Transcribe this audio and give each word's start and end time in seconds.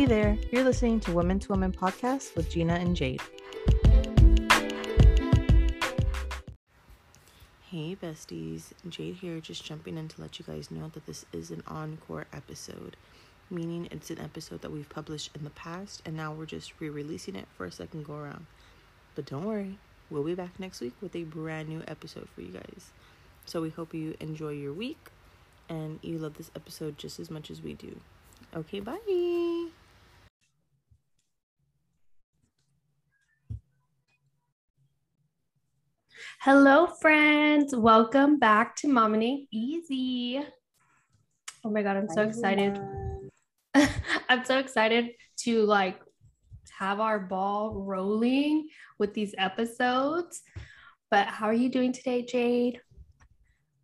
Hey 0.00 0.06
there, 0.06 0.38
you're 0.50 0.64
listening 0.64 0.98
to 1.00 1.12
Women 1.12 1.38
to 1.40 1.50
Women 1.50 1.72
podcast 1.72 2.34
with 2.34 2.48
Gina 2.48 2.72
and 2.72 2.96
Jade. 2.96 3.20
Hey 7.68 7.94
besties, 8.02 8.72
Jade 8.88 9.16
here, 9.16 9.40
just 9.40 9.62
jumping 9.62 9.98
in 9.98 10.08
to 10.08 10.22
let 10.22 10.38
you 10.38 10.46
guys 10.46 10.70
know 10.70 10.88
that 10.94 11.04
this 11.04 11.26
is 11.34 11.50
an 11.50 11.62
encore 11.66 12.26
episode, 12.32 12.96
meaning 13.50 13.88
it's 13.90 14.08
an 14.08 14.20
episode 14.20 14.62
that 14.62 14.72
we've 14.72 14.88
published 14.88 15.36
in 15.36 15.44
the 15.44 15.50
past 15.50 16.00
and 16.06 16.16
now 16.16 16.32
we're 16.32 16.46
just 16.46 16.72
re 16.80 16.88
releasing 16.88 17.36
it 17.36 17.46
for 17.54 17.66
a 17.66 17.70
second 17.70 18.06
go 18.06 18.14
around. 18.14 18.46
But 19.14 19.26
don't 19.26 19.44
worry, 19.44 19.76
we'll 20.08 20.24
be 20.24 20.34
back 20.34 20.58
next 20.58 20.80
week 20.80 20.94
with 21.02 21.14
a 21.14 21.24
brand 21.24 21.68
new 21.68 21.82
episode 21.86 22.30
for 22.34 22.40
you 22.40 22.52
guys. 22.52 22.88
So 23.44 23.60
we 23.60 23.68
hope 23.68 23.92
you 23.92 24.16
enjoy 24.18 24.52
your 24.52 24.72
week 24.72 25.10
and 25.68 25.98
you 26.00 26.16
love 26.16 26.38
this 26.38 26.50
episode 26.56 26.96
just 26.96 27.20
as 27.20 27.30
much 27.30 27.50
as 27.50 27.60
we 27.60 27.74
do. 27.74 28.00
Okay, 28.56 28.80
bye. 28.80 29.68
Hello, 36.42 36.86
friends. 36.86 37.76
Welcome 37.76 38.38
back 38.38 38.74
to 38.76 38.86
Momming 38.86 39.46
Easy. 39.52 40.40
Oh 41.62 41.70
my 41.70 41.82
God, 41.82 41.98
I'm 41.98 42.08
so 42.08 42.22
excited. 42.22 42.80
I'm 44.30 44.46
so 44.46 44.56
excited 44.56 45.10
to 45.40 45.64
like 45.64 46.00
have 46.78 46.98
our 46.98 47.18
ball 47.20 47.74
rolling 47.74 48.70
with 48.98 49.12
these 49.12 49.34
episodes. 49.36 50.40
But 51.10 51.26
how 51.26 51.44
are 51.44 51.52
you 51.52 51.68
doing 51.68 51.92
today, 51.92 52.24
Jade? 52.24 52.80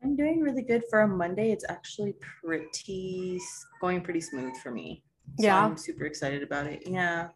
I'm 0.03 0.17
doing 0.17 0.41
really 0.41 0.63
good 0.63 0.85
for 0.89 1.03
a 1.03 1.07
Monday. 1.07 1.53
It's 1.53 1.67
actually 1.69 2.15
pretty 2.41 3.39
going 3.83 4.01
pretty 4.01 4.23
smooth 4.23 4.57
for 4.63 4.71
me. 4.71 5.05
So 5.39 5.45
yeah. 5.45 5.63
I'm 5.63 5.77
super 5.77 6.07
excited 6.07 6.43
about 6.43 6.65
it. 6.69 6.85
Yeah. 6.87 7.29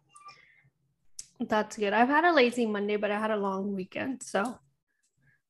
That's 1.39 1.77
good. 1.77 1.93
I've 1.93 2.09
had 2.09 2.25
a 2.25 2.33
lazy 2.33 2.65
Monday, 2.65 2.95
but 2.95 3.11
I 3.11 3.19
had 3.19 3.29
a 3.29 3.37
long 3.37 3.75
weekend. 3.75 4.23
So 4.23 4.57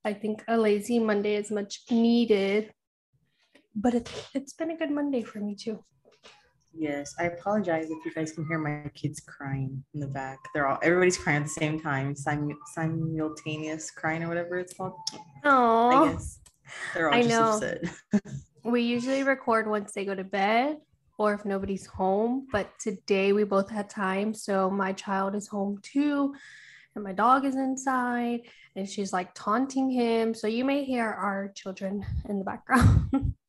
I 0.03 0.13
think 0.13 0.43
a 0.47 0.57
lazy 0.57 0.97
Monday 0.99 1.35
is 1.35 1.51
much 1.51 1.81
needed. 1.91 2.73
But 3.75 3.93
it, 3.93 4.27
it's 4.33 4.53
been 4.53 4.71
a 4.71 4.77
good 4.77 4.91
Monday 4.91 5.21
for 5.21 5.39
me 5.39 5.55
too. 5.55 5.83
Yes, 6.73 7.13
I 7.19 7.25
apologize 7.25 7.85
if 7.89 8.05
you 8.05 8.13
guys 8.13 8.31
can 8.31 8.45
hear 8.47 8.57
my 8.57 8.89
kids 8.95 9.19
crying 9.19 9.83
in 9.93 9.99
the 9.99 10.07
back. 10.07 10.39
They're 10.53 10.67
all 10.67 10.79
everybody's 10.81 11.17
crying 11.17 11.37
at 11.37 11.43
the 11.43 11.49
same 11.49 11.79
time, 11.79 12.15
Simu- 12.15 12.55
simultaneous 12.73 13.91
crying 13.91 14.23
or 14.23 14.29
whatever 14.29 14.57
it's 14.57 14.73
called. 14.73 14.93
Oh, 15.43 15.89
I 15.89 16.11
guess 16.11 16.39
they're 16.93 17.09
all 17.09 17.15
I 17.15 17.23
just 17.23 17.29
know. 17.29 17.53
upset. 17.53 17.83
we 18.63 18.81
usually 18.81 19.23
record 19.23 19.67
once 19.67 19.91
they 19.91 20.05
go 20.05 20.15
to 20.15 20.23
bed 20.23 20.77
or 21.17 21.33
if 21.33 21.45
nobody's 21.45 21.85
home, 21.85 22.47
but 22.51 22.71
today 22.79 23.33
we 23.33 23.43
both 23.43 23.69
had 23.69 23.89
time, 23.89 24.33
so 24.33 24.69
my 24.69 24.93
child 24.93 25.35
is 25.35 25.47
home 25.47 25.77
too, 25.83 26.33
and 26.95 27.03
my 27.03 27.13
dog 27.13 27.45
is 27.45 27.55
inside, 27.55 28.41
and 28.75 28.87
she's 28.87 29.13
like 29.13 29.33
taunting 29.33 29.89
him. 29.89 30.33
So 30.33 30.47
you 30.47 30.65
may 30.65 30.83
hear 30.83 31.05
our 31.05 31.51
children 31.55 32.05
in 32.27 32.39
the 32.39 32.45
background. 32.45 33.35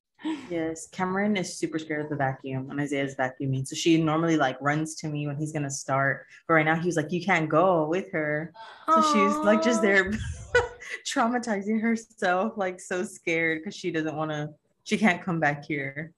Yes, 0.48 0.86
Cameron 0.88 1.36
is 1.36 1.56
super 1.56 1.78
scared 1.78 2.04
of 2.04 2.10
the 2.10 2.16
vacuum 2.16 2.70
and 2.70 2.80
Isaiah's 2.80 3.16
vacuuming. 3.16 3.66
So 3.66 3.74
she 3.74 4.00
normally 4.00 4.36
like 4.36 4.56
runs 4.60 4.94
to 4.96 5.08
me 5.08 5.26
when 5.26 5.36
he's 5.36 5.52
gonna 5.52 5.70
start. 5.70 6.26
But 6.46 6.54
right 6.54 6.64
now 6.64 6.76
he's 6.76 6.96
like, 6.96 7.10
you 7.10 7.24
can't 7.24 7.48
go 7.48 7.88
with 7.88 8.10
her. 8.12 8.52
So 8.86 9.00
Aww. 9.00 9.12
she's 9.12 9.36
like 9.44 9.62
just 9.62 9.82
there 9.82 10.12
traumatizing 11.06 11.80
herself, 11.80 12.52
like 12.56 12.80
so 12.80 13.02
scared 13.02 13.60
because 13.60 13.74
she 13.74 13.90
doesn't 13.90 14.14
want 14.14 14.30
to, 14.30 14.50
she 14.84 14.96
can't 14.96 15.22
come 15.22 15.40
back 15.40 15.64
here. 15.64 16.12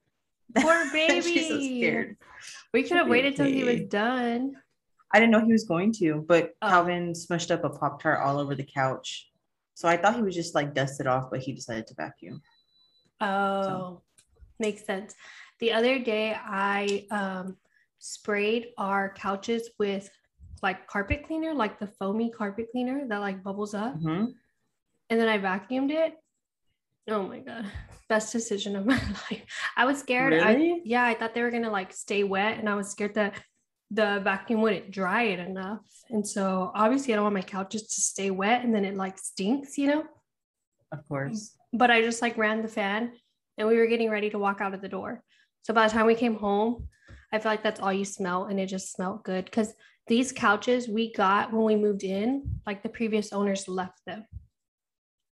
Poor 0.56 0.84
baby. 0.92 1.20
she's 1.22 1.48
so 1.48 1.58
scared. 1.58 2.16
We 2.72 2.82
could 2.82 2.96
have 2.96 3.08
waited 3.08 3.36
till 3.36 3.46
he 3.46 3.64
was 3.64 3.82
done. 3.82 4.56
I 5.14 5.20
didn't 5.20 5.30
know 5.30 5.46
he 5.46 5.52
was 5.52 5.62
going 5.62 5.92
to, 5.92 6.24
but 6.26 6.54
oh. 6.60 6.68
Calvin 6.68 7.12
smushed 7.12 7.52
up 7.52 7.62
a 7.62 7.70
Pop 7.70 8.02
Tart 8.02 8.18
all 8.20 8.40
over 8.40 8.56
the 8.56 8.64
couch. 8.64 9.30
So 9.74 9.88
I 9.88 9.96
thought 9.96 10.16
he 10.16 10.22
was 10.22 10.34
just 10.34 10.56
like 10.56 10.74
dusted 10.74 11.06
off, 11.06 11.30
but 11.30 11.38
he 11.38 11.52
decided 11.52 11.86
to 11.86 11.94
vacuum. 11.94 12.42
Oh, 13.20 13.62
so. 13.62 14.02
makes 14.58 14.84
sense. 14.84 15.14
The 15.60 15.72
other 15.72 16.00
day, 16.00 16.36
I 16.36 17.06
um, 17.12 17.56
sprayed 18.00 18.70
our 18.76 19.14
couches 19.14 19.70
with 19.78 20.10
like 20.64 20.88
carpet 20.88 21.24
cleaner, 21.24 21.54
like 21.54 21.78
the 21.78 21.86
foamy 21.86 22.30
carpet 22.30 22.66
cleaner 22.72 23.06
that 23.06 23.18
like 23.18 23.44
bubbles 23.44 23.72
up. 23.72 23.94
Mm-hmm. 23.94 24.32
And 25.10 25.20
then 25.20 25.28
I 25.28 25.38
vacuumed 25.38 25.92
it. 25.92 26.14
Oh 27.08 27.22
my 27.22 27.38
God. 27.38 27.66
Best 28.08 28.32
decision 28.32 28.74
of 28.74 28.84
my 28.84 28.96
life. 29.30 29.44
I 29.76 29.84
was 29.84 30.00
scared. 30.00 30.32
Really? 30.32 30.72
I, 30.72 30.80
yeah, 30.84 31.04
I 31.04 31.14
thought 31.14 31.34
they 31.34 31.42
were 31.42 31.52
going 31.52 31.62
to 31.62 31.70
like 31.70 31.92
stay 31.92 32.24
wet. 32.24 32.58
And 32.58 32.68
I 32.68 32.74
was 32.74 32.90
scared 32.90 33.14
that 33.14 33.34
the 33.90 34.20
vacuum 34.24 34.60
wouldn't 34.60 34.90
dry 34.90 35.24
it 35.24 35.38
enough. 35.38 35.84
And 36.10 36.26
so 36.26 36.72
obviously, 36.74 37.12
I 37.12 37.16
don't 37.16 37.24
want 37.24 37.34
my 37.34 37.42
couches 37.42 37.82
to 37.82 38.00
stay 38.00 38.30
wet 38.30 38.64
and 38.64 38.74
then 38.74 38.84
it 38.84 38.96
like 38.96 39.18
stinks, 39.18 39.78
you 39.78 39.88
know? 39.88 40.04
Of 40.92 41.06
course 41.08 41.56
but 41.74 41.90
I 41.90 42.00
just 42.00 42.22
like 42.22 42.38
ran 42.38 42.62
the 42.62 42.68
fan 42.68 43.12
and 43.58 43.68
we 43.68 43.76
were 43.76 43.86
getting 43.86 44.08
ready 44.08 44.30
to 44.30 44.38
walk 44.38 44.60
out 44.60 44.74
of 44.74 44.80
the 44.80 44.88
door. 44.88 45.22
So 45.62 45.74
by 45.74 45.86
the 45.86 45.92
time 45.92 46.06
we 46.06 46.14
came 46.14 46.36
home, 46.36 46.88
I 47.32 47.38
feel 47.40 47.50
like 47.50 47.64
that's 47.64 47.80
all 47.80 47.92
you 47.92 48.04
smell 48.04 48.44
and 48.44 48.60
it 48.60 48.66
just 48.66 48.92
smelled 48.92 49.24
good 49.24 49.44
because 49.44 49.74
these 50.06 50.30
couches 50.30 50.88
we 50.88 51.12
got 51.12 51.52
when 51.52 51.64
we 51.64 51.76
moved 51.76 52.04
in, 52.04 52.60
like 52.64 52.82
the 52.82 52.88
previous 52.88 53.32
owners 53.32 53.66
left 53.66 54.00
them. 54.06 54.24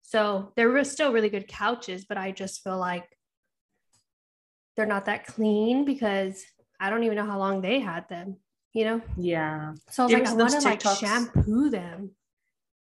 So 0.01 0.53
they 0.55 0.65
were 0.65 0.83
still 0.85 1.11
really 1.11 1.29
good 1.29 1.47
couches, 1.47 2.05
but 2.07 2.17
I 2.17 2.31
just 2.31 2.63
feel 2.63 2.77
like 2.77 3.05
they're 4.75 4.85
not 4.85 5.05
that 5.05 5.27
clean 5.27 5.83
because 5.83 6.41
I 6.79 6.89
don't 6.89 7.03
even 7.03 7.15
know 7.15 7.25
how 7.25 7.37
long 7.37 7.61
they 7.61 7.79
had 7.79 8.07
them, 8.09 8.37
you 8.73 8.85
know? 8.85 9.01
Yeah. 9.17 9.73
So 9.89 10.03
I 10.03 10.05
was 10.05 10.13
like, 10.13 10.27
I 10.27 10.33
want 10.33 10.51
to 10.51 10.61
like 10.61 10.81
shampoo 10.81 11.69
them. 11.69 12.11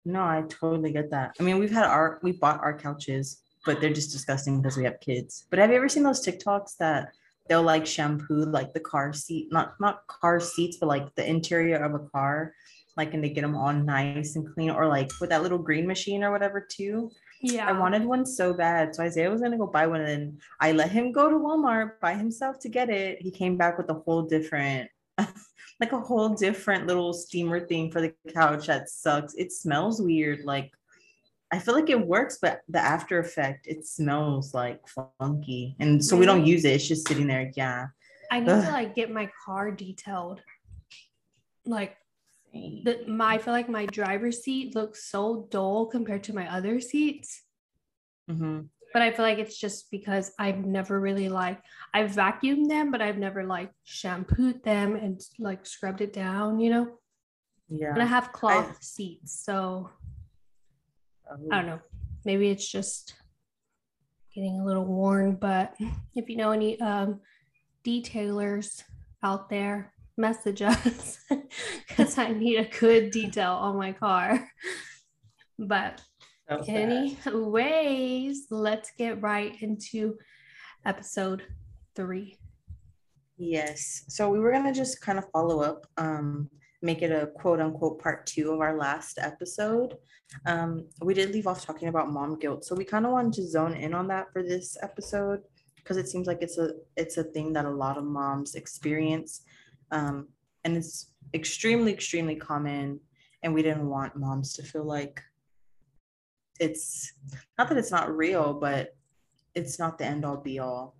No, 0.03 0.21
I 0.21 0.43
totally 0.47 0.91
get 0.91 1.11
that. 1.11 1.35
I 1.39 1.43
mean, 1.43 1.57
we've 1.57 1.71
had 1.71 1.85
our, 1.85 2.19
we 2.21 2.33
bought 2.33 2.61
our 2.61 2.77
couches 2.77 3.41
but 3.65 3.81
they're 3.81 3.93
just 3.93 4.11
disgusting 4.11 4.61
because 4.61 4.77
we 4.77 4.83
have 4.85 4.99
kids. 4.99 5.45
But 5.49 5.59
have 5.59 5.71
you 5.71 5.75
ever 5.75 5.89
seen 5.89 6.03
those 6.03 6.25
TikToks 6.25 6.77
that 6.77 7.09
they'll 7.49 7.63
like 7.63 7.85
shampoo 7.85 8.45
like 8.45 8.73
the 8.73 8.79
car 8.79 9.11
seat, 9.11 9.51
not 9.51 9.73
not 9.79 10.07
car 10.07 10.39
seats, 10.39 10.77
but 10.77 10.87
like 10.87 11.13
the 11.15 11.27
interior 11.27 11.77
of 11.77 11.95
a 11.95 11.99
car, 11.99 12.53
like 12.95 13.13
and 13.13 13.23
they 13.23 13.29
get 13.29 13.41
them 13.41 13.55
all 13.55 13.73
nice 13.73 14.35
and 14.35 14.47
clean, 14.53 14.69
or 14.69 14.87
like 14.87 15.11
with 15.19 15.31
that 15.31 15.43
little 15.43 15.57
green 15.57 15.87
machine 15.87 16.23
or 16.23 16.31
whatever 16.31 16.61
too. 16.61 17.11
Yeah. 17.53 17.67
I 17.67 17.73
wanted 17.73 18.03
one 18.05 18.25
so 18.25 18.53
bad. 18.53 18.95
So 18.95 19.03
Isaiah 19.03 19.29
was 19.29 19.41
gonna 19.41 19.57
go 19.57 19.67
buy 19.67 19.87
one 19.87 20.01
and 20.01 20.41
I 20.59 20.71
let 20.71 20.91
him 20.91 21.11
go 21.11 21.29
to 21.29 21.35
Walmart 21.35 21.99
by 22.01 22.13
himself 22.15 22.59
to 22.59 22.69
get 22.69 22.89
it. 22.89 23.21
He 23.21 23.31
came 23.31 23.57
back 23.57 23.77
with 23.77 23.89
a 23.89 23.93
whole 23.93 24.23
different 24.23 24.89
like 25.79 25.91
a 25.91 25.99
whole 25.99 26.29
different 26.29 26.87
little 26.87 27.13
steamer 27.13 27.65
thing 27.67 27.91
for 27.91 28.01
the 28.01 28.13
couch 28.33 28.67
that 28.67 28.89
sucks. 28.89 29.35
It 29.35 29.51
smells 29.51 30.01
weird. 30.01 30.43
Like 30.43 30.71
I 31.51 31.59
feel 31.59 31.75
like 31.75 31.89
it 31.89 32.07
works, 32.07 32.39
but 32.41 32.61
the 32.67 32.79
after 32.79 33.19
effect, 33.19 33.67
it 33.67 33.85
smells 33.85 34.53
like 34.53 34.81
funky. 35.19 35.75
And 35.79 36.03
so 36.03 36.17
we 36.17 36.25
don't 36.25 36.45
use 36.45 36.65
it. 36.65 36.73
It's 36.73 36.87
just 36.87 37.07
sitting 37.07 37.27
there. 37.27 37.51
Yeah. 37.55 37.87
I 38.31 38.39
need 38.39 38.49
Ugh. 38.49 38.65
to 38.65 38.71
like 38.71 38.95
get 38.95 39.11
my 39.11 39.29
car 39.45 39.71
detailed. 39.71 40.41
Like 41.65 41.95
the, 42.55 43.03
my, 43.07 43.33
I 43.33 43.37
feel 43.37 43.53
like 43.53 43.69
my 43.69 43.85
driver's 43.85 44.43
seat 44.43 44.75
looks 44.75 45.09
so 45.09 45.47
dull 45.51 45.87
compared 45.87 46.23
to 46.25 46.35
my 46.35 46.51
other 46.51 46.79
seats. 46.79 47.43
Mm-hmm. 48.29 48.61
But 48.93 49.01
I 49.01 49.11
feel 49.11 49.25
like 49.25 49.39
it's 49.39 49.57
just 49.57 49.91
because 49.91 50.31
I've 50.39 50.65
never 50.65 51.01
really 51.01 51.27
like 51.27 51.61
I've 51.93 52.11
vacuumed 52.11 52.69
them, 52.69 52.91
but 52.91 53.01
I've 53.01 53.17
never 53.17 53.43
like 53.43 53.71
shampooed 53.83 54.63
them 54.63 54.95
and 54.95 55.21
like 55.37 55.65
scrubbed 55.65 55.99
it 55.99 56.13
down, 56.13 56.59
you 56.59 56.69
know. 56.69 56.99
Yeah. 57.67 57.91
And 57.91 58.01
I 58.01 58.05
have 58.05 58.31
cloth 58.31 58.69
I, 58.69 58.75
seats, 58.79 59.43
so 59.43 59.89
I 61.51 61.57
don't 61.57 61.65
know. 61.65 61.79
Maybe 62.23 62.49
it's 62.49 62.71
just 62.71 63.15
getting 64.33 64.59
a 64.59 64.65
little 64.65 64.85
worn, 64.85 65.35
but 65.35 65.75
if 66.15 66.29
you 66.29 66.37
know 66.37 66.51
any 66.51 66.79
um, 66.79 67.19
detailers 67.83 68.83
out 69.23 69.49
there, 69.49 69.93
message 70.17 70.61
us 70.61 71.19
because 71.87 72.17
I 72.17 72.31
need 72.31 72.57
a 72.57 72.69
good 72.79 73.11
detail 73.11 73.53
on 73.53 73.77
my 73.77 73.91
car. 73.91 74.47
But 75.57 76.01
anyways, 76.67 78.47
let's 78.49 78.91
get 78.97 79.21
right 79.21 79.53
into 79.61 80.15
episode 80.85 81.43
three. 81.95 82.37
Yes. 83.37 84.05
So 84.09 84.29
we 84.29 84.39
were 84.39 84.51
gonna 84.51 84.73
just 84.73 85.01
kind 85.01 85.17
of 85.17 85.25
follow 85.31 85.61
up, 85.61 85.85
um, 85.97 86.49
make 86.81 87.01
it 87.01 87.11
a 87.11 87.27
quote 87.27 87.59
unquote 87.59 87.99
part 87.99 88.25
two 88.25 88.51
of 88.51 88.61
our 88.61 88.77
last 88.77 89.17
episode. 89.19 89.95
Um, 90.45 90.87
we 91.01 91.13
did 91.13 91.31
leave 91.31 91.47
off 91.47 91.65
talking 91.65 91.87
about 91.87 92.11
mom 92.11 92.37
guilt, 92.39 92.63
so 92.65 92.75
we 92.75 92.85
kind 92.85 93.05
of 93.05 93.11
wanted 93.11 93.33
to 93.33 93.47
zone 93.47 93.73
in 93.73 93.93
on 93.93 94.07
that 94.07 94.31
for 94.31 94.43
this 94.43 94.77
episode 94.81 95.41
because 95.75 95.97
it 95.97 96.07
seems 96.07 96.27
like 96.27 96.41
it's 96.41 96.57
a 96.57 96.71
it's 96.95 97.17
a 97.17 97.23
thing 97.23 97.53
that 97.53 97.65
a 97.65 97.69
lot 97.69 97.97
of 97.97 98.03
moms 98.03 98.55
experience, 98.55 99.41
um, 99.91 100.27
and 100.63 100.77
it's 100.77 101.11
extremely 101.33 101.91
extremely 101.93 102.35
common. 102.35 102.99
And 103.43 103.53
we 103.53 103.61
didn't 103.61 103.87
want 103.87 104.15
moms 104.15 104.53
to 104.53 104.63
feel 104.63 104.83
like 104.83 105.21
it's 106.59 107.13
not 107.57 107.69
that 107.69 107.77
it's 107.77 107.91
not 107.91 108.15
real, 108.15 108.53
but 108.53 108.95
it's 109.53 109.77
not 109.77 109.97
the 109.97 110.05
end 110.05 110.25
all 110.25 110.37
be 110.37 110.59
all. 110.59 110.95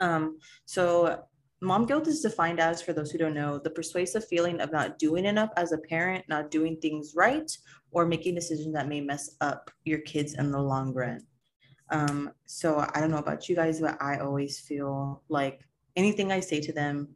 Um, 0.00 0.38
so 0.64 1.24
mom 1.60 1.86
guilt 1.86 2.06
is 2.06 2.20
defined 2.20 2.60
as, 2.60 2.82
for 2.82 2.92
those 2.92 3.10
who 3.10 3.18
don't 3.18 3.34
know, 3.34 3.58
the 3.58 3.70
persuasive 3.70 4.26
feeling 4.28 4.60
of 4.60 4.72
not 4.72 4.98
doing 4.98 5.24
enough 5.24 5.50
as 5.56 5.72
a 5.72 5.78
parent, 5.78 6.24
not 6.28 6.50
doing 6.50 6.76
things 6.76 7.14
right, 7.16 7.50
or 7.90 8.06
making 8.06 8.34
decisions 8.34 8.74
that 8.74 8.88
may 8.88 9.00
mess 9.00 9.36
up 9.40 9.70
your 9.84 10.00
kids 10.00 10.34
in 10.34 10.50
the 10.50 10.60
long 10.60 10.92
run. 10.92 11.20
Um, 11.90 12.32
so 12.44 12.86
I 12.94 13.00
don't 13.00 13.10
know 13.10 13.18
about 13.18 13.48
you 13.48 13.56
guys, 13.56 13.80
but 13.80 14.00
I 14.00 14.18
always 14.18 14.60
feel 14.60 15.22
like 15.28 15.60
anything 15.94 16.30
I 16.30 16.40
say 16.40 16.60
to 16.60 16.72
them 16.72 17.08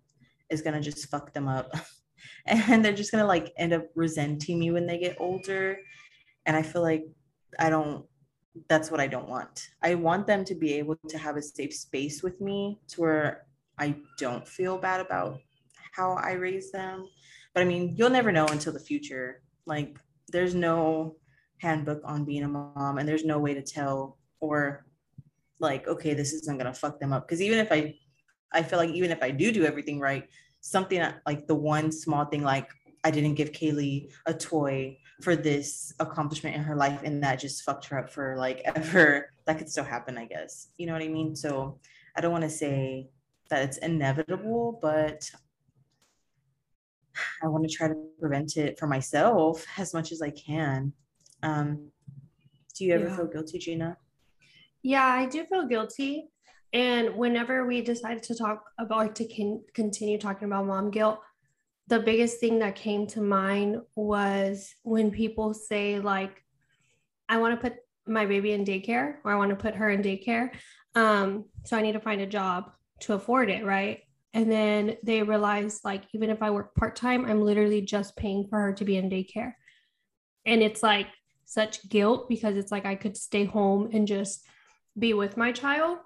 is 0.50 0.62
gonna 0.62 0.80
just 0.80 1.08
fuck 1.08 1.32
them 1.32 1.48
up. 1.48 1.72
and 2.46 2.84
they're 2.84 2.92
just 2.92 3.12
gonna 3.12 3.26
like 3.26 3.52
end 3.56 3.72
up 3.72 3.86
resenting 3.94 4.58
me 4.58 4.70
when 4.70 4.86
they 4.86 4.98
get 4.98 5.16
older. 5.20 5.78
And 6.46 6.56
I 6.56 6.62
feel 6.62 6.82
like 6.82 7.04
I 7.58 7.70
don't 7.70 8.04
that's 8.68 8.90
what 8.90 9.00
I 9.00 9.06
don't 9.06 9.28
want. 9.28 9.68
I 9.82 9.94
want 9.94 10.26
them 10.26 10.44
to 10.44 10.54
be 10.54 10.74
able 10.74 10.96
to 11.08 11.18
have 11.18 11.36
a 11.36 11.42
safe 11.42 11.74
space 11.74 12.22
with 12.22 12.40
me 12.40 12.80
to 12.88 13.00
where 13.00 13.46
I 13.78 13.96
don't 14.18 14.46
feel 14.46 14.76
bad 14.76 15.00
about 15.00 15.38
how 15.92 16.12
I 16.12 16.32
raise 16.32 16.70
them. 16.70 17.06
But 17.54 17.62
I 17.62 17.64
mean, 17.64 17.94
you'll 17.96 18.10
never 18.10 18.32
know 18.32 18.46
until 18.46 18.72
the 18.72 18.80
future. 18.80 19.42
Like, 19.66 19.98
there's 20.28 20.54
no 20.54 21.16
handbook 21.58 22.00
on 22.04 22.24
being 22.24 22.44
a 22.44 22.48
mom, 22.48 22.98
and 22.98 23.08
there's 23.08 23.24
no 23.24 23.38
way 23.38 23.54
to 23.54 23.62
tell 23.62 24.18
or 24.40 24.86
like, 25.58 25.86
okay, 25.86 26.14
this 26.14 26.32
isn't 26.32 26.58
gonna 26.58 26.74
fuck 26.74 26.98
them 27.00 27.12
up. 27.12 27.26
Because 27.26 27.42
even 27.42 27.58
if 27.58 27.70
I, 27.70 27.94
I 28.52 28.62
feel 28.62 28.78
like 28.78 28.90
even 28.90 29.10
if 29.10 29.22
I 29.22 29.30
do 29.30 29.52
do 29.52 29.64
everything 29.64 30.00
right, 30.00 30.28
something 30.60 31.02
like 31.26 31.46
the 31.46 31.54
one 31.54 31.92
small 31.92 32.24
thing, 32.24 32.42
like 32.42 32.68
I 33.04 33.10
didn't 33.10 33.34
give 33.34 33.52
Kaylee 33.52 34.10
a 34.26 34.34
toy 34.34 34.98
for 35.22 35.36
this 35.36 35.92
accomplishment 36.00 36.56
in 36.56 36.62
her 36.62 36.76
life, 36.76 37.00
and 37.04 37.22
that 37.22 37.38
just 37.40 37.62
fucked 37.62 37.86
her 37.86 37.98
up 37.98 38.10
for 38.10 38.36
like 38.36 38.62
ever. 38.64 39.30
That 39.46 39.58
could 39.58 39.68
still 39.68 39.84
happen, 39.84 40.18
I 40.18 40.26
guess. 40.26 40.68
You 40.78 40.86
know 40.86 40.92
what 40.92 41.02
I 41.02 41.08
mean? 41.08 41.34
So 41.34 41.78
I 42.16 42.20
don't 42.20 42.32
want 42.32 42.44
to 42.44 42.50
say 42.50 43.08
that 43.48 43.62
it's 43.64 43.78
inevitable, 43.78 44.78
but 44.80 45.30
I 47.42 47.48
want 47.48 47.68
to 47.68 47.74
try 47.74 47.88
to 47.88 47.94
prevent 48.18 48.56
it 48.56 48.78
for 48.78 48.86
myself 48.86 49.64
as 49.76 49.92
much 49.92 50.12
as 50.12 50.22
I 50.22 50.30
can. 50.30 50.92
Um, 51.42 51.90
do 52.76 52.84
you 52.84 52.94
ever 52.94 53.08
yeah. 53.08 53.16
feel 53.16 53.26
guilty, 53.26 53.58
Gina? 53.58 53.96
Yeah, 54.82 55.04
I 55.04 55.26
do 55.26 55.44
feel 55.44 55.66
guilty. 55.66 56.30
And 56.72 57.16
whenever 57.16 57.66
we 57.66 57.82
decided 57.82 58.22
to 58.24 58.34
talk 58.34 58.64
about 58.78 59.16
to 59.16 59.26
con- 59.26 59.64
continue 59.74 60.18
talking 60.18 60.46
about 60.46 60.66
mom 60.66 60.90
guilt, 60.90 61.20
the 61.88 61.98
biggest 61.98 62.38
thing 62.38 62.60
that 62.60 62.76
came 62.76 63.06
to 63.08 63.20
mind 63.20 63.80
was 63.96 64.72
when 64.82 65.10
people 65.10 65.52
say 65.54 65.98
like, 65.98 66.44
"I 67.28 67.38
want 67.38 67.60
to 67.60 67.70
put 67.70 67.78
my 68.06 68.26
baby 68.26 68.52
in 68.52 68.64
daycare," 68.64 69.16
or 69.24 69.32
"I 69.32 69.36
want 69.36 69.50
to 69.50 69.56
put 69.56 69.74
her 69.74 69.90
in 69.90 70.02
daycare," 70.02 70.50
um, 70.94 71.46
so 71.64 71.76
I 71.76 71.82
need 71.82 71.92
to 71.92 72.00
find 72.00 72.20
a 72.20 72.26
job 72.26 72.70
to 73.00 73.14
afford 73.14 73.50
it, 73.50 73.64
right? 73.64 74.02
And 74.32 74.50
then 74.50 74.96
they 75.02 75.24
realize 75.24 75.80
like 75.82 76.04
even 76.14 76.30
if 76.30 76.42
I 76.42 76.50
work 76.50 76.74
part-time, 76.76 77.24
I'm 77.24 77.42
literally 77.42 77.82
just 77.82 78.16
paying 78.16 78.46
for 78.48 78.60
her 78.60 78.72
to 78.74 78.84
be 78.84 78.96
in 78.96 79.10
daycare. 79.10 79.54
And 80.46 80.62
it's 80.62 80.82
like 80.82 81.08
such 81.44 81.88
guilt 81.88 82.28
because 82.28 82.56
it's 82.56 82.70
like 82.70 82.86
I 82.86 82.94
could 82.94 83.16
stay 83.16 83.44
home 83.44 83.90
and 83.92 84.06
just 84.06 84.46
be 84.96 85.14
with 85.14 85.36
my 85.36 85.50
child. 85.50 85.98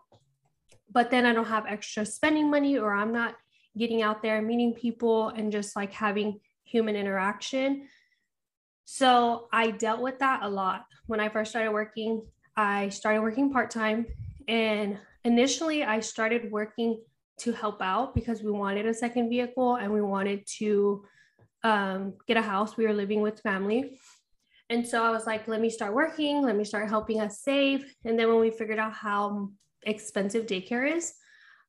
But 0.90 1.10
then 1.10 1.26
I 1.26 1.32
don't 1.32 1.46
have 1.46 1.66
extra 1.66 2.04
spending 2.06 2.50
money 2.50 2.78
or 2.78 2.94
I'm 2.94 3.12
not 3.12 3.34
getting 3.76 4.02
out 4.02 4.22
there, 4.22 4.40
meeting 4.40 4.74
people 4.74 5.28
and 5.30 5.50
just 5.50 5.74
like 5.74 5.92
having 5.92 6.40
human 6.64 6.96
interaction. 6.96 7.88
So 8.84 9.48
I 9.52 9.70
dealt 9.70 10.00
with 10.00 10.18
that 10.20 10.42
a 10.42 10.48
lot. 10.48 10.84
When 11.06 11.20
I 11.20 11.28
first 11.28 11.50
started 11.50 11.72
working, 11.72 12.22
I 12.56 12.88
started 12.90 13.22
working 13.22 13.52
part-time 13.52 14.06
and 14.46 14.98
initially 15.24 15.82
I 15.82 16.00
started 16.00 16.50
working 16.52 17.00
to 17.38 17.52
help 17.52 17.82
out 17.82 18.14
because 18.14 18.42
we 18.42 18.50
wanted 18.50 18.86
a 18.86 18.94
second 18.94 19.28
vehicle 19.28 19.76
and 19.76 19.92
we 19.92 20.02
wanted 20.02 20.46
to 20.58 21.04
um, 21.64 22.14
get 22.28 22.36
a 22.36 22.42
house. 22.42 22.76
We 22.76 22.86
were 22.86 22.92
living 22.92 23.22
with 23.22 23.40
family. 23.40 23.98
And 24.70 24.86
so 24.86 25.04
I 25.04 25.10
was 25.10 25.26
like, 25.26 25.48
let 25.48 25.60
me 25.60 25.70
start 25.70 25.94
working, 25.94 26.42
let 26.42 26.56
me 26.56 26.64
start 26.64 26.88
helping 26.88 27.20
us 27.20 27.40
save. 27.40 27.84
And 28.04 28.18
then 28.18 28.28
when 28.28 28.40
we 28.40 28.50
figured 28.50 28.78
out 28.78 28.92
how 28.92 29.50
expensive 29.86 30.46
daycare 30.46 30.96
is, 30.96 31.14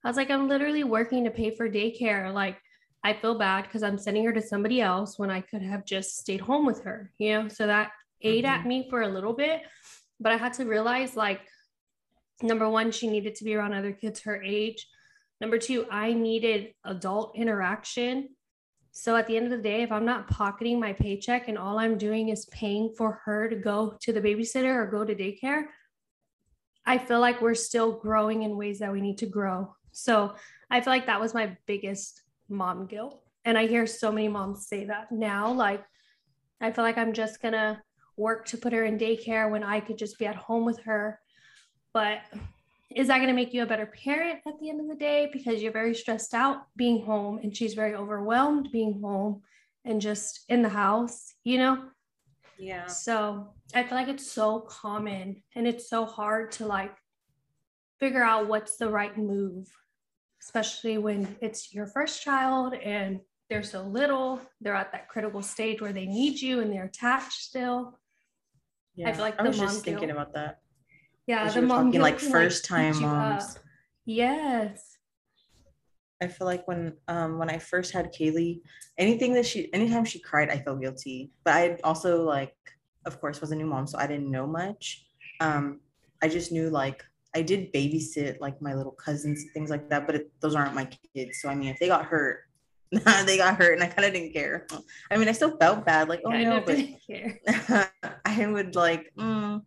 I 0.04 0.08
was 0.08 0.18
like, 0.18 0.30
I'm 0.30 0.48
literally 0.48 0.84
working 0.84 1.24
to 1.24 1.32
pay 1.32 1.50
for 1.50 1.70
daycare. 1.70 2.34
Like, 2.34 2.58
I 3.04 3.14
feel 3.14 3.38
bad 3.38 3.64
because 3.64 3.84
I'm 3.84 3.98
sending 3.98 4.26
her 4.26 4.34
to 4.34 4.42
somebody 4.42 4.82
else 4.82 5.18
when 5.20 5.30
I 5.30 5.42
could 5.42 5.62
have 5.62 5.86
just 5.86 6.18
stayed 6.18 6.42
home 6.42 6.66
with 6.66 6.84
her, 6.84 7.12
you 7.18 7.34
know? 7.34 7.48
So 7.48 7.68
that 7.68 7.92
ate 8.22 8.46
mm-hmm. 8.46 8.54
at 8.54 8.66
me 8.66 8.88
for 8.90 9.02
a 9.02 9.08
little 9.08 9.34
bit. 9.34 9.62
But 10.20 10.32
I 10.32 10.38
had 10.38 10.54
to 10.54 10.66
realize, 10.66 11.16
like, 11.16 11.42
number 12.42 12.70
one, 12.70 12.92
she 12.92 13.08
needed 13.08 13.36
to 13.36 13.44
be 13.44 13.56
around 13.56 13.74
other 13.74 13.92
kids 13.92 14.22
her 14.22 14.42
age. 14.42 14.88
Number 15.42 15.58
two, 15.58 15.86
I 15.92 16.14
needed 16.14 16.74
adult 16.84 17.36
interaction. 17.36 18.30
So 18.92 19.16
at 19.16 19.28
the 19.28 19.36
end 19.36 19.46
of 19.46 19.52
the 19.52 19.58
day, 19.58 19.82
if 19.84 19.92
I'm 19.92 20.06
not 20.06 20.30
pocketing 20.30 20.80
my 20.80 20.94
paycheck 20.94 21.48
and 21.50 21.58
all 21.58 21.78
I'm 21.78 21.98
doing 21.98 22.30
is 22.30 22.46
paying 22.46 22.94
for 22.98 23.20
her 23.26 23.50
to 23.50 23.56
go 23.56 23.98
to 24.02 24.14
the 24.14 24.22
babysitter 24.22 24.74
or 24.74 24.86
go 24.86 25.04
to 25.04 25.14
daycare, 25.14 25.66
I 26.86 26.98
feel 26.98 27.20
like 27.20 27.42
we're 27.42 27.56
still 27.56 27.94
growing 27.94 28.44
in 28.44 28.58
ways 28.58 28.80
that 28.80 28.92
we 28.92 29.02
need 29.02 29.18
to 29.20 29.26
grow. 29.26 29.76
So 29.92 30.36
I 30.70 30.82
feel 30.82 30.94
like 30.94 31.08
that 31.08 31.22
was 31.22 31.34
my 31.34 31.58
biggest 31.66 32.22
mom 32.50 32.86
guilt. 32.86 33.22
And 33.44 33.58
I 33.58 33.68
hear 33.68 33.88
so 33.88 34.12
many 34.12 34.28
moms 34.28 34.68
say 34.68 34.86
that 34.86 35.12
now. 35.12 35.52
Like, 35.52 35.84
I 36.62 36.72
feel 36.72 36.84
like 36.84 36.98
I'm 36.98 37.14
just 37.14 37.42
going 37.42 37.54
to 37.54 37.82
work 38.18 38.46
to 38.48 38.58
put 38.58 38.74
her 38.74 38.86
in 38.86 38.98
daycare 38.98 39.50
when 39.50 39.64
I 39.64 39.80
could 39.80 39.98
just 39.98 40.18
be 40.18 40.26
at 40.26 40.36
home 40.36 40.66
with 40.66 40.80
her 40.84 41.20
but 41.96 42.20
is 42.94 43.08
that 43.08 43.20
going 43.20 43.30
to 43.30 43.34
make 43.34 43.54
you 43.54 43.64
a 43.64 43.66
better 43.66 43.86
parent 43.86 44.42
at 44.46 44.60
the 44.60 44.70
end 44.70 44.82
of 44.82 44.90
the 44.90 44.96
day 44.96 45.30
because 45.32 45.62
you're 45.62 45.72
very 45.72 45.96
stressed 45.96 46.34
out 46.34 46.68
being 46.76 47.06
home 47.06 47.40
and 47.42 47.56
she's 47.56 47.74
very 47.74 47.96
overwhelmed 47.96 48.70
being 48.70 49.00
home 49.02 49.42
and 49.86 50.02
just 50.02 50.44
in 50.50 50.62
the 50.62 50.68
house, 50.68 51.34
you 51.46 51.58
know? 51.58 51.86
Yeah. 52.58 52.88
So 52.88 53.54
I 53.74 53.84
feel 53.84 53.98
like 53.98 54.08
it's 54.08 54.30
so 54.30 54.62
common 54.62 55.44
and 55.56 55.68
it's 55.68 55.90
so 55.90 56.06
hard 56.06 56.52
to 56.54 56.66
like 56.66 56.96
figure 58.00 58.24
out 58.24 58.48
what's 58.48 58.78
the 58.78 58.90
right 58.90 59.18
move, 59.18 59.68
especially 60.42 60.98
when 60.98 61.36
it's 61.42 61.74
your 61.74 61.88
first 61.88 62.22
child 62.22 62.74
and 62.74 63.20
they're 63.50 63.64
so 63.64 63.84
little. 63.84 64.42
They're 64.62 64.76
at 64.76 64.92
that 64.92 65.10
critical 65.10 65.42
stage 65.42 65.82
where 65.82 65.94
they 65.94 66.06
need 66.06 66.42
you 66.42 66.62
and 66.62 66.72
they're 66.72 66.86
attached 66.86 67.42
still. 67.42 68.00
Yeah. 68.96 69.10
I 69.10 69.14
feel 69.14 69.22
like 69.22 69.40
I 69.40 69.44
was 69.44 69.60
just 69.60 69.84
thinking 69.84 70.12
about 70.12 70.34
that. 70.34 70.60
Yeah, 71.28 71.50
the 71.50 71.62
mom 71.62 71.88
talking 71.88 72.02
like 72.02 72.20
first 72.20 72.70
like, 72.70 72.94
time 72.94 73.02
moms. 73.02 73.60
Yes. 74.06 74.95
I 76.26 76.28
feel 76.28 76.48
like 76.48 76.68
when 76.68 76.94
um 77.08 77.38
when 77.38 77.50
I 77.50 77.60
first 77.60 77.94
had 77.94 78.14
Kaylee, 78.14 78.62
anything 78.98 79.34
that 79.34 79.46
she 79.46 79.72
anytime 79.74 80.06
she 80.06 80.20
cried, 80.20 80.50
I 80.50 80.58
felt 80.58 80.82
guilty. 80.82 81.32
But 81.44 81.54
I 81.54 81.78
also 81.84 82.24
like, 82.24 82.56
of 83.06 83.22
course, 83.22 83.42
was 83.42 83.52
a 83.52 83.56
new 83.56 83.68
mom, 83.68 83.88
so 83.88 83.98
I 84.00 84.08
didn't 84.08 84.32
know 84.32 84.48
much. 84.48 85.06
Um, 85.40 85.80
I 86.24 86.28
just 86.28 86.52
knew 86.52 86.70
like 86.70 87.04
I 87.36 87.42
did 87.42 87.72
babysit 87.74 88.40
like 88.40 88.62
my 88.62 88.74
little 88.74 88.94
cousins 88.94 89.44
and 89.44 89.52
things 89.52 89.70
like 89.70 89.90
that, 89.90 90.08
but 90.08 90.16
it, 90.16 90.32
those 90.42 90.56
aren't 90.56 90.74
my 90.74 90.88
kids. 91.14 91.42
So 91.42 91.50
I 91.50 91.56
mean, 91.56 91.70
if 91.70 91.80
they 91.80 91.88
got 91.88 92.06
hurt, 92.06 92.46
they 92.92 93.38
got 93.38 93.58
hurt, 93.58 93.74
and 93.74 93.84
I 93.84 93.88
kind 93.88 94.08
of 94.08 94.14
didn't 94.14 94.34
care. 94.34 94.66
I 95.12 95.18
mean, 95.18 95.28
I 95.28 95.34
still 95.34 95.56
felt 95.58 95.86
bad, 95.86 96.10
like 96.10 96.22
oh 96.26 96.32
no, 96.32 96.62
but 96.66 96.80
I 98.26 98.48
would 98.48 98.76
like. 98.76 99.12
Mm, 99.18 99.62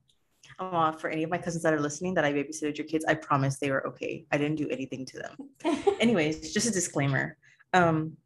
uh, 0.59 0.93
for 0.93 1.09
any 1.09 1.23
of 1.23 1.31
my 1.31 1.38
cousins 1.38 1.62
that 1.62 1.73
are 1.73 1.81
listening 1.81 2.15
that 2.15 2.25
I 2.25 2.33
babysitted 2.33 2.77
your 2.77 2.87
kids, 2.87 3.05
I 3.07 3.15
promise 3.15 3.59
they 3.59 3.71
were 3.71 3.87
okay. 3.88 4.27
I 4.33 4.38
didn't 4.38 4.57
do 4.57 4.69
anything 4.69 5.07
to 5.07 5.19
them. 5.19 5.85
Anyways, 6.00 6.53
just 6.53 6.67
a 6.67 6.73
disclaimer. 6.73 7.37
Um, 7.73 8.17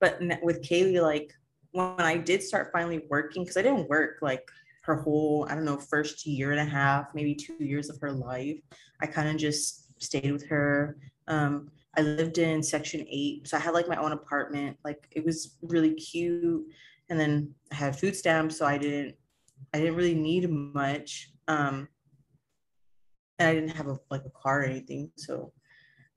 but 0.00 0.20
with 0.42 0.62
Kaylee, 0.62 1.02
like 1.02 1.32
when 1.72 2.00
I 2.00 2.16
did 2.16 2.42
start 2.42 2.70
finally 2.72 3.02
working, 3.08 3.42
because 3.42 3.56
I 3.56 3.62
didn't 3.62 3.88
work 3.88 4.18
like 4.22 4.48
her 4.82 4.96
whole, 4.96 5.46
I 5.48 5.54
don't 5.54 5.64
know, 5.64 5.76
first 5.76 6.26
year 6.26 6.52
and 6.52 6.60
a 6.60 6.64
half, 6.64 7.14
maybe 7.14 7.34
two 7.34 7.56
years 7.58 7.90
of 7.90 8.00
her 8.00 8.10
life. 8.10 8.58
I 9.00 9.06
kind 9.06 9.28
of 9.28 9.36
just 9.36 10.02
stayed 10.02 10.32
with 10.32 10.46
her. 10.48 10.96
Um, 11.28 11.70
I 11.96 12.02
lived 12.02 12.38
in 12.38 12.62
section 12.62 13.04
eight. 13.08 13.46
So 13.46 13.56
I 13.56 13.60
had 13.60 13.74
like 13.74 13.88
my 13.88 13.96
own 13.96 14.12
apartment. 14.12 14.76
Like 14.84 15.06
it 15.10 15.24
was 15.24 15.56
really 15.62 15.94
cute. 15.94 16.64
And 17.08 17.20
then 17.20 17.54
I 17.72 17.74
had 17.74 17.98
food 17.98 18.16
stamps. 18.16 18.56
So 18.56 18.66
I 18.66 18.78
didn't 18.78 19.16
I 19.72 19.78
didn't 19.78 19.96
really 19.96 20.14
need 20.14 20.50
much. 20.50 21.30
Um, 21.48 21.88
and 23.38 23.48
I 23.48 23.54
didn't 23.54 23.70
have 23.70 23.88
a 23.88 23.98
like 24.10 24.24
a 24.26 24.30
car 24.30 24.60
or 24.60 24.64
anything. 24.64 25.10
So, 25.16 25.52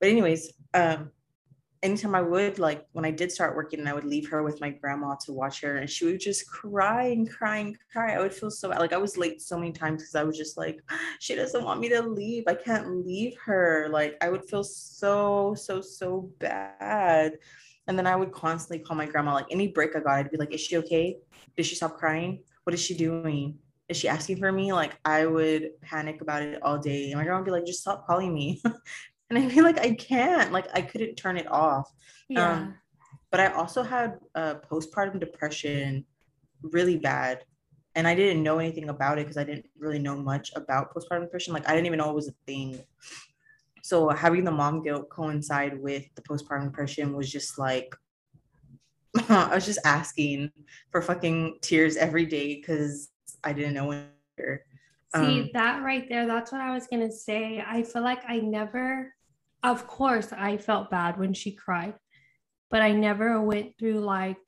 but 0.00 0.08
anyways, 0.08 0.52
um, 0.74 1.10
anytime 1.84 2.14
I 2.14 2.22
would 2.22 2.58
like 2.58 2.86
when 2.92 3.04
I 3.04 3.10
did 3.10 3.30
start 3.30 3.54
working 3.54 3.78
and 3.78 3.88
I 3.88 3.92
would 3.92 4.06
leave 4.06 4.28
her 4.30 4.42
with 4.42 4.58
my 4.60 4.70
grandma 4.70 5.16
to 5.26 5.32
watch 5.32 5.60
her 5.60 5.76
and 5.76 5.88
she 5.88 6.06
would 6.06 6.18
just 6.18 6.50
cry 6.50 7.08
and 7.08 7.30
cry 7.30 7.58
and 7.58 7.76
cry. 7.92 8.14
I 8.14 8.20
would 8.20 8.32
feel 8.32 8.50
so 8.50 8.70
bad. 8.70 8.80
Like 8.80 8.94
I 8.94 8.98
was 8.98 9.18
late 9.18 9.42
so 9.42 9.58
many 9.58 9.70
times 9.70 10.02
because 10.02 10.14
I 10.14 10.24
was 10.24 10.38
just 10.38 10.56
like, 10.56 10.80
she 11.20 11.34
doesn't 11.34 11.62
want 11.62 11.80
me 11.80 11.90
to 11.90 12.00
leave. 12.00 12.44
I 12.48 12.54
can't 12.54 13.06
leave 13.06 13.36
her. 13.44 13.88
Like 13.92 14.16
I 14.22 14.30
would 14.30 14.48
feel 14.48 14.64
so, 14.64 15.54
so, 15.54 15.82
so 15.82 16.30
bad. 16.38 17.34
And 17.86 17.98
then 17.98 18.06
I 18.06 18.16
would 18.16 18.32
constantly 18.32 18.82
call 18.82 18.96
my 18.96 19.04
grandma, 19.04 19.34
like 19.34 19.48
any 19.50 19.68
break 19.68 19.94
I 19.94 20.00
got, 20.00 20.14
I'd 20.14 20.30
be 20.30 20.38
like, 20.38 20.54
is 20.54 20.62
she 20.62 20.78
okay? 20.78 21.18
Did 21.54 21.66
she 21.66 21.74
stop 21.74 21.98
crying? 21.98 22.42
What 22.64 22.74
is 22.74 22.80
she 22.80 22.94
doing? 22.94 23.58
is 23.88 23.96
she 23.96 24.08
asking 24.08 24.38
for 24.38 24.50
me? 24.50 24.72
Like 24.72 24.98
I 25.04 25.26
would 25.26 25.80
panic 25.82 26.20
about 26.20 26.42
it 26.42 26.62
all 26.62 26.78
day. 26.78 27.10
And 27.10 27.18
my 27.18 27.24
grandma 27.24 27.40
would 27.40 27.44
be 27.44 27.50
like, 27.50 27.66
just 27.66 27.80
stop 27.80 28.06
calling 28.06 28.32
me. 28.32 28.62
and 29.30 29.38
I 29.38 29.48
feel 29.48 29.64
like 29.64 29.78
I 29.78 29.94
can't. 29.94 30.52
Like 30.52 30.66
I 30.74 30.82
couldn't 30.82 31.16
turn 31.16 31.36
it 31.36 31.50
off. 31.50 31.92
Yeah. 32.28 32.52
Um, 32.52 32.74
but 33.30 33.40
I 33.40 33.48
also 33.48 33.82
had 33.82 34.18
uh, 34.34 34.54
postpartum 34.70 35.20
depression 35.20 36.04
really 36.62 36.96
bad. 36.96 37.44
And 37.96 38.08
I 38.08 38.14
didn't 38.14 38.42
know 38.42 38.58
anything 38.58 38.88
about 38.88 39.18
it 39.18 39.22
because 39.22 39.36
I 39.36 39.44
didn't 39.44 39.66
really 39.78 39.98
know 39.98 40.16
much 40.16 40.50
about 40.56 40.94
postpartum 40.94 41.22
depression. 41.22 41.52
Like 41.52 41.68
I 41.68 41.72
didn't 41.72 41.86
even 41.86 41.98
know 41.98 42.10
it 42.10 42.14
was 42.14 42.28
a 42.28 42.34
thing. 42.46 42.80
So 43.82 44.08
having 44.08 44.44
the 44.44 44.50
mom 44.50 44.82
guilt 44.82 45.10
coincide 45.10 45.78
with 45.78 46.06
the 46.14 46.22
postpartum 46.22 46.64
depression 46.64 47.14
was 47.14 47.30
just 47.30 47.58
like 47.58 47.94
I 49.28 49.54
was 49.54 49.64
just 49.64 49.80
asking 49.84 50.50
for 50.90 51.00
fucking 51.02 51.58
tears 51.62 51.96
every 51.96 52.26
day 52.26 52.56
because 52.56 53.10
I 53.42 53.52
didn't 53.52 53.74
know 53.74 53.86
when. 53.86 54.08
See 54.36 55.40
Um, 55.40 55.50
that 55.54 55.84
right 55.84 56.08
there, 56.08 56.26
that's 56.26 56.50
what 56.50 56.60
I 56.60 56.72
was 56.72 56.88
gonna 56.88 57.12
say. 57.12 57.62
I 57.64 57.84
feel 57.84 58.02
like 58.02 58.22
I 58.26 58.38
never, 58.40 59.14
of 59.62 59.86
course, 59.86 60.32
I 60.32 60.56
felt 60.56 60.90
bad 60.90 61.18
when 61.18 61.32
she 61.34 61.52
cried, 61.52 61.94
but 62.70 62.82
I 62.82 62.90
never 62.90 63.40
went 63.40 63.78
through 63.78 64.00
like 64.00 64.38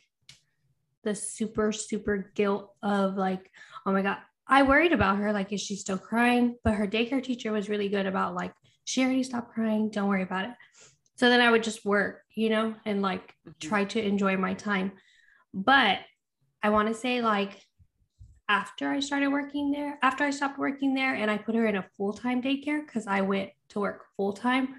the 1.05 1.15
super, 1.15 1.71
super 1.71 2.33
guilt 2.35 2.73
of 2.83 3.15
like, 3.17 3.49
oh 3.87 3.93
my 3.93 4.03
God. 4.03 4.19
I 4.49 4.63
worried 4.63 4.93
about 4.93 5.19
her, 5.19 5.33
like, 5.33 5.53
is 5.53 5.61
she 5.61 5.77
still 5.77 5.99
crying? 5.99 6.57
But 6.65 6.75
her 6.75 6.87
daycare 6.87 7.23
teacher 7.23 7.53
was 7.53 7.69
really 7.69 7.89
good 7.89 8.07
about 8.07 8.35
like, 8.35 8.53
she 8.85 9.03
already 9.05 9.23
stopped 9.23 9.53
crying, 9.55 9.91
don't 9.91 10.09
worry 10.09 10.23
about 10.23 10.47
it. 10.47 10.55
So 11.17 11.29
then 11.29 11.41
I 11.41 11.51
would 11.51 11.63
just 11.63 11.85
work, 11.85 12.23
you 12.35 12.51
know, 12.51 12.75
and 12.85 13.03
like 13.03 13.23
mm-hmm. 13.29 13.53
try 13.61 13.85
to 13.85 14.03
enjoy 14.03 14.37
my 14.37 14.55
time. 14.55 14.93
But 15.53 16.01
I 16.63 16.71
want 16.71 16.89
to 16.89 16.95
say, 16.95 17.23
like, 17.23 17.61
after 18.49 18.89
I 18.89 19.01
started 19.01 19.29
working 19.29 19.71
there, 19.71 19.99
after 20.03 20.25
I 20.25 20.31
stopped 20.31 20.59
working 20.59 20.95
there 20.95 21.15
and 21.15 21.31
I 21.31 21.39
put 21.39 21.55
her 21.55 21.67
in 21.67 21.77
a 21.77 21.87
full 21.97 22.13
time 22.13 22.41
daycare 22.43 22.85
because 22.85 23.07
I 23.07 23.23
went 23.23 23.51
to 23.71 23.81
work 23.81 24.05
full 24.17 24.33
time, 24.33 24.77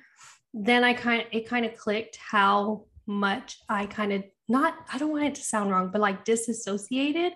then 0.53 0.83
I 0.83 0.93
kind 0.93 1.21
of, 1.21 1.27
it 1.31 1.47
kind 1.47 1.65
of 1.65 1.75
clicked 1.75 2.17
how 2.17 2.85
much 3.07 3.59
I 3.67 3.85
kind 3.85 4.13
of 4.13 4.23
not, 4.47 4.75
I 4.91 4.97
don't 4.97 5.11
want 5.11 5.25
it 5.25 5.35
to 5.35 5.41
sound 5.41 5.71
wrong, 5.71 5.89
but 5.91 6.01
like 6.01 6.23
disassociated. 6.23 7.33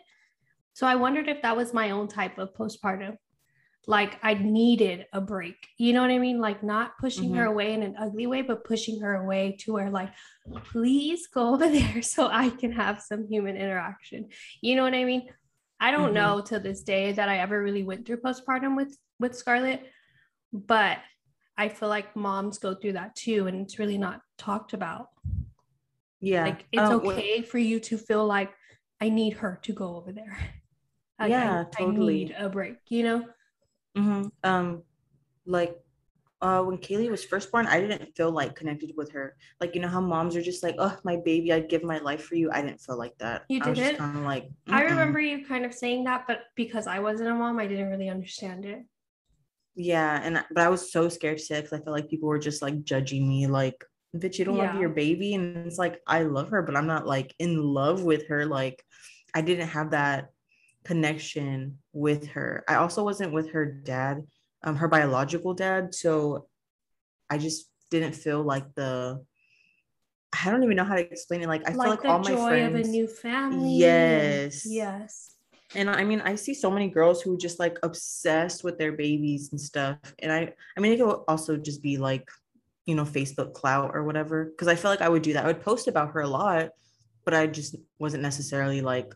So 0.74 0.88
I 0.88 0.96
wondered 0.96 1.28
if 1.28 1.42
that 1.42 1.58
was 1.58 1.74
my 1.74 1.92
own 1.92 2.08
type 2.08 2.38
of 2.38 2.54
postpartum. 2.54 3.18
Like 3.88 4.20
I 4.24 4.36
needed 4.36 5.08
a 5.12 5.20
break. 5.22 5.56
You 5.78 5.94
know 5.94 6.02
what 6.02 6.12
I 6.12 6.20
mean? 6.20 6.40
Like 6.40 6.62
not 6.64 6.98
pushing 7.00 7.34
her 7.34 7.46
away 7.46 7.74
in 7.74 7.82
an 7.84 7.96
ugly 7.98 8.28
way, 8.28 8.42
but 8.44 8.64
pushing 8.64 9.02
her 9.02 9.16
away 9.16 9.58
to 9.62 9.74
where 9.74 9.90
like, 9.90 10.12
please 10.66 11.28
go 11.28 11.54
over 11.54 11.68
there 11.80 12.02
so 12.02 12.28
I 12.28 12.50
can 12.50 12.72
have 12.74 13.02
some 13.02 13.28
human 13.28 13.58
interaction. 13.58 14.30
You 14.62 14.76
know 14.76 14.84
what 14.84 14.94
I 14.94 15.04
mean? 15.04 15.30
I 15.80 15.90
don't 15.92 16.12
Mhm. 16.12 16.14
know 16.14 16.42
to 16.42 16.60
this 16.60 16.84
day 16.84 17.12
that 17.14 17.28
I 17.28 17.40
ever 17.40 17.62
really 17.62 17.84
went 17.84 18.06
through 18.06 18.18
postpartum 18.22 18.76
with 18.78 18.96
with 19.20 19.36
Scarlett, 19.36 19.82
but 20.54 21.00
I 21.58 21.70
feel 21.70 21.90
like 21.90 22.16
moms 22.16 22.60
go 22.60 22.76
through 22.76 22.94
that 22.94 23.16
too, 23.16 23.48
and 23.48 23.62
it's 23.62 23.80
really 23.80 23.98
not 23.98 24.22
talked 24.38 24.74
about. 24.74 25.08
yeah. 26.20 26.44
Like 26.46 26.66
it's 26.72 26.90
wh- 26.90 26.94
okay 26.94 27.42
for 27.42 27.58
you 27.58 27.80
to 27.82 27.98
feel 27.98 28.26
like 28.26 28.52
I 29.00 29.10
need 29.10 29.34
her 29.34 29.60
to 29.64 29.74
go 29.74 29.96
over 29.96 30.12
there. 30.12 30.38
Like, 31.20 31.30
Yeah, 31.30 31.66
I, 31.78 31.84
totally. 31.84 32.26
need 32.26 32.36
a 32.38 32.50
break. 32.50 32.78
You 32.90 33.04
know? 33.04 33.26
Mhm. 33.98 34.32
Um, 34.44 34.84
like 35.46 35.78
uh, 36.42 36.64
when 36.64 36.78
Kaylee 36.78 37.10
was 37.12 37.24
first 37.24 37.52
born, 37.52 37.68
I 37.68 37.80
didn't 37.80 38.16
feel 38.16 38.32
like 38.32 38.56
connected 38.56 38.94
with 38.98 39.12
her. 39.12 39.36
Like 39.60 39.76
you 39.76 39.82
know 39.82 39.88
how 39.88 40.02
moms 40.02 40.36
are 40.36 40.42
just 40.42 40.64
like, 40.64 40.76
"Oh, 40.80 40.98
my 41.04 41.18
baby, 41.18 41.54
I'd 41.54 41.70
give 41.70 41.84
my 41.84 42.00
life 42.00 42.24
for 42.24 42.36
you." 42.36 42.52
I 42.52 42.62
didn't 42.62 42.82
feel 42.82 42.98
like 42.98 43.18
that. 43.20 43.44
You 43.50 43.62
I 43.62 43.70
was 43.70 43.78
didn't? 43.80 43.98
kind 43.98 44.18
of 44.18 44.24
like, 44.24 44.50
I 44.70 44.82
"Mm-mm." 44.82 44.90
remember 44.90 45.20
you 45.20 45.46
kind 45.46 45.66
of 45.66 45.74
saying 45.74 46.06
that, 46.06 46.26
but 46.28 46.40
because 46.56 46.88
I 46.88 47.00
wasn't 47.00 47.30
a 47.30 47.36
mom, 47.36 47.60
I 47.60 47.68
didn't 47.68 47.90
really 47.90 48.10
understand 48.10 48.66
it. 48.66 48.86
Yeah, 49.76 50.20
and 50.24 50.40
I- 50.40 50.46
but 50.52 50.64
I 50.64 50.70
was 50.70 50.92
so 50.92 51.10
scared 51.10 51.38
to 51.38 51.44
say 51.44 51.62
because 51.62 51.74
I 51.74 51.84
felt 51.84 51.96
like 51.96 52.10
people 52.10 52.28
were 52.30 52.40
just 52.40 52.62
like 52.62 52.84
judging 52.84 53.28
me, 53.28 53.48
like, 53.48 53.84
"Bitch, 54.16 54.40
you 54.40 54.46
don't 54.46 54.58
love 54.58 54.76
your 54.82 54.90
baby," 54.90 55.34
and 55.36 55.66
it's 55.68 55.78
like 55.78 56.02
I 56.08 56.24
love 56.24 56.50
her, 56.50 56.62
but 56.62 56.76
I'm 56.76 56.88
not 56.88 57.08
like 57.08 57.34
in 57.40 57.58
love 57.62 58.04
with 58.04 58.28
her. 58.28 58.46
Like, 58.46 58.84
I 59.34 59.42
didn't 59.42 59.70
have 59.70 59.92
that 59.92 60.32
connection 60.84 61.78
with 61.94 62.28
her. 62.30 62.64
I 62.68 62.76
also 62.76 63.04
wasn't 63.04 63.34
with 63.34 63.52
her 63.52 63.66
dad, 63.66 64.26
um, 64.64 64.76
her 64.76 64.88
biological 64.88 65.54
dad, 65.54 65.94
so 65.94 66.48
I 67.30 67.38
just 67.38 67.70
didn't 67.90 68.14
feel 68.14 68.42
like 68.44 68.74
the. 68.76 69.24
I 70.34 70.50
don't 70.50 70.64
even 70.64 70.78
know 70.78 70.86
how 70.86 70.96
to 70.96 71.02
explain 71.02 71.42
it. 71.42 71.48
Like 71.48 71.68
I 71.68 71.72
feel 71.72 71.78
like 71.78 71.90
like 71.90 72.02
the 72.04 72.10
all 72.10 72.20
my 72.20 72.36
friends. 72.36 72.80
of 72.80 72.86
a 72.86 72.88
new 72.88 73.08
family. 73.08 73.74
Yes. 73.76 74.66
Yes. 74.66 75.36
and 75.76 75.90
I 75.90 76.04
mean, 76.04 76.22
I 76.22 76.36
see 76.36 76.54
so 76.54 76.72
many 76.72 76.88
girls 76.90 77.22
who 77.22 77.38
just 77.38 77.60
like 77.60 77.78
obsessed 77.84 78.64
with 78.64 78.78
their 78.78 78.94
babies 78.94 79.50
and 79.52 79.60
stuff. 79.60 79.98
And 80.20 80.32
I, 80.32 80.54
I 80.78 80.80
mean, 80.80 80.94
it 80.94 81.00
could 81.00 81.24
also 81.28 81.58
just 81.58 81.82
be 81.82 81.98
like, 81.98 82.30
you 82.86 82.96
know, 82.96 83.04
Facebook 83.04 83.54
clout 83.54 83.92
or 83.94 84.04
whatever. 84.04 84.46
Because 84.46 84.68
I 84.68 84.76
feel 84.76 84.92
like 84.92 85.02
I 85.02 85.10
would 85.10 85.22
do 85.22 85.34
that. 85.34 85.44
I 85.44 85.48
would 85.48 85.62
post 85.62 85.88
about 85.88 86.12
her 86.12 86.22
a 86.22 86.28
lot, 86.28 86.70
but 87.26 87.34
I 87.34 87.48
just 87.48 87.76
wasn't 88.00 88.24
necessarily 88.24 88.82
like 88.82 89.14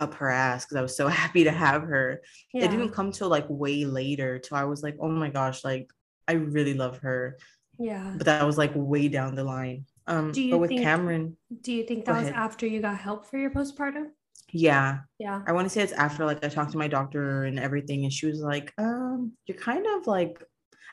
up 0.00 0.14
her 0.14 0.28
ass 0.30 0.64
because 0.64 0.76
I 0.76 0.82
was 0.82 0.96
so 0.96 1.08
happy 1.22 1.44
to 1.44 1.50
have 1.50 1.82
her. 1.82 2.20
Yeah. 2.54 2.64
It 2.64 2.70
didn't 2.70 2.90
come 2.90 3.12
till 3.12 3.28
like 3.28 3.46
way 3.48 3.84
later. 3.84 4.38
Till 4.38 4.56
I 4.56 4.64
was 4.64 4.82
like, 4.82 4.96
oh 5.00 5.08
my 5.08 5.30
gosh, 5.30 5.64
like 5.64 5.90
I 6.28 6.32
really 6.34 6.74
love 6.74 6.98
her. 6.98 7.36
yeah. 7.78 8.14
But 8.16 8.26
that 8.26 8.46
was 8.46 8.58
like 8.58 8.72
way 8.74 9.08
down 9.08 9.34
the 9.34 9.44
line. 9.44 9.84
Um, 10.06 10.32
Do 10.32 10.42
you 10.42 10.52
but 10.52 10.58
with 10.58 10.70
think- 10.70 10.82
Cameron, 10.82 11.36
Do 11.62 11.72
you 11.72 11.84
think 11.84 12.04
that 12.04 12.12
was 12.16 12.28
ahead. 12.28 12.34
after 12.34 12.66
you 12.66 12.80
got 12.80 12.96
help 12.98 13.26
for 13.26 13.38
your 13.38 13.50
postpartum? 13.50 14.06
yeah, 14.52 14.98
Yeah. 15.18 15.42
I 15.46 15.52
want 15.52 15.66
to 15.66 15.70
say 15.70 15.80
it's 15.82 15.92
after 15.92 16.24
like 16.26 16.44
I 16.44 16.48
talked 16.48 16.72
to 16.72 16.78
my 16.78 16.88
doctor 16.88 17.44
and 17.44 17.58
everything, 17.58 18.02
and 18.04 18.12
she 18.12 18.26
was 18.26 18.40
like, 18.40 18.72
um, 18.78 19.32
you're 19.46 19.56
kind 19.56 19.86
of 19.86 20.08
like, 20.08 20.42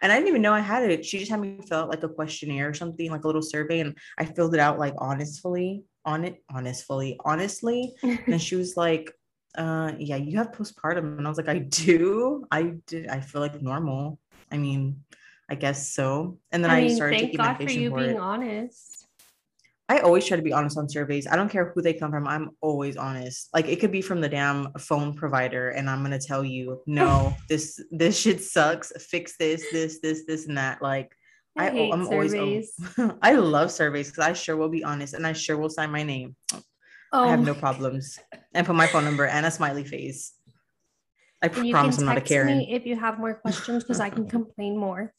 and 0.02 0.12
I 0.12 0.16
didn't 0.16 0.28
even 0.30 0.44
know 0.44 0.54
I 0.54 0.60
had 0.60 0.88
it. 0.92 1.04
She 1.04 1.18
just 1.18 1.32
had 1.32 1.40
me 1.40 1.58
fill 1.68 1.80
out 1.80 1.90
like 1.90 2.04
a 2.04 2.10
questionnaire 2.10 2.70
or 2.70 2.74
something, 2.76 3.10
like 3.10 3.24
a 3.24 3.28
little 3.28 3.42
survey, 3.42 3.80
and 3.80 3.98
I 4.20 4.26
filled 4.26 4.54
it 4.54 4.60
out 4.60 4.78
like 4.78 4.94
honestly, 5.00 5.84
on 6.08 6.24
it, 6.24 6.42
honestly, 6.50 7.20
honestly. 7.24 7.94
And 8.28 8.42
she 8.42 8.56
was 8.56 8.76
like, 8.76 9.14
uh, 9.58 9.92
yeah, 10.00 10.16
you 10.16 10.38
have 10.38 10.52
postpartum. 10.52 11.18
And 11.18 11.28
I 11.28 11.30
was 11.30 11.38
like, 11.38 11.50
I 11.50 11.60
do. 11.60 12.46
I 12.50 12.74
did. 12.88 13.08
I 13.08 13.20
feel 13.20 13.42
like 13.42 13.62
normal. 13.62 14.20
I 14.52 14.58
mean, 14.58 15.04
I 15.50 15.56
guess 15.56 15.94
so. 15.94 16.40
And 16.52 16.64
then 16.64 16.72
I, 16.72 16.78
I 16.78 16.82
mean, 16.82 16.96
started 16.96 17.20
thank 17.20 17.32
taking 17.32 17.46
God 17.46 17.58
for 17.58 17.70
you 17.70 17.90
for 17.90 17.98
being 17.98 18.12
it. 18.12 18.20
honest. 18.20 19.06
I 19.90 20.00
always 20.00 20.26
try 20.26 20.36
to 20.36 20.44
be 20.44 20.52
honest 20.52 20.78
on 20.78 20.90
surveys. 20.90 21.28
I 21.28 21.38
don't 21.38 21.50
care 21.50 21.72
who 21.74 21.82
they 21.82 21.94
come 21.94 22.12
from. 22.12 22.28
I'm 22.28 22.50
always 22.60 22.98
honest. 22.98 23.50
Like 23.54 23.68
it 23.68 23.80
could 23.80 23.92
be 23.92 24.02
from 24.02 24.20
the 24.20 24.28
damn 24.28 24.74
phone 24.74 25.14
provider, 25.14 25.70
and 25.70 25.90
I'm 25.90 26.04
gonna 26.04 26.20
tell 26.20 26.44
you, 26.44 26.82
no, 26.88 27.34
this 27.50 27.82
this 27.92 28.20
shit 28.20 28.42
sucks. 28.42 28.92
Fix 29.02 29.38
this, 29.38 29.66
this, 29.72 30.00
this, 30.02 30.26
this, 30.26 30.48
and 30.48 30.58
that. 30.58 30.82
Like 30.82 31.16
I, 31.58 31.68
I, 31.68 31.72
hate 31.72 31.94
I'm 31.94 32.08
always. 32.08 32.74
I 33.22 33.34
love 33.34 33.72
surveys 33.72 34.10
because 34.10 34.26
I 34.26 34.34
sure 34.34 34.56
will 34.56 34.70
be 34.70 34.84
honest, 34.84 35.14
and 35.14 35.26
I 35.26 35.34
sure 35.34 35.58
will 35.58 35.70
sign 35.70 35.92
my 35.92 36.04
name. 36.04 36.36
oh, 37.14 37.26
I 37.26 37.28
have 37.30 37.40
no 37.40 37.54
my- 37.54 37.58
oh. 37.58 37.62
problems, 37.66 38.20
and 38.54 38.66
put 38.66 38.76
my 38.76 38.88
phone 38.88 39.06
number 39.06 39.26
and 39.26 39.46
a 39.46 39.52
smiley 39.52 39.84
face. 39.84 40.34
I 41.42 41.48
and 41.48 41.72
promise 41.72 42.00
I'm 42.00 42.06
not 42.06 42.18
a 42.18 42.22
Karen. 42.22 42.58
me 42.58 42.74
if 42.74 42.86
you 42.86 42.96
have 42.96 43.20
more 43.20 43.36
questions 43.36 43.84
because 43.84 44.00
I 44.00 44.10
can 44.10 44.28
complain 44.36 44.78
more. 44.78 45.14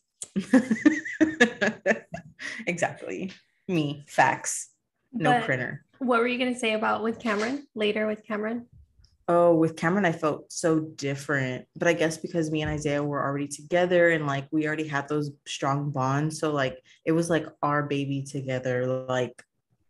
exactly. 2.66 3.33
Me. 3.68 4.04
Facts. 4.09 4.71
No 5.12 5.33
But 5.33 5.45
printer. 5.45 5.85
What 5.99 6.21
were 6.21 6.26
you 6.26 6.38
gonna 6.38 6.59
say 6.59 6.75
about 6.75 7.02
with 7.02 7.18
Cameron 7.18 7.66
later 7.75 8.07
with 8.07 8.25
Cameron? 8.26 8.66
Oh, 9.30 9.54
with 9.54 9.76
Cameron, 9.76 10.06
I 10.06 10.12
felt 10.12 10.50
so 10.50 10.80
different. 10.80 11.66
But 11.76 11.87
I 11.87 11.92
guess 11.92 12.16
because 12.16 12.50
me 12.50 12.62
and 12.62 12.70
Isaiah 12.70 13.04
were 13.04 13.23
already 13.23 13.47
together 13.47 14.08
and 14.11 14.26
like 14.26 14.49
we 14.50 14.66
already 14.66 14.88
had 14.88 15.06
those 15.06 15.30
strong 15.47 15.90
bonds. 15.90 16.40
So 16.40 16.50
like 16.50 16.78
it 17.04 17.12
was 17.12 17.28
like 17.28 17.47
our 17.62 17.82
baby 17.82 18.23
together, 18.23 18.87
like 18.87 19.42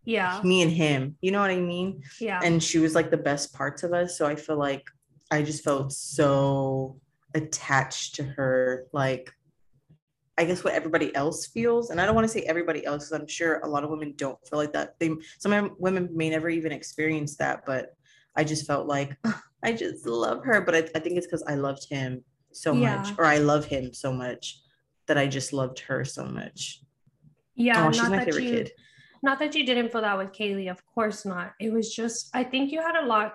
Yeah, 0.04 0.40
me 0.42 0.62
and 0.62 0.72
him. 0.72 1.16
You 1.20 1.30
know 1.30 1.40
what 1.40 1.50
I 1.52 1.60
mean? 1.60 2.02
yeah, 2.20 2.40
And 2.42 2.60
she 2.60 2.80
was 2.80 2.96
like 2.96 3.12
the 3.12 3.16
best 3.16 3.54
parts 3.54 3.84
of 3.84 3.92
us. 3.92 4.18
So 4.18 4.26
I 4.26 4.34
feel 4.34 4.58
like 4.58 4.84
I 5.30 5.42
just 5.42 5.62
felt 5.62 5.92
so 5.92 6.98
attached 7.32 8.16
to 8.16 8.24
her. 8.24 8.86
Like 8.92 9.30
I 10.36 10.44
guess 10.44 10.64
what 10.64 10.74
everybody 10.74 11.14
else 11.14 11.46
feels. 11.46 11.90
And 11.90 12.00
I 12.00 12.06
don't 12.06 12.14
want 12.14 12.24
to 12.26 12.32
say 12.32 12.42
everybody 12.42 12.86
else, 12.86 13.08
because 13.08 13.20
I'm 13.20 13.26
sure 13.28 13.58
a 13.58 13.68
lot 13.68 13.82
of 13.84 13.90
women 13.90 14.14
don't 14.16 14.38
feel 14.48 14.58
like 14.58 14.72
that. 14.72 14.94
They 14.98 15.10
some 15.38 15.76
women 15.78 16.08
may 16.12 16.30
never 16.30 16.48
even 16.48 16.72
experience 16.72 17.36
that, 17.36 17.66
but 17.66 17.94
I 18.38 18.44
just 18.44 18.66
felt 18.66 18.86
like 18.86 19.16
I 19.64 19.72
just 19.72 20.06
love 20.06 20.44
her. 20.44 20.60
But 20.60 20.74
I, 20.74 20.78
I 20.94 21.00
think 21.00 21.18
it's 21.18 21.26
because 21.26 21.42
I 21.46 21.56
loved 21.56 21.88
him 21.90 22.24
so 22.52 22.72
much, 22.72 23.08
or 23.18 23.24
I 23.24 23.38
love 23.38 23.64
him 23.66 23.92
so 23.92 24.12
much 24.12 24.60
that 25.06 25.18
I 25.18 25.26
just 25.26 25.52
loved 25.52 25.80
her 25.80 26.04
so 26.04 26.24
much. 26.24 26.80
yeah. 27.56 27.86
oh, 27.86 27.90
she's 27.90 28.02
not 28.02 28.10
my 28.10 28.18
that 28.18 28.26
favorite 28.26 28.44
you, 28.44 28.50
kid. 28.50 28.72
not 29.22 29.38
that 29.40 29.54
you 29.54 29.66
didn't 29.66 29.90
feel 29.90 30.02
that 30.02 30.16
with 30.16 30.32
Kaylee. 30.32 30.70
Of 30.70 30.84
course 30.86 31.26
not. 31.26 31.52
It 31.60 31.72
was 31.72 31.94
just 31.94 32.30
I 32.32 32.44
think 32.44 32.70
you 32.70 32.80
had 32.80 32.96
a 32.96 33.06
lot, 33.06 33.34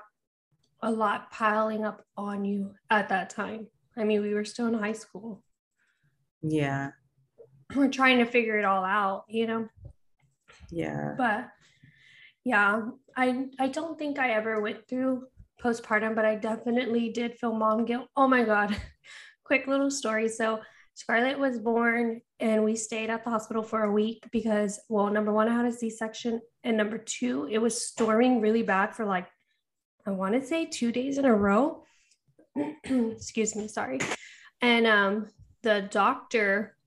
a 0.81 0.89
lot 0.89 1.29
piling 1.31 1.83
up 1.83 2.03
on 2.15 2.45
you 2.45 2.74
at 2.89 3.10
that 3.10 3.29
time. 3.29 3.67
I 3.98 4.05
mean, 4.05 4.22
we 4.22 4.33
were 4.33 4.45
still 4.45 4.67
in 4.67 4.74
high 4.74 4.93
school. 4.93 5.43
Yeah. 6.41 6.91
We're 7.75 7.89
trying 7.89 8.19
to 8.19 8.25
figure 8.25 8.57
it 8.57 8.65
all 8.65 8.83
out, 8.83 9.25
you 9.27 9.48
know. 9.48 9.67
Yeah. 10.72 11.13
but 11.17 11.50
yeah 12.44 12.82
i 13.16 13.46
i 13.60 13.68
don't 13.68 13.98
think 13.98 14.20
i 14.20 14.32
ever 14.32 14.62
went 14.62 14.88
through 14.88 15.24
postpartum 15.64 16.16
but 16.16 16.26
i 16.26 16.36
definitely 16.36 17.10
did 17.10 17.36
feel 17.36 17.54
mom 17.54 17.86
guilt 17.86 18.08
oh 18.18 18.28
my 18.28 18.44
god 18.44 18.76
quick 19.44 19.68
little 19.68 19.92
story 19.92 20.28
so 20.28 20.60
Scarlett 20.96 21.40
was 21.40 21.58
born 21.58 22.22
and 22.40 22.64
we 22.64 22.76
stayed 22.76 23.10
at 23.10 23.24
the 23.24 23.30
hospital 23.30 23.64
for 23.64 23.84
a 23.84 23.92
week 23.92 24.24
because, 24.32 24.80
well, 24.90 25.10
number 25.10 25.34
one, 25.34 25.48
I 25.48 25.56
had 25.56 25.66
a 25.66 25.72
C 25.72 25.90
section. 25.90 26.40
And 26.64 26.78
number 26.78 26.98
two, 26.98 27.48
it 27.50 27.58
was 27.58 27.88
storming 27.88 28.42
really 28.42 28.62
bad 28.62 28.96
for 28.96 29.06
like, 29.06 29.28
I 30.06 30.12
want 30.12 30.36
to 30.36 30.46
say 30.46 30.66
two 30.66 30.92
days 30.92 31.18
in 31.18 31.26
a 31.26 31.34
row. 31.34 31.84
Excuse 32.84 33.56
me, 33.56 33.68
sorry. 33.68 34.00
And 34.62 34.86
um, 34.86 35.28
the 35.64 35.88
doctor, 35.90 36.78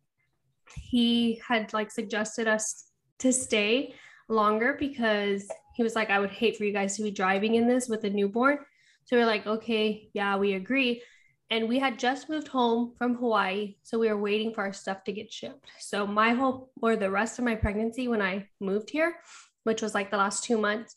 he 0.75 1.41
had 1.47 1.73
like 1.73 1.91
suggested 1.91 2.47
us 2.47 2.85
to 3.19 3.33
stay 3.33 3.95
longer 4.29 4.77
because 4.79 5.49
he 5.75 5.83
was 5.83 5.95
like, 5.95 6.11
I 6.11 6.19
would 6.19 6.31
hate 6.31 6.57
for 6.57 6.65
you 6.65 6.73
guys 6.73 6.97
to 6.97 7.03
be 7.03 7.11
driving 7.11 7.55
in 7.55 7.69
this 7.69 7.89
with 7.89 8.05
a 8.05 8.11
newborn. 8.11 8.59
So 9.05 9.17
we 9.17 9.23
are 9.23 9.27
like, 9.27 9.47
okay, 9.47 10.09
yeah, 10.15 10.37
we 10.37 10.55
agree 10.55 11.03
and 11.51 11.69
we 11.69 11.79
had 11.79 11.99
just 11.99 12.29
moved 12.29 12.49
home 12.49 12.93
from 12.99 13.15
Hawaii. 13.15 13.77
So 13.83 13.99
we 13.99 14.09
were 14.09 14.21
waiting 14.21 14.53
for 14.53 14.63
our 14.63 14.73
stuff 14.73 15.05
to 15.05 15.13
get 15.13 15.33
shipped. 15.33 15.67
So 15.79 16.07
my 16.07 16.31
whole 16.31 16.71
or 16.83 16.97
the 16.97 17.11
rest 17.11 17.39
of 17.39 17.45
my 17.45 17.55
pregnancy 17.55 18.09
when 18.09 18.21
I 18.21 18.49
moved 18.61 18.91
here, 18.91 19.17
which 19.63 19.83
was 19.83 19.95
like 19.95 20.11
the 20.11 20.17
last 20.17 20.45
two 20.45 20.59
months, 20.59 20.97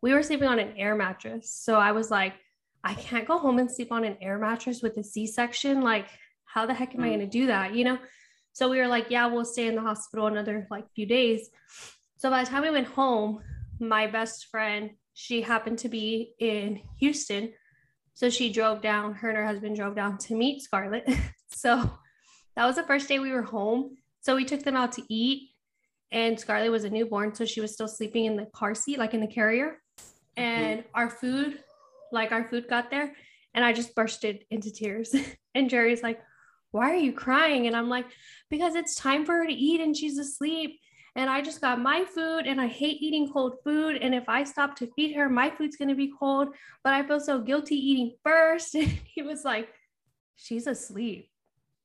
we 0.00 0.14
were 0.14 0.22
sleeping 0.22 0.48
on 0.48 0.58
an 0.58 0.72
air 0.78 0.94
mattress. 0.94 1.50
So 1.50 1.74
I 1.74 1.92
was 1.92 2.10
like, 2.10 2.34
I 2.82 2.94
can't 2.94 3.28
go 3.28 3.38
home 3.38 3.58
and 3.58 3.70
sleep 3.70 3.92
on 3.92 4.04
an 4.04 4.16
air 4.22 4.38
mattress 4.38 4.80
with 4.80 4.96
a 4.96 5.04
C 5.04 5.26
section. 5.26 5.82
Like, 5.82 6.06
how 6.46 6.64
the 6.64 6.72
heck 6.72 6.94
am 6.94 7.02
I 7.02 7.08
mm. 7.08 7.16
going 7.16 7.20
to 7.20 7.26
do 7.26 7.46
that? 7.48 7.74
You 7.74 7.84
know? 7.84 7.98
So 8.52 8.70
we 8.70 8.78
were 8.78 8.88
like, 8.88 9.10
yeah, 9.10 9.26
we'll 9.26 9.44
stay 9.44 9.66
in 9.66 9.74
the 9.74 9.82
hospital 9.82 10.26
another 10.26 10.66
like 10.70 10.90
few 10.94 11.04
days. 11.04 11.50
So 12.20 12.30
by 12.30 12.44
the 12.44 12.50
time 12.50 12.62
we 12.62 12.70
went 12.70 12.86
home, 12.86 13.40
my 13.80 14.06
best 14.06 14.46
friend, 14.46 14.90
she 15.14 15.42
happened 15.42 15.78
to 15.80 15.88
be 15.88 16.32
in 16.38 16.80
Houston 17.00 17.52
so 18.20 18.28
she 18.28 18.52
drove 18.52 18.82
down, 18.82 19.14
her 19.14 19.30
and 19.30 19.38
her 19.38 19.46
husband 19.46 19.76
drove 19.76 19.96
down 19.96 20.18
to 20.18 20.34
meet 20.34 20.60
Scarlett. 20.60 21.08
so 21.48 21.90
that 22.54 22.66
was 22.66 22.76
the 22.76 22.82
first 22.82 23.08
day 23.08 23.18
we 23.18 23.32
were 23.32 23.40
home. 23.40 23.96
So 24.20 24.36
we 24.36 24.44
took 24.44 24.62
them 24.62 24.76
out 24.76 24.92
to 24.92 25.02
eat, 25.08 25.52
and 26.12 26.38
Scarlett 26.38 26.70
was 26.70 26.84
a 26.84 26.90
newborn. 26.90 27.34
So 27.34 27.46
she 27.46 27.62
was 27.62 27.72
still 27.72 27.88
sleeping 27.88 28.26
in 28.26 28.36
the 28.36 28.44
car 28.44 28.74
seat, 28.74 28.98
like 28.98 29.14
in 29.14 29.22
the 29.22 29.26
carrier. 29.26 29.80
And 30.36 30.80
mm-hmm. 30.80 30.88
our 30.92 31.08
food, 31.08 31.60
like 32.12 32.30
our 32.30 32.46
food 32.50 32.68
got 32.68 32.90
there, 32.90 33.16
and 33.54 33.64
I 33.64 33.72
just 33.72 33.94
bursted 33.94 34.44
into 34.50 34.70
tears. 34.70 35.16
and 35.54 35.70
Jerry's 35.70 36.02
like, 36.02 36.20
Why 36.72 36.90
are 36.90 36.96
you 36.96 37.14
crying? 37.14 37.68
And 37.68 37.74
I'm 37.74 37.88
like, 37.88 38.04
Because 38.50 38.74
it's 38.74 38.96
time 38.96 39.24
for 39.24 39.32
her 39.36 39.46
to 39.46 39.52
eat 39.54 39.80
and 39.80 39.96
she's 39.96 40.18
asleep 40.18 40.78
and 41.16 41.28
I 41.28 41.40
just 41.40 41.60
got 41.60 41.80
my 41.80 42.04
food 42.04 42.46
and 42.46 42.60
I 42.60 42.66
hate 42.68 43.02
eating 43.02 43.30
cold 43.32 43.56
food. 43.64 43.96
And 44.00 44.14
if 44.14 44.28
I 44.28 44.44
stop 44.44 44.76
to 44.76 44.90
feed 44.94 45.14
her, 45.16 45.28
my 45.28 45.50
food's 45.50 45.76
going 45.76 45.88
to 45.88 45.94
be 45.94 46.12
cold. 46.16 46.48
But 46.84 46.92
I 46.92 47.06
feel 47.06 47.20
so 47.20 47.40
guilty 47.40 47.76
eating 47.76 48.14
first. 48.24 48.74
And 48.80 48.98
he 49.04 49.22
was 49.22 49.44
like, 49.44 49.68
She's 50.36 50.66
asleep. 50.66 51.28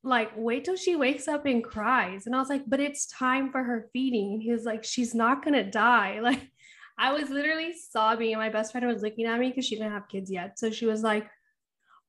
Like, 0.03 0.31
wait 0.35 0.63
till 0.63 0.77
she 0.77 0.95
wakes 0.95 1.27
up 1.27 1.45
and 1.45 1.63
cries. 1.63 2.25
And 2.25 2.35
I 2.35 2.39
was 2.39 2.49
like, 2.49 2.63
But 2.67 2.79
it's 2.79 3.07
time 3.07 3.51
for 3.51 3.63
her 3.63 3.89
feeding. 3.91 4.33
And 4.33 4.43
he 4.43 4.51
was 4.51 4.63
like, 4.63 4.83
She's 4.83 5.15
not 5.15 5.43
going 5.43 5.55
to 5.55 5.69
die. 5.69 6.19
Like, 6.21 6.51
I 6.97 7.11
was 7.11 7.29
literally 7.29 7.73
sobbing. 7.73 8.31
And 8.31 8.39
my 8.39 8.49
best 8.49 8.71
friend 8.71 8.87
was 8.87 9.01
looking 9.01 9.25
at 9.25 9.39
me 9.39 9.49
because 9.49 9.65
she 9.65 9.75
didn't 9.75 9.91
have 9.91 10.07
kids 10.07 10.31
yet. 10.31 10.57
So 10.59 10.71
she 10.71 10.85
was 10.85 11.01
like, 11.01 11.27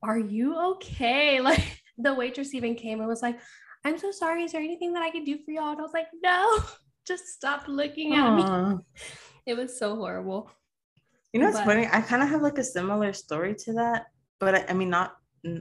Are 0.02 0.18
you 0.18 0.56
okay? 0.72 1.40
Like, 1.48 1.82
the 1.98 2.12
waitress 2.12 2.54
even 2.54 2.74
came 2.74 3.00
and 3.00 3.08
was 3.08 3.22
like, 3.22 3.40
I'm 3.84 3.98
so 3.98 4.10
sorry. 4.10 4.42
Is 4.42 4.52
there 4.52 4.60
anything 4.60 4.92
that 4.92 5.02
I 5.02 5.10
can 5.10 5.24
do 5.24 5.38
for 5.42 5.50
y'all? 5.50 5.70
And 5.70 5.78
I 5.78 5.82
was 5.82 5.94
like, 5.94 6.08
No 6.22 6.60
just 7.06 7.26
stop 7.28 7.68
looking 7.68 8.14
at 8.14 8.24
Aww. 8.24 8.78
me. 8.78 8.84
It 9.46 9.56
was 9.56 9.78
so 9.78 9.94
horrible. 9.94 10.50
You 11.32 11.38
know, 11.38 11.48
it's 11.48 11.60
funny. 11.60 11.86
I 11.92 12.00
kind 12.00 12.20
of 12.20 12.28
have 12.30 12.42
like 12.42 12.58
a 12.58 12.64
similar 12.64 13.12
story 13.12 13.54
to 13.60 13.72
that, 13.74 14.06
but 14.40 14.56
I, 14.56 14.64
I 14.70 14.72
mean, 14.72 14.90
not. 14.90 15.18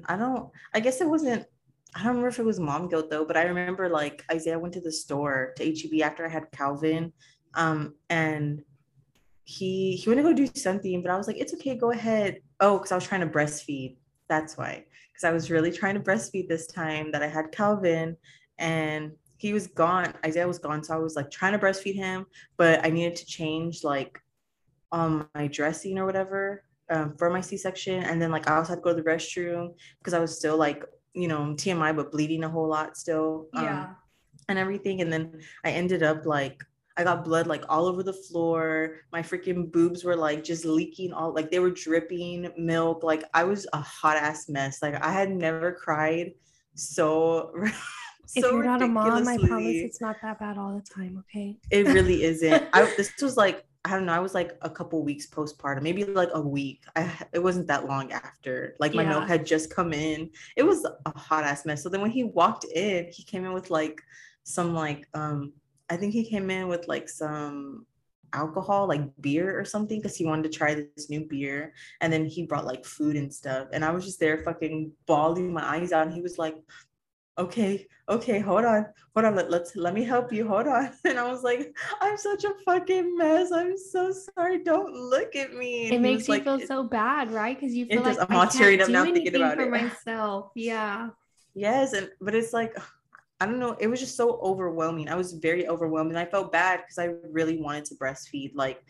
I 0.08 0.16
don't. 0.18 0.50
I 0.74 0.80
guess 0.80 1.02
it 1.02 1.08
wasn't. 1.08 1.46
I 1.94 2.00
don't 2.00 2.08
remember 2.08 2.30
if 2.30 2.40
it 2.40 2.46
was 2.46 2.60
mom 2.60 2.90
guilt 2.90 3.12
though, 3.12 3.25
but 3.25 3.38
I 3.38 3.44
remember 3.44 3.90
like 3.90 4.24
Isaiah 4.32 4.58
went 4.58 4.74
to 4.74 4.82
the 4.82 4.92
store 4.92 5.54
to 5.58 5.64
HEB 5.64 6.02
after 6.02 6.25
I 6.25 6.30
had 6.30 6.50
Calvin, 6.52 7.14
um, 7.54 7.94
and 8.10 8.64
he 9.44 9.96
he 9.98 10.10
went 10.10 10.18
to 10.18 10.24
go 10.24 10.34
do 10.34 10.48
something, 10.56 11.04
but 11.04 11.12
I 11.12 11.17
was 11.17 11.28
like, 11.28 11.38
it's 11.38 11.54
okay, 11.54 11.76
go 11.76 11.91
ahead. 11.91 12.41
Oh, 12.60 12.80
because 12.80 12.91
I 12.91 12.96
was 12.96 13.06
trying 13.06 13.22
to 13.22 13.28
breastfeed. 13.28 13.98
That's 14.30 14.58
why. 14.58 14.86
Because 15.13 15.24
I 15.24 15.32
was 15.32 15.52
really 15.52 15.72
trying 15.72 15.93
to 15.93 16.00
breastfeed 16.00 16.48
this 16.48 16.65
time 16.65 17.12
that 17.12 17.22
I 17.22 17.28
had 17.28 17.52
Calvin, 17.52 18.17
and 18.58 19.12
he 19.45 19.53
was 19.53 19.67
gone. 19.67 20.12
Isaiah 20.25 20.47
was 20.47 20.58
gone, 20.58 20.84
so 20.84 20.95
I 20.95 20.97
was 20.97 21.15
like 21.15 21.29
trying 21.29 21.53
to 21.53 21.60
breastfeed 21.60 21.93
him, 21.93 22.25
but 22.58 22.84
I 22.84 22.89
needed 22.89 23.15
to 23.17 23.25
change 23.27 23.84
like 23.84 24.19
um 24.91 25.29
my 25.36 25.45
dressing 25.47 25.99
or 25.99 26.05
whatever 26.05 26.63
um, 26.89 27.15
for 27.17 27.29
my 27.29 27.41
C-section, 27.41 28.03
and 28.03 28.19
then 28.19 28.31
like 28.31 28.49
I 28.49 28.55
also 28.55 28.71
had 28.71 28.77
to 28.77 28.81
go 28.81 28.95
to 28.95 29.01
the 29.01 29.08
restroom 29.08 29.75
because 29.99 30.15
I 30.15 30.19
was 30.19 30.36
still 30.36 30.58
like 30.58 30.84
you 31.13 31.27
know 31.27 31.53
TMI 31.62 31.95
but 31.95 32.12
bleeding 32.12 32.43
a 32.43 32.49
whole 32.49 32.67
lot 32.67 32.97
still. 32.97 33.47
Um, 33.53 33.63
yeah. 33.63 33.88
And 34.49 34.58
everything, 34.60 35.01
and 35.01 35.13
then 35.13 35.41
I 35.63 35.71
ended 35.71 36.01
up 36.01 36.25
like 36.25 36.63
I 36.97 37.03
got 37.03 37.23
blood 37.23 37.45
like 37.45 37.65
all 37.69 37.86
over 37.86 38.01
the 38.01 38.13
floor. 38.13 39.01
My 39.12 39.21
freaking 39.21 39.71
boobs 39.71 40.03
were 40.03 40.15
like 40.15 40.43
just 40.43 40.65
leaking 40.65 41.13
all 41.13 41.34
like 41.34 41.51
they 41.51 41.60
were 41.60 41.69
dripping 41.69 42.51
milk. 42.58 43.03
Like 43.03 43.23
I 43.34 43.43
was 43.43 43.67
a 43.73 43.81
hot 43.81 44.17
ass 44.17 44.49
mess. 44.49 44.81
Like 44.81 44.95
I 45.03 45.12
had 45.12 45.29
never 45.29 45.71
cried 45.71 46.31
so 46.73 47.53
if 48.36 48.43
so 48.43 48.52
you're 48.52 48.63
not 48.63 48.82
a 48.82 48.88
mom, 48.88 49.28
I 49.28 49.38
promise 49.38 49.76
it's 49.76 50.02
not 50.02 50.17
that 50.21 50.39
bad 50.39 50.58
all 50.58 50.76
the 50.76 50.82
time. 50.82 51.24
Okay. 51.30 51.58
It 51.71 51.88
really 51.88 52.24
isn't. 52.32 52.67
I 52.74 52.84
this 52.98 53.12
was 53.21 53.38
like 53.38 53.65
I 53.86 53.91
don't 53.91 54.08
know. 54.08 54.13
I 54.13 54.19
was 54.19 54.34
like 54.34 54.58
a 54.63 54.69
couple 54.69 55.04
weeks 55.04 55.28
postpartum, 55.28 55.84
maybe 55.84 56.04
like 56.04 56.30
a 56.34 56.41
week. 56.41 56.84
I 56.95 57.12
it 57.34 57.39
wasn't 57.39 57.67
that 57.67 57.88
long 57.88 58.12
after. 58.12 58.76
Like 58.80 58.93
my 58.93 59.04
yeah. 59.04 59.10
milk 59.10 59.28
had 59.28 59.45
just 59.45 59.74
come 59.74 59.93
in. 59.93 60.32
It 60.56 60.63
was 60.63 60.86
a 60.86 61.17
hot 61.17 61.43
ass 61.43 61.65
mess. 61.65 61.84
So 61.84 61.89
then 61.89 62.02
when 62.02 62.12
he 62.12 62.24
walked 62.24 62.65
in, 62.65 63.08
he 63.12 63.24
came 63.24 63.45
in 63.45 63.54
with 63.54 63.69
like 63.69 64.02
some 64.43 64.74
like 64.74 65.08
um 65.13 65.54
I 65.89 65.98
think 65.98 66.13
he 66.13 66.28
came 66.28 66.50
in 66.50 66.67
with 66.67 66.88
like 66.88 67.08
some 67.08 67.86
alcohol, 68.34 68.88
like 68.88 69.02
beer 69.21 69.58
or 69.58 69.65
something, 69.65 70.00
because 70.00 70.15
he 70.15 70.26
wanted 70.26 70.52
to 70.52 70.58
try 70.58 70.74
this 70.74 71.10
new 71.10 71.21
beer. 71.21 71.74
And 72.02 72.12
then 72.12 72.26
he 72.26 72.45
brought 72.45 72.65
like 72.65 72.86
food 72.86 73.15
and 73.15 73.34
stuff. 73.34 73.67
And 73.71 73.86
I 73.86 73.91
was 73.91 74.06
just 74.06 74.19
there 74.19 74.39
fucking 74.39 74.91
bawling 75.06 75.54
my 75.54 75.63
eyes 75.63 75.91
out. 75.91 76.08
And 76.08 76.15
he 76.15 76.21
was 76.21 76.38
like, 76.38 76.56
okay, 77.38 77.88
okay, 78.08 78.39
hold 78.39 78.65
on, 78.65 78.86
hold 79.13 79.26
on, 79.26 79.36
let, 79.36 79.50
let's 79.50 79.76
let 79.76 79.93
me 79.93 80.04
help 80.04 80.32
you, 80.32 80.48
hold 80.48 80.67
on. 80.67 80.91
And 81.06 81.19
I 81.19 81.30
was 81.30 81.43
like, 81.43 81.76
I'm 82.02 82.17
such 82.17 82.43
a 82.43 82.54
fucking 82.65 83.17
mess. 83.17 83.52
I'm 83.52 83.78
so 83.78 84.12
sorry. 84.12 84.63
Don't 84.63 84.93
look 84.93 85.36
at 85.36 85.54
me. 85.54 85.86
And 85.86 85.95
it 85.95 86.02
makes 86.02 86.28
you 86.28 86.36
like, 86.36 86.43
feel 86.43 86.60
so 86.62 86.84
bad, 86.84 87.32
right? 87.32 87.60
Because 87.60 87.76
you 87.76 87.86
feel 87.86 88.02
like 88.02 88.17
I'm 88.19 88.36
all 88.36 88.48
tearing 88.48 88.82
up 88.82 88.89
now 88.89 89.04
thinking 89.04 89.36
about 89.36 89.56
for 89.56 89.63
it. 89.63 89.71
myself. 89.71 90.52
Yeah. 90.56 91.10
Yes, 91.54 91.93
and 91.93 92.10
but 92.19 92.36
it's 92.36 92.54
like 92.54 92.76
I 93.39 93.45
don't 93.45 93.60
know, 93.60 93.76
it 93.80 93.88
was 93.88 94.00
just 94.00 94.15
so 94.15 94.39
overwhelming. 94.41 95.10
I 95.10 95.15
was 95.15 95.34
very 95.34 95.67
overwhelmed 95.67 96.10
and 96.10 96.19
I 96.19 96.26
felt 96.26 96.52
bad 96.52 96.82
because 96.82 96.98
I 96.98 97.15
really 97.32 97.58
wanted 97.58 97.86
to 97.86 97.95
breastfeed. 97.95 98.52
Like 98.56 98.82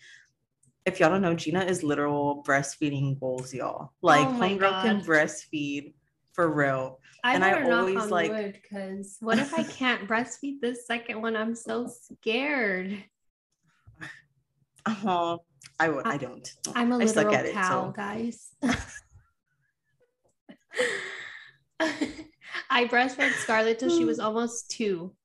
if 0.86 1.00
y'all 1.00 1.10
don't 1.10 1.22
know, 1.22 1.34
Gina 1.34 1.64
is 1.64 1.84
literal 1.84 2.44
breastfeeding 2.48 3.20
goals, 3.20 3.54
y'all. 3.54 3.92
Like 4.02 4.28
oh 4.28 4.32
homegirl 4.32 4.82
can 4.84 5.02
breastfeed 5.02 5.94
for 6.34 6.52
real. 6.52 7.00
I 7.26 7.34
and 7.34 7.44
I 7.44 7.70
always 7.72 8.12
like 8.12 8.62
because 8.62 9.18
what 9.20 9.40
if 9.40 9.52
I 9.52 9.64
can't 9.64 10.08
breastfeed 10.08 10.62
this 10.62 10.86
second 10.86 11.24
one? 11.24 11.36
I'm 11.36 11.56
so 11.56 11.88
scared. 11.88 13.04
Oh, 14.88 15.40
I 15.80 15.90
would. 15.90 16.06
I, 16.06 16.12
I 16.12 16.18
don't. 16.18 16.48
I'm 16.76 16.92
a 16.92 17.00
literal 17.00 17.34
cow, 17.34 17.44
it, 17.44 17.56
so. 17.56 17.92
guys. 17.96 18.52
I 22.70 22.86
breastfed 22.86 23.32
Scarlett 23.32 23.80
till 23.80 23.90
she 23.90 24.06
was 24.06 24.20
almost 24.28 24.70
two, 24.70 25.16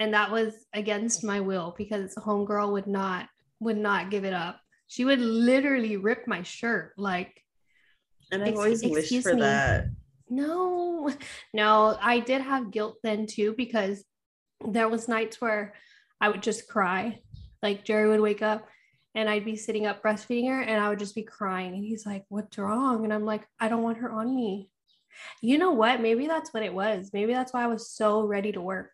and 0.00 0.14
that 0.14 0.32
was 0.32 0.52
against 0.74 1.22
my 1.22 1.38
will 1.38 1.76
because 1.78 2.16
homegirl 2.16 2.72
would 2.72 2.88
not 2.88 3.28
would 3.60 3.78
not 3.78 4.10
give 4.10 4.24
it 4.24 4.32
up. 4.32 4.58
She 4.88 5.04
would 5.04 5.20
literally 5.20 5.96
rip 5.96 6.26
my 6.26 6.42
shirt 6.42 6.94
like. 6.96 7.40
And 8.32 8.42
I've 8.42 8.56
always 8.56 8.82
wished 8.82 9.22
for 9.22 9.34
me. 9.34 9.42
that 9.42 9.84
no, 10.32 11.12
no, 11.54 11.96
I 12.00 12.20
did 12.20 12.42
have 12.42 12.70
guilt 12.70 12.98
then 13.02 13.26
too 13.26 13.54
because 13.56 14.04
there 14.66 14.88
was 14.88 15.08
nights 15.08 15.40
where 15.40 15.74
I 16.20 16.28
would 16.28 16.42
just 16.42 16.68
cry. 16.68 17.20
Like 17.62 17.84
Jerry 17.84 18.08
would 18.08 18.20
wake 18.20 18.42
up 18.42 18.66
and 19.14 19.28
I'd 19.28 19.44
be 19.44 19.56
sitting 19.56 19.86
up 19.86 20.02
breastfeeding 20.02 20.48
her 20.48 20.60
and 20.60 20.82
I 20.82 20.88
would 20.88 20.98
just 20.98 21.14
be 21.14 21.22
crying. 21.22 21.74
And 21.74 21.84
he's 21.84 22.06
like, 22.06 22.24
What's 22.28 22.58
wrong? 22.58 23.04
And 23.04 23.12
I'm 23.12 23.24
like, 23.24 23.46
I 23.60 23.68
don't 23.68 23.82
want 23.82 23.98
her 23.98 24.10
on 24.10 24.34
me. 24.34 24.70
You 25.42 25.58
know 25.58 25.72
what? 25.72 26.00
Maybe 26.00 26.26
that's 26.26 26.54
what 26.54 26.62
it 26.62 26.72
was. 26.72 27.10
Maybe 27.12 27.32
that's 27.32 27.52
why 27.52 27.64
I 27.64 27.66
was 27.66 27.90
so 27.90 28.26
ready 28.26 28.52
to 28.52 28.60
work 28.60 28.90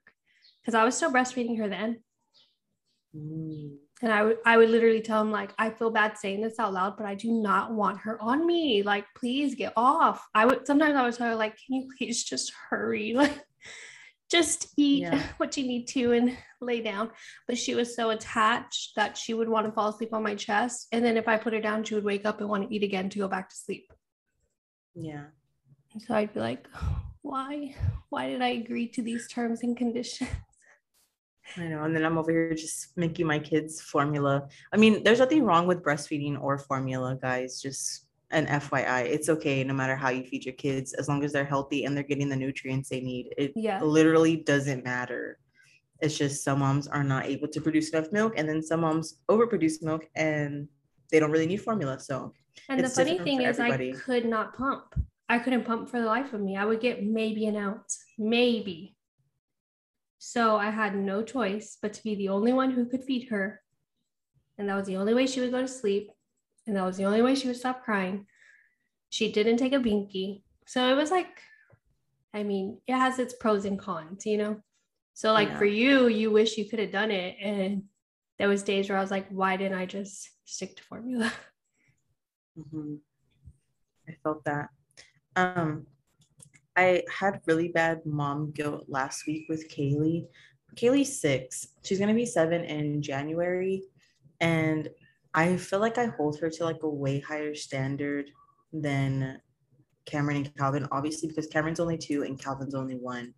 because 0.61 0.75
I 0.75 0.85
was 0.85 0.97
still 0.97 1.13
breastfeeding 1.13 1.59
her 1.59 1.69
then. 1.69 2.03
Mm. 3.17 3.77
And 4.03 4.13
I 4.13 4.23
would 4.23 4.39
I 4.45 4.57
would 4.57 4.71
literally 4.71 5.01
tell 5.01 5.21
him 5.21 5.31
like 5.31 5.53
I 5.59 5.71
feel 5.71 5.91
bad 5.91 6.17
saying 6.17 6.41
this 6.41 6.59
out 6.59 6.73
loud, 6.73 6.97
but 6.97 7.07
I 7.07 7.15
do 7.15 7.33
not 7.33 7.73
want 7.73 7.99
her 7.99 8.21
on 8.23 8.47
me. 8.47 8.83
Like, 8.83 9.05
please 9.17 9.55
get 9.55 9.73
off. 9.77 10.27
I 10.35 10.47
would 10.47 10.67
sometimes 10.67 10.95
I 10.95 11.03
would 11.03 11.15
tell 11.15 11.29
her 11.29 11.35
like, 11.35 11.57
can 11.67 11.77
you 11.77 11.89
please 11.97 12.25
just 12.25 12.53
hurry? 12.71 13.13
Like 13.19 13.45
just 14.31 14.73
eat 14.77 15.03
yeah. 15.03 15.23
what 15.39 15.57
you 15.57 15.67
need 15.67 15.87
to 15.89 16.13
and 16.13 16.37
lay 16.61 16.81
down. 16.81 17.11
But 17.47 17.59
she 17.59 17.75
was 17.75 17.95
so 17.95 18.11
attached 18.11 18.95
that 18.97 19.17
she 19.17 19.35
would 19.35 19.49
want 19.49 19.67
to 19.67 19.73
fall 19.73 19.89
asleep 19.89 20.13
on 20.13 20.23
my 20.23 20.35
chest. 20.35 20.89
And 20.93 21.05
then 21.05 21.17
if 21.17 21.29
I 21.29 21.37
put 21.37 21.53
her 21.53 21.61
down, 21.61 21.85
she 21.85 21.95
would 21.95 22.05
wake 22.05 22.27
up 22.27 22.41
and 22.41 22.49
want 22.49 22.69
to 22.69 22.75
eat 22.75 22.83
again 22.83 23.09
to 23.11 23.19
go 23.19 23.29
back 23.29 23.49
to 23.49 23.57
sleep. 23.57 23.93
Yeah. 24.95 25.25
so 26.07 26.15
I'd 26.15 26.35
be 26.35 26.41
like, 26.41 26.67
why? 27.23 27.75
Why 28.11 28.29
did 28.29 28.43
I 28.43 28.49
agree 28.49 28.89
to 28.89 29.03
these 29.03 29.29
terms 29.29 29.63
and 29.63 29.77
conditions? 29.77 30.31
I 31.57 31.65
know. 31.65 31.85
And 31.85 31.95
then 31.95 32.05
I'm 32.05 32.19
over 32.19 32.31
here 32.31 32.55
just 32.55 32.97
making 32.97 33.27
my 33.27 33.39
kids 33.39 33.81
formula. 33.81 34.49
I 34.73 34.77
mean, 34.77 35.03
there's 35.03 35.19
nothing 35.19 35.45
wrong 35.45 35.67
with 35.67 35.83
breastfeeding 35.83 36.41
or 36.41 36.59
formula, 36.59 37.19
guys. 37.21 37.61
Just 37.61 38.07
an 38.31 38.47
FYI. 38.47 39.05
It's 39.05 39.29
okay 39.31 39.65
no 39.65 39.73
matter 39.75 39.97
how 39.97 40.11
you 40.11 40.23
feed 40.25 40.45
your 40.45 40.55
kids, 40.55 40.93
as 40.95 41.09
long 41.09 41.25
as 41.25 41.33
they're 41.33 41.45
healthy 41.45 41.85
and 41.85 41.97
they're 41.97 42.05
getting 42.05 42.29
the 42.29 42.37
nutrients 42.37 42.89
they 42.91 43.01
need. 43.01 43.33
It 43.39 43.53
Yeah. 43.57 43.83
literally 43.83 44.37
doesn't 44.37 44.85
matter. 44.85 45.39
It's 46.01 46.17
just 46.17 46.45
some 46.45 46.59
moms 46.61 46.87
are 46.87 47.03
not 47.03 47.25
able 47.27 47.49
to 47.49 47.61
produce 47.61 47.91
enough 47.91 48.13
milk, 48.13 48.35
and 48.37 48.49
then 48.49 48.63
some 48.63 48.81
moms 48.81 49.21
overproduce 49.29 49.83
milk 49.83 50.07
and 50.15 50.69
they 51.11 51.19
don't 51.19 51.31
really 51.31 51.47
need 51.47 51.63
formula. 51.63 51.99
So 51.99 52.35
And 52.69 52.85
the 52.85 52.89
funny 52.89 53.19
thing 53.19 53.41
is, 53.41 53.59
everybody. 53.59 53.95
I 53.95 53.97
could 53.97 54.27
not 54.27 54.57
pump. 54.57 54.95
I 55.31 55.39
couldn't 55.39 55.65
pump 55.65 55.89
for 55.89 56.01
the 56.01 56.07
life 56.07 56.33
of 56.33 56.41
me. 56.41 56.57
I 56.57 56.65
would 56.65 56.81
get 56.81 57.03
maybe 57.05 57.47
an 57.47 57.57
ounce, 57.57 57.99
maybe. 58.19 58.95
So 60.19 60.57
I 60.57 60.71
had 60.71 60.97
no 60.97 61.23
choice 61.23 61.79
but 61.81 61.93
to 61.95 62.03
be 62.03 62.15
the 62.17 62.29
only 62.29 62.53
one 62.53 62.71
who 62.73 62.87
could 62.87 63.05
feed 63.05 63.29
her. 63.31 63.63
And 64.59 64.69
that 64.69 64.75
was 64.77 64.87
the 64.87 64.97
only 64.97 65.15
way 65.15 65.27
she 65.27 65.41
would 65.41 65.53
go 65.53 65.61
to 65.61 65.69
sleep. 65.69 66.11
And 66.67 66.77
that 66.77 66.85
was 66.85 66.97
the 66.97 67.05
only 67.05 67.23
way 67.23 67.35
she 67.35 67.47
would 67.47 67.57
stop 67.57 67.85
crying. 67.85 68.27
She 69.11 69.31
didn't 69.33 69.59
take 69.59 69.73
a 69.73 69.79
binky. 69.79 70.43
So 70.67 70.91
it 70.91 70.97
was 70.97 71.11
like, 71.11 71.41
I 72.35 72.43
mean, 72.43 72.81
it 72.87 72.95
has 72.95 73.19
its 73.19 73.35
pros 73.35 73.65
and 73.65 73.79
cons, 73.79 74.27
you 74.27 74.37
know? 74.37 74.61
So, 75.15 75.33
like 75.33 75.49
Yeah. 75.49 75.59
for 75.59 75.65
you, 75.65 76.09
you 76.09 76.31
wish 76.31 76.59
you 76.59 76.69
could 76.69 76.79
have 76.79 76.93
done 76.93 77.11
it. 77.11 77.37
And 77.41 77.85
there 78.39 78.49
was 78.49 78.63
days 78.63 78.89
where 78.89 78.99
I 78.99 79.01
was 79.01 79.11
like, 79.11 79.29
why 79.31 79.57
didn't 79.57 79.79
I 79.79 79.87
just 79.87 80.29
stick 80.45 80.77
to 80.77 80.83
formula? 80.83 81.33
Mhm. 82.59 83.01
I 84.09 84.17
felt 84.23 84.45
that. 84.45 84.69
Um, 85.37 85.87
I 86.79 87.03
had 87.11 87.41
really 87.47 87.69
bad 87.69 88.07
mom 88.07 88.53
guilt 88.53 88.85
last 88.87 89.27
week 89.27 89.47
with 89.49 89.69
Kaylee. 89.69 90.29
Kaylee's 90.77 91.21
six. 91.21 91.71
She's 91.83 91.99
gonna 91.99 92.15
be 92.15 92.25
seven 92.25 92.63
in 92.63 93.03
January, 93.03 93.83
and 94.41 94.89
I 95.35 95.57
feel 95.57 95.81
like 95.81 95.99
I 95.99 96.07
hold 96.07 96.39
her 96.39 96.49
to 96.49 96.65
like 96.65 96.85
a 96.85 96.89
way 96.89 97.19
higher 97.19 97.57
standard 97.57 98.31
than 98.73 99.41
Cameron 100.07 100.37
and 100.37 100.57
Calvin. 100.57 100.87
Obviously, 100.93 101.27
because 101.29 101.49
Cameron's 101.49 101.81
only 101.81 101.99
two 101.99 102.23
and 102.23 102.39
Calvin's 102.39 102.77
only 102.77 102.95
one. 102.95 103.35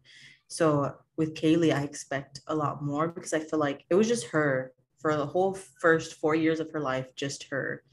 So 0.48 0.94
with 1.16 1.34
Kaylee, 1.34 1.74
I 1.74 1.82
expect 1.82 2.42
a 2.48 2.54
lot 2.54 2.84
more 2.84 3.08
because 3.08 3.32
I 3.32 3.40
feel 3.40 3.58
like 3.58 3.86
it 3.88 3.94
was 3.94 4.06
just 4.06 4.26
her 4.26 4.74
for 4.98 5.16
the 5.16 5.24
whole 5.24 5.54
first 5.80 6.16
four 6.16 6.34
years 6.34 6.60
of 6.60 6.70
her 6.72 6.80
life, 6.80 7.06
just 7.16 7.44
her. 7.44 7.84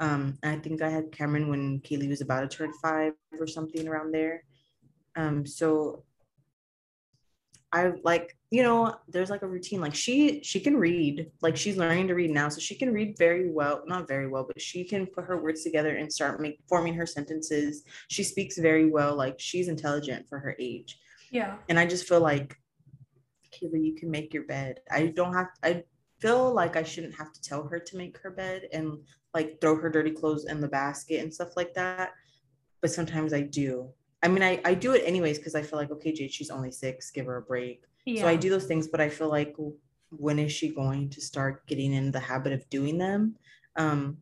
Um, 0.00 0.38
I 0.42 0.56
think 0.56 0.80
I 0.80 0.88
had 0.88 1.12
Cameron 1.12 1.50
when 1.50 1.80
Kaylee 1.80 2.08
was 2.08 2.22
about 2.22 2.48
to 2.50 2.56
turn 2.56 2.72
five 2.80 3.12
or 3.38 3.46
something 3.46 3.86
around 3.86 4.10
there. 4.10 4.44
Um, 5.16 5.46
so 5.46 6.04
I 7.74 7.92
like, 8.04 8.38
you 8.50 8.62
know, 8.62 8.94
there's 9.08 9.30
like 9.30 9.42
a 9.42 9.48
routine. 9.48 9.80
Like 9.80 9.96
she 9.96 10.40
she 10.44 10.60
can 10.60 10.76
read, 10.76 11.30
like 11.42 11.56
she's 11.56 11.76
learning 11.76 12.06
to 12.06 12.14
read 12.14 12.30
now. 12.30 12.48
So 12.48 12.60
she 12.60 12.76
can 12.76 12.92
read 12.92 13.16
very 13.18 13.50
well, 13.50 13.82
not 13.86 14.06
very 14.06 14.28
well, 14.28 14.44
but 14.44 14.60
she 14.60 14.84
can 14.84 15.06
put 15.06 15.24
her 15.24 15.42
words 15.42 15.64
together 15.64 15.96
and 15.96 16.12
start 16.12 16.40
make, 16.40 16.60
forming 16.68 16.94
her 16.94 17.04
sentences. 17.04 17.82
She 18.08 18.22
speaks 18.22 18.58
very 18.58 18.88
well, 18.88 19.16
like 19.16 19.40
she's 19.40 19.66
intelligent 19.66 20.26
for 20.28 20.38
her 20.38 20.54
age. 20.60 20.98
Yeah. 21.32 21.56
And 21.68 21.78
I 21.80 21.86
just 21.86 22.06
feel 22.06 22.20
like 22.20 22.56
Kaylee, 23.52 23.84
you 23.84 23.96
can 23.96 24.08
make 24.08 24.32
your 24.32 24.44
bed. 24.44 24.78
I 24.88 25.06
don't 25.06 25.34
have 25.34 25.48
I 25.64 25.82
feel 26.20 26.54
like 26.54 26.76
I 26.76 26.84
shouldn't 26.84 27.16
have 27.16 27.32
to 27.32 27.42
tell 27.42 27.66
her 27.66 27.80
to 27.80 27.96
make 27.96 28.18
her 28.18 28.30
bed 28.30 28.68
and 28.72 28.98
like 29.34 29.60
throw 29.60 29.74
her 29.74 29.90
dirty 29.90 30.12
clothes 30.12 30.46
in 30.46 30.60
the 30.60 30.68
basket 30.68 31.20
and 31.20 31.34
stuff 31.34 31.56
like 31.56 31.74
that. 31.74 32.12
But 32.80 32.92
sometimes 32.92 33.32
I 33.32 33.40
do. 33.40 33.90
I 34.24 34.28
mean, 34.28 34.42
I, 34.42 34.58
I 34.64 34.72
do 34.72 34.94
it 34.94 35.02
anyways 35.04 35.38
because 35.38 35.54
I 35.54 35.60
feel 35.60 35.78
like, 35.78 35.90
okay, 35.90 36.10
Jade, 36.10 36.32
she's 36.32 36.48
only 36.48 36.70
six, 36.70 37.10
give 37.10 37.26
her 37.26 37.36
a 37.36 37.42
break. 37.42 37.84
Yeah. 38.06 38.22
So 38.22 38.28
I 38.28 38.36
do 38.36 38.48
those 38.48 38.64
things, 38.64 38.88
but 38.88 39.00
I 39.00 39.10
feel 39.10 39.28
like 39.28 39.54
when 40.10 40.38
is 40.38 40.50
she 40.50 40.74
going 40.74 41.10
to 41.10 41.20
start 41.20 41.66
getting 41.66 41.92
in 41.92 42.10
the 42.10 42.20
habit 42.20 42.54
of 42.54 42.68
doing 42.70 42.96
them? 42.96 43.36
Um, 43.76 44.16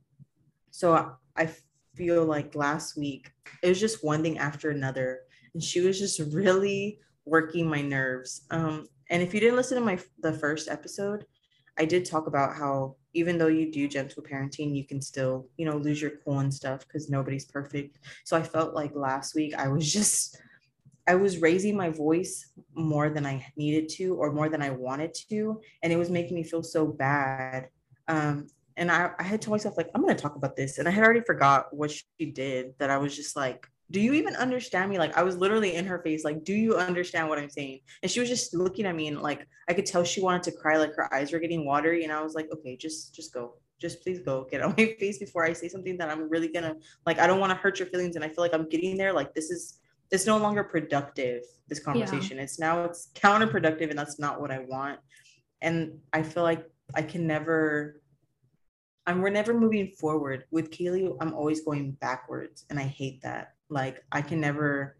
so 0.72 0.94
I, 0.94 1.44
I 1.44 1.50
feel 1.94 2.24
like 2.24 2.56
last 2.56 2.96
week 2.96 3.30
it 3.62 3.68
was 3.68 3.78
just 3.78 4.04
one 4.04 4.24
thing 4.24 4.38
after 4.38 4.70
another, 4.70 5.20
and 5.54 5.62
she 5.62 5.80
was 5.80 6.00
just 6.00 6.18
really 6.32 6.98
working 7.24 7.68
my 7.68 7.80
nerves. 7.80 8.42
Um, 8.50 8.88
and 9.08 9.22
if 9.22 9.32
you 9.32 9.38
didn't 9.38 9.56
listen 9.56 9.78
to 9.78 9.84
my 9.84 10.00
the 10.20 10.32
first 10.32 10.68
episode, 10.68 11.26
I 11.78 11.84
did 11.84 12.04
talk 12.04 12.26
about 12.26 12.56
how 12.56 12.96
even 13.14 13.38
though 13.38 13.48
you 13.48 13.70
do 13.70 13.88
gentle 13.88 14.22
parenting, 14.22 14.74
you 14.74 14.84
can 14.84 15.00
still, 15.00 15.46
you 15.56 15.66
know, 15.66 15.76
lose 15.76 16.00
your 16.00 16.12
cool 16.24 16.38
and 16.38 16.52
stuff 16.52 16.80
because 16.86 17.10
nobody's 17.10 17.44
perfect. 17.44 17.98
So 18.24 18.36
I 18.36 18.42
felt 18.42 18.74
like 18.74 18.92
last 18.94 19.34
week 19.34 19.54
I 19.54 19.68
was 19.68 19.92
just 19.98 20.40
I 21.06 21.16
was 21.16 21.38
raising 21.38 21.76
my 21.76 21.90
voice 21.90 22.52
more 22.74 23.10
than 23.10 23.26
I 23.26 23.44
needed 23.56 23.88
to 23.96 24.14
or 24.14 24.32
more 24.32 24.48
than 24.48 24.62
I 24.62 24.70
wanted 24.70 25.14
to. 25.28 25.60
And 25.82 25.92
it 25.92 25.96
was 25.96 26.10
making 26.10 26.36
me 26.36 26.44
feel 26.44 26.62
so 26.62 26.86
bad. 26.86 27.68
Um, 28.06 28.46
and 28.76 28.90
I, 28.90 29.10
I 29.18 29.24
had 29.24 29.42
told 29.42 29.52
myself, 29.52 29.76
like, 29.76 29.90
I'm 29.94 30.02
going 30.02 30.14
to 30.14 30.22
talk 30.22 30.36
about 30.36 30.54
this. 30.54 30.78
And 30.78 30.86
I 30.86 30.92
had 30.92 31.04
already 31.04 31.22
forgot 31.22 31.74
what 31.74 31.90
she 31.90 32.26
did 32.32 32.74
that 32.78 32.88
I 32.88 32.98
was 32.98 33.16
just 33.16 33.36
like, 33.36 33.68
do 33.92 34.00
you 34.00 34.14
even 34.14 34.34
understand 34.36 34.90
me? 34.90 34.98
Like, 34.98 35.16
I 35.16 35.22
was 35.22 35.36
literally 35.36 35.74
in 35.76 35.86
her 35.86 36.00
face, 36.00 36.24
like, 36.24 36.42
do 36.42 36.54
you 36.54 36.76
understand 36.76 37.28
what 37.28 37.38
I'm 37.38 37.50
saying? 37.50 37.80
And 38.02 38.10
she 38.10 38.20
was 38.20 38.28
just 38.28 38.54
looking 38.54 38.86
at 38.86 38.96
me 38.96 39.06
and 39.06 39.20
like, 39.20 39.46
I 39.68 39.74
could 39.74 39.86
tell 39.86 40.02
she 40.02 40.20
wanted 40.20 40.42
to 40.44 40.52
cry, 40.52 40.76
like 40.78 40.94
her 40.96 41.12
eyes 41.14 41.32
were 41.32 41.38
getting 41.38 41.64
watery. 41.64 42.02
And 42.02 42.12
I 42.12 42.22
was 42.22 42.34
like, 42.34 42.48
okay, 42.52 42.76
just, 42.76 43.14
just 43.14 43.32
go. 43.32 43.54
Just 43.80 44.00
please 44.04 44.20
go 44.20 44.46
get 44.48 44.62
on 44.62 44.76
my 44.78 44.94
face 45.00 45.18
before 45.18 45.44
I 45.44 45.52
say 45.52 45.68
something 45.68 45.98
that 45.98 46.08
I'm 46.08 46.28
really 46.28 46.46
gonna 46.46 46.76
like. 47.04 47.18
I 47.18 47.26
don't 47.26 47.40
want 47.40 47.50
to 47.50 47.56
hurt 47.56 47.80
your 47.80 47.88
feelings, 47.88 48.14
and 48.14 48.24
I 48.24 48.28
feel 48.28 48.44
like 48.44 48.54
I'm 48.54 48.68
getting 48.68 48.96
there. 48.96 49.12
Like 49.12 49.34
this 49.34 49.50
is 49.50 49.80
it's 50.12 50.26
no 50.26 50.36
longer 50.36 50.62
productive 50.62 51.42
this 51.68 51.80
conversation 51.80 52.38
it's 52.38 52.58
now 52.58 52.84
it's 52.84 53.08
counterproductive 53.14 53.88
and 53.88 53.98
that's 53.98 54.18
not 54.18 54.40
what 54.40 54.50
i 54.50 54.58
want 54.60 55.00
and 55.62 55.98
i 56.12 56.22
feel 56.22 56.42
like 56.42 56.70
i 56.94 57.02
can 57.02 57.26
never 57.26 58.00
i'm 59.06 59.22
we're 59.22 59.30
never 59.30 59.58
moving 59.58 59.88
forward 59.88 60.44
with 60.50 60.70
kaylee 60.70 61.16
i'm 61.20 61.34
always 61.34 61.62
going 61.62 61.92
backwards 61.92 62.66
and 62.70 62.78
i 62.78 62.82
hate 62.82 63.20
that 63.22 63.54
like 63.72 64.02
i 64.12 64.20
can 64.20 64.40
never 64.40 64.96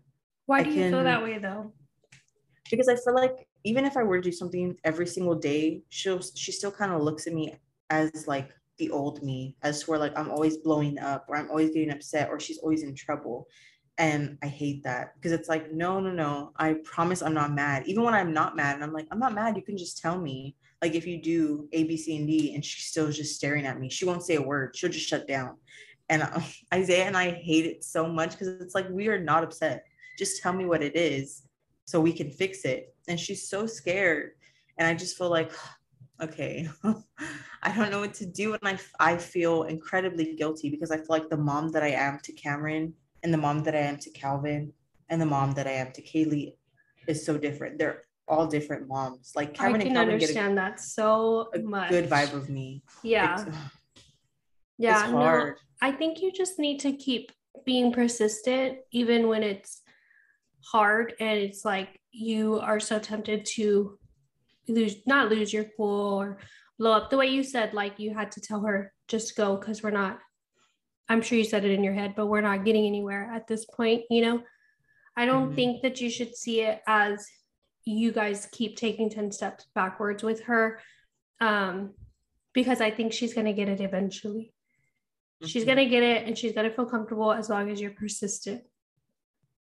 Why 0.46 0.60
I 0.60 0.62
do 0.64 0.70
you 0.70 0.90
feel 0.90 1.04
that 1.04 1.22
way 1.22 1.38
though? 1.38 1.72
because 2.70 2.88
i 2.88 2.96
feel 2.96 3.14
like 3.14 3.46
even 3.64 3.84
if 3.84 3.96
i 3.96 4.02
were 4.02 4.20
to 4.20 4.30
do 4.30 4.34
something 4.34 4.76
every 4.84 5.06
single 5.06 5.34
day 5.34 5.82
she'll 5.88 6.20
she 6.34 6.52
still 6.52 6.72
kind 6.72 6.92
of 6.92 7.02
looks 7.02 7.26
at 7.26 7.32
me 7.32 7.54
as 7.90 8.26
like 8.26 8.50
the 8.78 8.90
old 8.90 9.22
me 9.22 9.56
as 9.62 9.86
where 9.86 9.98
like 9.98 10.16
i'm 10.18 10.30
always 10.30 10.56
blowing 10.56 10.98
up 10.98 11.26
or 11.28 11.36
i'm 11.36 11.48
always 11.50 11.70
getting 11.70 11.92
upset 11.92 12.28
or 12.30 12.40
she's 12.40 12.58
always 12.58 12.82
in 12.82 12.94
trouble. 12.94 13.46
And 13.98 14.38
i 14.42 14.46
hate 14.46 14.82
that. 14.84 15.14
Because 15.14 15.32
it's 15.32 15.48
like 15.48 15.70
no 15.70 16.00
no 16.00 16.10
no. 16.10 16.52
I 16.56 16.76
promise 16.82 17.22
i'm 17.22 17.34
not 17.34 17.52
mad. 17.52 17.84
Even 17.86 18.02
when 18.02 18.14
i'm 18.14 18.32
not 18.32 18.56
mad 18.56 18.74
and 18.74 18.82
i'm 18.82 18.92
like 18.92 19.06
i'm 19.10 19.18
not 19.18 19.34
mad. 19.34 19.56
You 19.56 19.62
can 19.62 19.76
just 19.76 19.98
tell 19.98 20.18
me. 20.18 20.56
Like 20.80 20.94
if 20.94 21.06
you 21.06 21.22
do 21.22 21.68
a 21.72 21.84
b 21.84 21.96
c 21.96 22.16
and 22.16 22.26
d 22.26 22.54
and 22.54 22.64
she's 22.64 22.86
still 22.86 23.12
just 23.12 23.36
staring 23.36 23.66
at 23.66 23.78
me 23.78 23.90
she 23.90 24.06
won't 24.06 24.24
say 24.24 24.36
a 24.36 24.42
word. 24.42 24.74
She'll 24.74 24.90
just 24.90 25.06
shut 25.06 25.28
down 25.28 25.58
and 26.12 26.22
uh, 26.22 26.40
isaiah 26.74 27.06
and 27.06 27.16
i 27.16 27.30
hate 27.30 27.64
it 27.64 27.82
so 27.82 28.06
much 28.06 28.32
because 28.32 28.48
it's 28.60 28.74
like 28.74 28.88
we 28.90 29.08
are 29.08 29.18
not 29.18 29.42
upset. 29.42 29.84
Just 30.18 30.42
tell 30.42 30.52
me 30.52 30.66
what 30.66 30.82
it 30.82 30.94
is 30.94 31.48
so 31.86 32.00
we 32.00 32.12
can 32.12 32.30
fix 32.30 32.64
it. 32.64 32.94
And 33.08 33.18
she's 33.18 33.48
so 33.48 33.66
scared. 33.66 34.32
And 34.76 34.86
i 34.86 34.94
just 34.94 35.16
feel 35.16 35.30
like 35.30 35.50
okay 36.20 36.68
i 37.62 37.74
don't 37.74 37.90
know 37.90 38.00
what 38.00 38.14
to 38.14 38.26
do. 38.26 38.54
And 38.54 38.68
I, 38.72 39.12
I 39.12 39.16
feel 39.16 39.64
incredibly 39.64 40.36
guilty 40.36 40.68
because 40.70 40.90
i 40.90 40.98
feel 40.98 41.14
like 41.16 41.30
the 41.30 41.44
mom 41.50 41.72
that 41.72 41.82
i 41.82 41.92
am 42.06 42.18
to 42.26 42.32
cameron 42.32 42.94
and 43.22 43.32
the 43.32 43.38
mom 43.46 43.62
that 43.64 43.74
i 43.74 43.84
am 43.90 43.96
to 44.04 44.10
calvin 44.10 44.72
and 45.08 45.20
the 45.20 45.30
mom 45.36 45.52
that 45.54 45.66
i 45.66 45.76
am 45.82 45.92
to 45.92 46.02
kaylee 46.02 46.52
is 47.06 47.24
so 47.24 47.38
different. 47.38 47.78
They're 47.78 48.02
all 48.28 48.46
different 48.46 48.86
moms. 48.86 49.32
Like 49.34 49.50
I 49.50 49.52
cameron 49.52 49.80
can 49.80 49.88
and 49.88 49.96
calvin 49.96 50.14
understand 50.14 50.58
that 50.58 50.78
so 50.80 51.48
a, 51.54 51.58
a 51.58 51.62
much. 51.62 51.90
good 51.90 52.08
vibe 52.08 52.34
of 52.34 52.48
me. 52.48 52.82
Yeah. 53.02 53.44
it's, 53.46 53.56
yeah. 54.82 55.04
it's 55.04 55.12
no, 55.12 55.54
I 55.80 55.92
think 55.92 56.20
you 56.20 56.32
just 56.32 56.58
need 56.58 56.80
to 56.80 56.92
keep 56.92 57.32
being 57.64 57.92
persistent, 57.92 58.78
even 58.92 59.28
when 59.28 59.42
it's 59.42 59.82
hard 60.64 61.14
and 61.20 61.38
it's 61.38 61.64
like 61.64 62.00
you 62.12 62.60
are 62.60 62.80
so 62.80 62.98
tempted 62.98 63.44
to 63.56 63.98
lose, 64.68 64.96
not 65.06 65.28
lose 65.28 65.52
your 65.52 65.66
cool 65.76 66.20
or 66.20 66.38
blow 66.78 66.92
up. 66.92 67.10
The 67.10 67.16
way 67.16 67.26
you 67.26 67.42
said, 67.42 67.74
like 67.74 67.98
you 67.98 68.14
had 68.14 68.30
to 68.32 68.40
tell 68.40 68.62
her, 68.62 68.92
just 69.08 69.36
go 69.36 69.56
because 69.56 69.82
we're 69.82 69.90
not, 69.90 70.18
I'm 71.08 71.20
sure 71.22 71.36
you 71.38 71.44
said 71.44 71.64
it 71.64 71.72
in 71.72 71.84
your 71.84 71.94
head, 71.94 72.14
but 72.16 72.26
we're 72.26 72.40
not 72.40 72.64
getting 72.64 72.86
anywhere 72.86 73.30
at 73.34 73.46
this 73.46 73.64
point, 73.64 74.02
you 74.10 74.22
know? 74.22 74.42
I 75.16 75.26
don't 75.26 75.50
Mhm. 75.52 75.54
think 75.54 75.82
that 75.82 76.00
you 76.00 76.08
should 76.08 76.34
see 76.34 76.62
it 76.62 76.80
as 76.86 77.26
you 77.84 78.12
guys 78.12 78.48
keep 78.52 78.76
taking 78.76 79.10
10 79.10 79.30
steps 79.32 79.66
backwards 79.74 80.22
with 80.22 80.42
her 80.44 80.80
um, 81.40 81.94
because 82.54 82.80
I 82.80 82.90
think 82.90 83.12
she's 83.12 83.34
going 83.34 83.46
to 83.46 83.52
get 83.52 83.68
it 83.68 83.80
eventually. 83.80 84.54
She's 85.44 85.64
Mhm. 85.64 85.66
going 85.66 85.78
to 85.78 85.86
get 85.86 86.02
it 86.02 86.26
and 86.26 86.38
she's 86.38 86.52
going 86.52 86.68
to 86.68 86.74
feel 86.74 86.86
comfortable 86.86 87.32
as 87.32 87.48
long 87.50 87.70
as 87.70 87.80
you're 87.80 87.90
persistent 87.92 88.62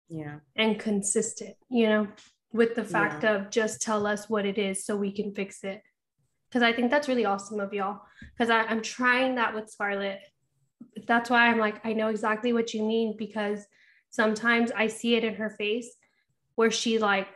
yeah 0.07 0.39
and 0.55 0.79
consistent, 0.79 1.55
you 1.69 1.87
know, 1.87 2.07
with 2.53 2.75
the 2.75 2.83
fact 2.83 3.23
of 3.25 3.49
just 3.49 3.81
tell 3.81 4.05
us 4.05 4.29
what 4.29 4.45
it 4.45 4.59
is 4.59 4.85
so 4.85 4.95
we 4.95 5.11
can 5.11 5.33
fix 5.33 5.63
it. 5.63 5.81
Because 6.47 6.61
I 6.61 6.71
think 6.73 6.91
that's 6.91 7.07
really 7.07 7.25
awesome 7.25 7.59
of 7.59 7.73
y'all. 7.73 8.01
Because 8.37 8.51
I'm 8.51 8.81
trying 8.83 9.35
that 9.35 9.55
with 9.55 9.67
Scarlett. 9.69 10.19
That's 11.07 11.29
why 11.31 11.47
I'm 11.47 11.57
like, 11.57 11.83
I 11.83 11.93
know 11.93 12.09
exactly 12.09 12.53
what 12.53 12.73
you 12.73 12.83
mean 12.83 13.15
because 13.17 13.65
sometimes 14.11 14.71
I 14.71 14.87
see 14.87 15.15
it 15.15 15.23
in 15.23 15.33
her 15.35 15.49
face 15.49 15.97
where 16.53 16.71
she 16.71 16.99
like 16.99 17.27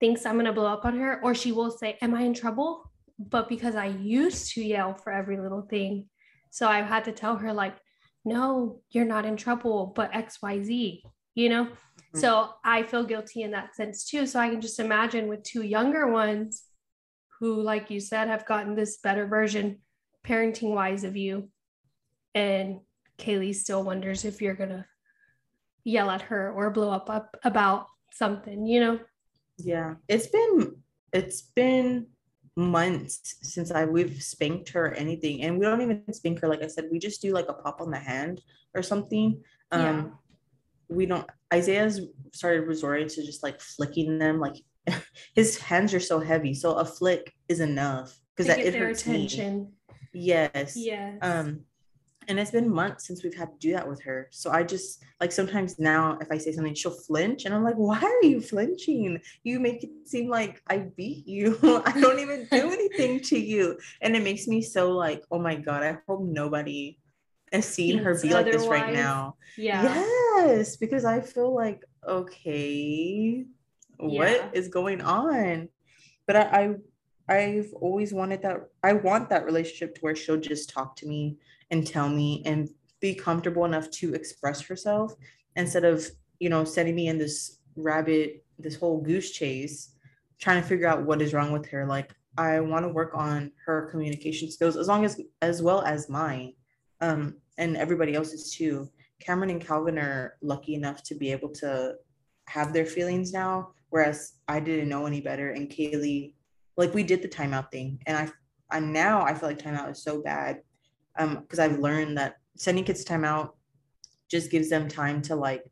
thinks 0.00 0.26
I'm 0.26 0.36
gonna 0.36 0.52
blow 0.52 0.66
up 0.66 0.84
on 0.84 0.98
her, 0.98 1.20
or 1.22 1.34
she 1.34 1.50
will 1.50 1.70
say, 1.70 1.96
Am 2.02 2.14
I 2.14 2.22
in 2.22 2.34
trouble? 2.34 2.92
But 3.18 3.48
because 3.48 3.74
I 3.74 3.86
used 3.86 4.52
to 4.52 4.62
yell 4.62 4.94
for 4.94 5.12
every 5.12 5.38
little 5.38 5.62
thing, 5.62 6.08
so 6.50 6.66
I've 6.68 6.86
had 6.86 7.04
to 7.04 7.12
tell 7.12 7.36
her, 7.36 7.52
like, 7.52 7.76
no, 8.24 8.80
you're 8.90 9.04
not 9.04 9.24
in 9.24 9.36
trouble, 9.36 9.92
but 9.94 10.12
XYZ, 10.12 11.02
you 11.34 11.48
know? 11.48 11.64
Mm-hmm. 11.64 12.18
So 12.18 12.50
I 12.64 12.82
feel 12.82 13.04
guilty 13.04 13.42
in 13.42 13.52
that 13.52 13.74
sense 13.74 14.04
too. 14.04 14.26
So 14.26 14.40
I 14.40 14.50
can 14.50 14.60
just 14.60 14.80
imagine 14.80 15.28
with 15.28 15.42
two 15.42 15.62
younger 15.62 16.10
ones 16.10 16.64
who, 17.38 17.62
like 17.62 17.90
you 17.90 18.00
said, 18.00 18.28
have 18.28 18.46
gotten 18.46 18.74
this 18.74 18.98
better 18.98 19.26
version 19.26 19.78
parenting 20.26 20.74
wise 20.74 21.04
of 21.04 21.16
you. 21.16 21.48
And 22.34 22.80
Kaylee 23.18 23.54
still 23.54 23.82
wonders 23.82 24.24
if 24.24 24.42
you're 24.42 24.54
going 24.54 24.70
to 24.70 24.84
yell 25.84 26.10
at 26.10 26.22
her 26.22 26.52
or 26.52 26.70
blow 26.70 26.90
up, 26.90 27.08
up 27.08 27.36
about 27.44 27.86
something, 28.12 28.66
you 28.66 28.80
know? 28.80 29.00
Yeah. 29.56 29.94
It's 30.08 30.26
been, 30.26 30.76
it's 31.12 31.42
been 31.42 32.08
months 32.60 33.36
since 33.42 33.70
I 33.70 33.84
we've 33.84 34.22
spanked 34.22 34.70
her 34.70 34.86
or 34.86 34.94
anything. 34.94 35.42
And 35.42 35.58
we 35.58 35.66
don't 35.66 35.80
even 35.80 36.02
spank 36.12 36.40
her. 36.40 36.48
Like 36.48 36.62
I 36.62 36.68
said, 36.68 36.88
we 36.90 36.98
just 36.98 37.22
do 37.22 37.32
like 37.32 37.48
a 37.48 37.54
pop 37.54 37.80
on 37.80 37.90
the 37.90 37.98
hand 37.98 38.40
or 38.74 38.82
something. 38.82 39.42
Um, 39.72 39.80
yeah. 39.80 40.04
we 40.88 41.06
don't 41.06 41.26
Isaiah's 41.52 42.00
started 42.32 42.66
resorting 42.66 43.08
to 43.08 43.24
just 43.24 43.42
like 43.42 43.60
flicking 43.60 44.18
them. 44.18 44.38
Like 44.38 44.56
his 45.34 45.58
hands 45.58 45.94
are 45.94 46.00
so 46.00 46.20
heavy. 46.20 46.54
So 46.54 46.74
a 46.74 46.84
flick 46.84 47.32
is 47.48 47.60
enough 47.60 48.16
because 48.36 48.46
that 48.46 48.64
it 48.64 48.74
hurts 48.74 49.02
attention. 49.02 49.72
Me. 49.88 49.94
Yes. 50.12 50.76
Yes. 50.76 51.18
Um, 51.22 51.64
and 52.28 52.38
it's 52.38 52.50
been 52.50 52.72
months 52.72 53.06
since 53.06 53.22
we've 53.22 53.34
had 53.34 53.52
to 53.52 53.58
do 53.58 53.72
that 53.72 53.88
with 53.88 54.02
her. 54.02 54.28
So 54.30 54.50
I 54.50 54.62
just 54.62 55.02
like 55.20 55.32
sometimes 55.32 55.78
now 55.78 56.18
if 56.20 56.30
I 56.30 56.38
say 56.38 56.52
something, 56.52 56.74
she'll 56.74 56.90
flinch, 56.90 57.44
and 57.44 57.54
I'm 57.54 57.64
like, 57.64 57.76
"Why 57.76 58.00
are 58.00 58.26
you 58.26 58.40
flinching? 58.40 59.20
You 59.42 59.60
make 59.60 59.82
it 59.82 59.90
seem 60.04 60.28
like 60.28 60.62
I 60.68 60.78
beat 60.96 61.26
you. 61.26 61.58
I 61.84 62.00
don't 62.00 62.18
even 62.20 62.46
do 62.50 62.70
anything 62.72 63.20
to 63.20 63.38
you." 63.38 63.78
And 64.00 64.14
it 64.14 64.22
makes 64.22 64.46
me 64.46 64.62
so 64.62 64.92
like, 64.92 65.22
"Oh 65.30 65.38
my 65.38 65.56
god! 65.56 65.82
I 65.82 65.98
hope 66.06 66.22
nobody 66.22 66.98
has 67.52 67.66
seen 67.66 67.98
her 67.98 68.18
be 68.20 68.30
like 68.30 68.46
this 68.46 68.66
right 68.66 68.92
now." 68.92 69.36
Yeah. 69.56 69.82
Yes, 70.36 70.76
because 70.76 71.04
I 71.04 71.20
feel 71.20 71.54
like 71.54 71.84
okay, 72.06 73.44
what 73.98 74.30
yeah. 74.30 74.48
is 74.52 74.68
going 74.68 75.00
on? 75.00 75.68
But 76.26 76.36
I, 76.36 76.42
I 76.42 76.74
I've 77.30 77.72
always 77.74 78.12
wanted 78.12 78.42
that. 78.42 78.68
I 78.82 78.92
want 78.94 79.30
that 79.30 79.44
relationship 79.44 79.94
to 79.94 80.00
where 80.00 80.16
she'll 80.16 80.40
just 80.40 80.70
talk 80.70 80.96
to 80.96 81.06
me 81.06 81.36
and 81.70 81.86
tell 81.86 82.08
me 82.08 82.42
and 82.44 82.68
be 83.00 83.14
comfortable 83.14 83.64
enough 83.64 83.90
to 83.90 84.14
express 84.14 84.60
herself 84.60 85.14
instead 85.56 85.84
of, 85.84 86.06
you 86.38 86.48
know, 86.48 86.64
setting 86.64 86.94
me 86.94 87.08
in 87.08 87.18
this 87.18 87.58
rabbit, 87.76 88.44
this 88.58 88.76
whole 88.76 89.00
goose 89.00 89.30
chase, 89.30 89.94
trying 90.40 90.60
to 90.60 90.68
figure 90.68 90.86
out 90.86 91.04
what 91.04 91.22
is 91.22 91.32
wrong 91.32 91.52
with 91.52 91.66
her. 91.66 91.86
Like, 91.86 92.14
I 92.36 92.60
want 92.60 92.84
to 92.84 92.88
work 92.88 93.12
on 93.14 93.52
her 93.64 93.88
communication 93.90 94.50
skills 94.50 94.76
as 94.76 94.88
long 94.88 95.04
as, 95.04 95.20
as 95.42 95.62
well 95.62 95.82
as 95.82 96.08
mine 96.08 96.54
um, 97.00 97.36
and 97.58 97.76
everybody 97.76 98.14
else's 98.14 98.54
too. 98.54 98.88
Cameron 99.20 99.50
and 99.50 99.64
Calvin 99.64 99.98
are 99.98 100.36
lucky 100.40 100.74
enough 100.74 101.02
to 101.04 101.14
be 101.14 101.32
able 101.32 101.50
to 101.50 101.94
have 102.46 102.72
their 102.72 102.86
feelings 102.86 103.32
now, 103.32 103.72
whereas 103.90 104.34
I 104.48 104.60
didn't 104.60 104.88
know 104.88 105.06
any 105.06 105.20
better. 105.20 105.50
And 105.50 105.68
Kaylee 105.68 106.32
like 106.80 106.94
we 106.94 107.02
did 107.02 107.22
the 107.22 107.28
timeout 107.28 107.70
thing 107.70 107.98
and 108.06 108.16
i 108.16 108.28
i 108.74 108.80
now 108.80 109.22
i 109.22 109.34
feel 109.34 109.48
like 109.50 109.58
timeout 109.58 109.90
is 109.90 110.02
so 110.02 110.22
bad 110.22 110.62
um 111.20 111.40
because 111.42 111.58
i've 111.58 111.78
learned 111.78 112.16
that 112.18 112.36
sending 112.56 112.84
kids 112.84 113.04
time 113.04 113.24
out 113.24 113.56
just 114.30 114.50
gives 114.50 114.68
them 114.70 114.88
time 114.88 115.20
to 115.20 115.34
like 115.34 115.64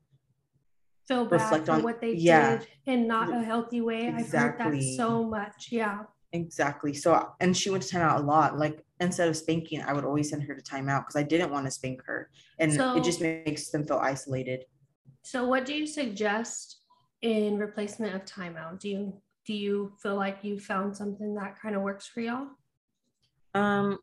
feel 1.09 1.27
reflect 1.27 1.69
on 1.69 1.83
what 1.83 2.01
they 2.01 2.13
yeah, 2.13 2.59
did 2.59 2.69
in 2.87 3.07
not 3.09 3.35
a 3.35 3.43
healthy 3.43 3.81
way. 3.81 4.09
Exactly. 4.09 4.67
i've 4.67 4.73
heard 4.73 4.75
that 4.75 4.97
so 4.97 5.25
much. 5.25 5.69
Yeah. 5.71 6.01
Exactly. 6.35 6.93
So 6.93 7.33
and 7.41 7.57
she 7.57 7.71
went 7.71 7.83
to 7.83 7.97
timeout 7.97 8.19
a 8.19 8.23
lot. 8.23 8.59
Like 8.59 8.85
instead 9.01 9.29
of 9.29 9.37
spanking 9.37 9.81
i 9.81 9.93
would 9.93 10.05
always 10.05 10.29
send 10.29 10.43
her 10.43 10.55
to 10.55 10.63
timeout 10.63 11.03
because 11.03 11.17
i 11.17 11.23
didn't 11.23 11.51
want 11.51 11.65
to 11.65 11.71
spank 11.71 12.03
her. 12.05 12.31
And 12.59 12.73
so, 12.73 12.97
it 12.97 13.03
just 13.03 13.21
makes 13.21 13.71
them 13.71 13.87
feel 13.87 13.97
isolated. 13.97 14.65
So 15.23 15.47
what 15.47 15.65
do 15.65 15.75
you 15.75 15.87
suggest 15.87 16.81
in 17.23 17.59
replacement 17.59 18.15
of 18.15 18.25
timeout? 18.25 18.79
Do 18.79 18.91
you 18.91 19.23
do 19.47 19.55
you 19.55 19.93
feel 20.03 20.17
like 20.17 20.45
you 20.45 20.61
found 20.61 20.95
something 20.95 21.35
that 21.37 21.59
kind 21.59 21.75
of 21.75 21.81
works 21.81 22.07
for 22.07 22.21
y'all? 22.21 22.49
Um, 23.55 23.99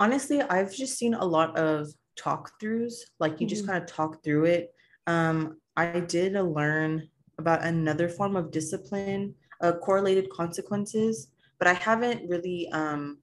honestly, 0.00 0.42
I've 0.42 0.74
just 0.74 0.98
seen 0.98 1.14
a 1.14 1.24
lot 1.24 1.56
of 1.56 1.88
talk 2.16 2.52
throughs, 2.60 2.94
like 3.20 3.32
you 3.32 3.46
mm-hmm. 3.46 3.48
just 3.48 3.66
kind 3.66 3.82
of 3.82 3.88
talk 3.88 4.22
through 4.24 4.46
it. 4.46 4.74
Um, 5.06 5.58
I 5.76 6.00
did 6.00 6.32
learn 6.32 7.08
about 7.38 7.62
another 7.62 8.08
form 8.08 8.36
of 8.36 8.50
discipline, 8.50 9.34
uh, 9.62 9.72
correlated 9.72 10.28
consequences, 10.30 11.28
but 11.58 11.68
I 11.68 11.74
haven't 11.74 12.28
really, 12.28 12.68
um, 12.72 13.18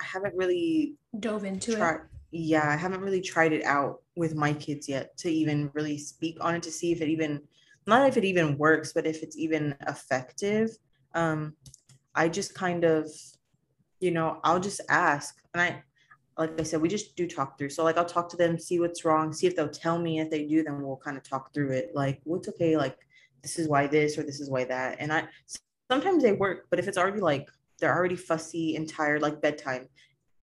I 0.00 0.04
haven't 0.04 0.34
really 0.36 0.94
dove 1.18 1.44
into 1.44 1.76
tried, 1.76 1.94
it. 1.94 2.00
Yeah, 2.30 2.68
I 2.68 2.76
haven't 2.76 3.00
really 3.00 3.20
tried 3.20 3.52
it 3.52 3.64
out 3.64 4.02
with 4.16 4.34
my 4.34 4.52
kids 4.52 4.88
yet 4.88 5.16
to 5.18 5.30
even 5.30 5.70
really 5.74 5.98
speak 5.98 6.38
on 6.40 6.54
it 6.54 6.62
to 6.64 6.70
see 6.70 6.92
if 6.92 7.00
it 7.00 7.08
even 7.08 7.40
not 7.86 8.08
if 8.08 8.16
it 8.16 8.24
even 8.24 8.58
works, 8.58 8.92
but 8.92 9.06
if 9.06 9.22
it's 9.22 9.36
even 9.36 9.74
effective. 9.86 10.70
Um, 11.14 11.54
I 12.14 12.28
just 12.28 12.54
kind 12.54 12.84
of, 12.84 13.08
you 14.00 14.10
know, 14.10 14.40
I'll 14.44 14.60
just 14.60 14.80
ask. 14.88 15.36
And 15.54 15.60
I, 15.60 15.82
like 16.38 16.60
I 16.60 16.64
said, 16.64 16.80
we 16.80 16.88
just 16.88 17.16
do 17.16 17.26
talk 17.26 17.58
through. 17.58 17.70
So 17.70 17.84
like 17.84 17.96
I'll 17.96 18.04
talk 18.04 18.28
to 18.30 18.36
them, 18.36 18.58
see 18.58 18.78
what's 18.78 19.04
wrong, 19.04 19.32
see 19.32 19.46
if 19.46 19.56
they'll 19.56 19.68
tell 19.68 19.98
me. 19.98 20.20
If 20.20 20.30
they 20.30 20.44
do, 20.44 20.62
then 20.62 20.82
we'll 20.82 20.96
kind 20.96 21.16
of 21.16 21.22
talk 21.22 21.52
through 21.54 21.70
it. 21.72 21.92
Like, 21.94 22.20
what's 22.24 22.48
okay, 22.48 22.76
like 22.76 22.98
this 23.42 23.58
is 23.58 23.68
why 23.68 23.86
this 23.86 24.18
or 24.18 24.22
this 24.22 24.40
is 24.40 24.50
why 24.50 24.64
that. 24.64 24.96
And 25.00 25.12
I 25.12 25.28
sometimes 25.90 26.22
they 26.22 26.32
work, 26.32 26.66
but 26.70 26.78
if 26.78 26.88
it's 26.88 26.98
already 26.98 27.20
like 27.20 27.48
they're 27.78 27.94
already 27.94 28.16
fussy 28.16 28.76
and 28.76 28.88
tired, 28.88 29.22
like 29.22 29.40
bedtime, 29.40 29.88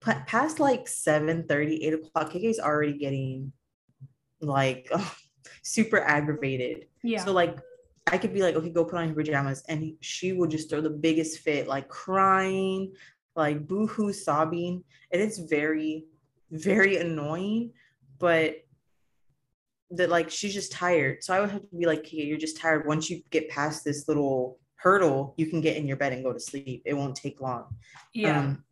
past 0.00 0.60
like 0.60 0.88
7 0.88 1.44
30, 1.46 1.84
8 1.84 1.94
o'clock, 1.94 2.32
KK 2.32 2.44
is 2.44 2.60
already 2.60 2.94
getting 2.94 3.52
like 4.40 4.88
oh, 4.92 5.14
super 5.62 6.00
aggravated. 6.00 6.86
Yeah. 7.02 7.24
So 7.24 7.32
like 7.32 7.58
I 8.06 8.18
could 8.18 8.34
be 8.34 8.42
like, 8.42 8.56
okay, 8.56 8.70
go 8.70 8.84
put 8.84 8.98
on 8.98 9.06
your 9.06 9.16
pajamas. 9.16 9.62
And 9.68 9.94
she 10.00 10.32
would 10.32 10.50
just 10.50 10.68
throw 10.68 10.80
the 10.80 10.90
biggest 10.90 11.40
fit, 11.40 11.68
like 11.68 11.88
crying, 11.88 12.92
like 13.36 13.66
boohoo 13.66 14.12
sobbing. 14.12 14.84
And 15.12 15.22
it's 15.22 15.38
very, 15.38 16.06
very 16.50 16.96
annoying. 16.96 17.72
But 18.18 18.56
that 19.92 20.10
like 20.10 20.30
she's 20.30 20.54
just 20.54 20.72
tired. 20.72 21.22
So 21.22 21.34
I 21.34 21.40
would 21.40 21.50
have 21.50 21.68
to 21.68 21.76
be 21.76 21.86
like, 21.86 22.00
okay, 22.00 22.24
you're 22.24 22.38
just 22.38 22.56
tired. 22.56 22.86
Once 22.86 23.10
you 23.10 23.22
get 23.30 23.48
past 23.48 23.84
this 23.84 24.08
little 24.08 24.58
hurdle, 24.76 25.34
you 25.36 25.46
can 25.46 25.60
get 25.60 25.76
in 25.76 25.86
your 25.86 25.96
bed 25.96 26.12
and 26.12 26.24
go 26.24 26.32
to 26.32 26.40
sleep. 26.40 26.82
It 26.84 26.94
won't 26.94 27.14
take 27.14 27.40
long. 27.40 27.76
Yeah. 28.14 28.40
Um, 28.40 28.64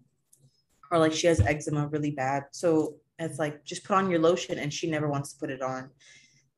or 0.91 0.99
like 0.99 1.13
she 1.13 1.27
has 1.27 1.41
eczema 1.41 1.87
really 1.89 2.11
bad. 2.11 2.45
So 2.53 2.97
it's 3.19 3.39
like 3.39 3.65
just 3.65 3.85
put 3.85 3.97
on 3.97 4.11
your 4.11 4.19
lotion 4.19 4.59
and 4.59 4.73
she 4.73 4.91
never 4.91 5.09
wants 5.09 5.33
to 5.33 5.39
put 5.39 5.51
it 5.51 5.63
on. 5.63 5.91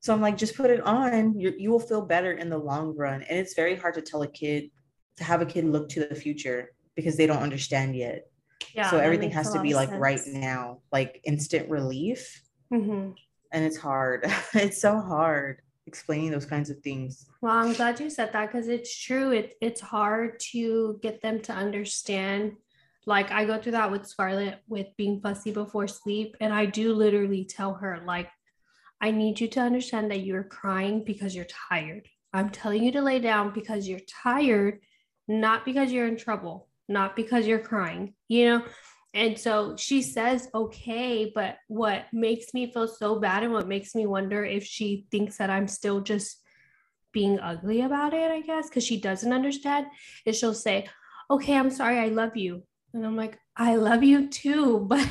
So 0.01 0.13
I'm 0.13 0.21
like, 0.21 0.37
just 0.37 0.57
put 0.57 0.71
it 0.71 0.81
on. 0.81 1.39
You 1.39 1.55
you 1.59 1.71
will 1.71 1.81
feel 1.81 2.03
better 2.03 2.33
in 2.33 2.49
the 2.49 2.59
long 2.59 2.97
run. 2.97 3.23
And 3.23 3.39
it's 3.39 3.55
very 3.55 3.77
hard 3.77 3.95
to 3.95 4.03
tell 4.03 4.23
a 4.23 4.29
kid 4.29 4.71
to 5.17 5.25
have 5.25 5.43
a 5.43 5.47
kid 5.47 5.65
look 5.65 5.89
to 5.91 6.07
the 6.07 6.15
future 6.15 6.71
because 6.97 7.17
they 7.17 7.27
don't 7.27 7.43
understand 7.43 7.97
yet. 7.97 8.27
Yeah, 8.75 8.91
so 8.91 8.99
everything 8.99 9.31
has 9.33 9.53
to 9.53 9.61
be 9.61 9.75
like 9.75 9.89
sense. 9.89 10.01
right 10.01 10.21
now, 10.27 10.79
like 10.93 11.21
instant 11.25 11.69
relief. 11.69 12.43
Mm-hmm. 12.73 13.11
And 13.53 13.65
it's 13.65 13.77
hard. 13.77 14.25
it's 14.55 14.81
so 14.81 15.01
hard 15.01 15.61
explaining 15.87 16.31
those 16.31 16.47
kinds 16.47 16.71
of 16.71 16.79
things. 16.81 17.27
Well, 17.41 17.55
I'm 17.55 17.73
glad 17.75 18.01
you 18.01 18.09
said 18.09 18.33
that 18.33 18.51
because 18.51 18.69
it's 18.69 18.97
true. 18.97 19.33
It 19.33 19.55
it's 19.61 19.81
hard 19.81 20.41
to 20.53 20.99
get 21.03 21.21
them 21.23 21.41
to 21.43 21.53
understand. 21.53 22.57
Like 23.05 23.33
I 23.33 23.45
go 23.45 23.61
through 23.61 23.73
that 23.73 23.91
with 23.91 24.07
Scarlett 24.07 24.61
with 24.69 24.89
being 24.97 25.21
fussy 25.21 25.51
before 25.53 25.89
sleep, 25.89 26.37
and 26.41 26.53
I 26.53 26.67
do 26.67 26.95
literally 26.95 27.45
tell 27.45 27.75
her 27.75 28.03
like 28.07 28.31
I 29.01 29.11
need 29.11 29.41
you 29.41 29.49
to 29.49 29.61
understand 29.61 30.11
that 30.11 30.21
you're 30.21 30.45
crying 30.45 31.03
because 31.05 31.35
you're 31.35 31.47
tired. 31.47 32.09
I'm 32.33 32.51
telling 32.51 32.85
you 32.85 32.93
to 32.93 33.03
lay 33.03 33.19
down 33.19 33.53
because 33.53 33.89
you're 33.89 34.01
tired, 34.09 34.79
not 35.27 35.65
because 35.65 35.93
you're 35.93 36.07
in 36.07 36.17
trouble, 36.17 36.69
not 36.93 37.17
because 37.17 37.47
you're 37.47 37.59
crying, 37.59 38.15
you 38.29 38.47
know? 38.47 38.65
And 39.15 39.39
so 39.39 39.77
she 39.77 40.01
says, 40.03 40.49
okay, 40.55 41.31
but 41.35 41.57
what 41.69 42.07
makes 42.13 42.55
me 42.55 42.73
feel 42.73 42.89
so 42.89 43.19
bad 43.21 43.43
and 43.43 43.53
what 43.53 43.69
makes 43.69 43.95
me 43.95 44.07
wonder 44.07 44.45
if 44.45 44.65
she 44.65 45.07
thinks 45.11 45.37
that 45.37 45.51
I'm 45.51 45.69
still 45.69 46.01
just 46.01 46.39
being 47.13 47.39
ugly 47.39 47.83
about 47.83 48.15
it, 48.15 48.31
I 48.31 48.41
guess, 48.41 48.69
because 48.69 48.85
she 48.85 48.99
doesn't 48.99 49.33
understand, 49.33 49.87
is 50.25 50.39
she'll 50.39 50.55
say, 50.55 50.89
okay, 51.31 51.57
I'm 51.57 51.71
sorry, 51.71 51.99
I 51.99 52.09
love 52.09 52.37
you. 52.37 52.63
And 52.95 53.05
I'm 53.05 53.17
like, 53.17 53.39
I 53.57 53.77
love 53.77 54.03
you 54.03 54.29
too, 54.29 54.81
but 54.89 55.07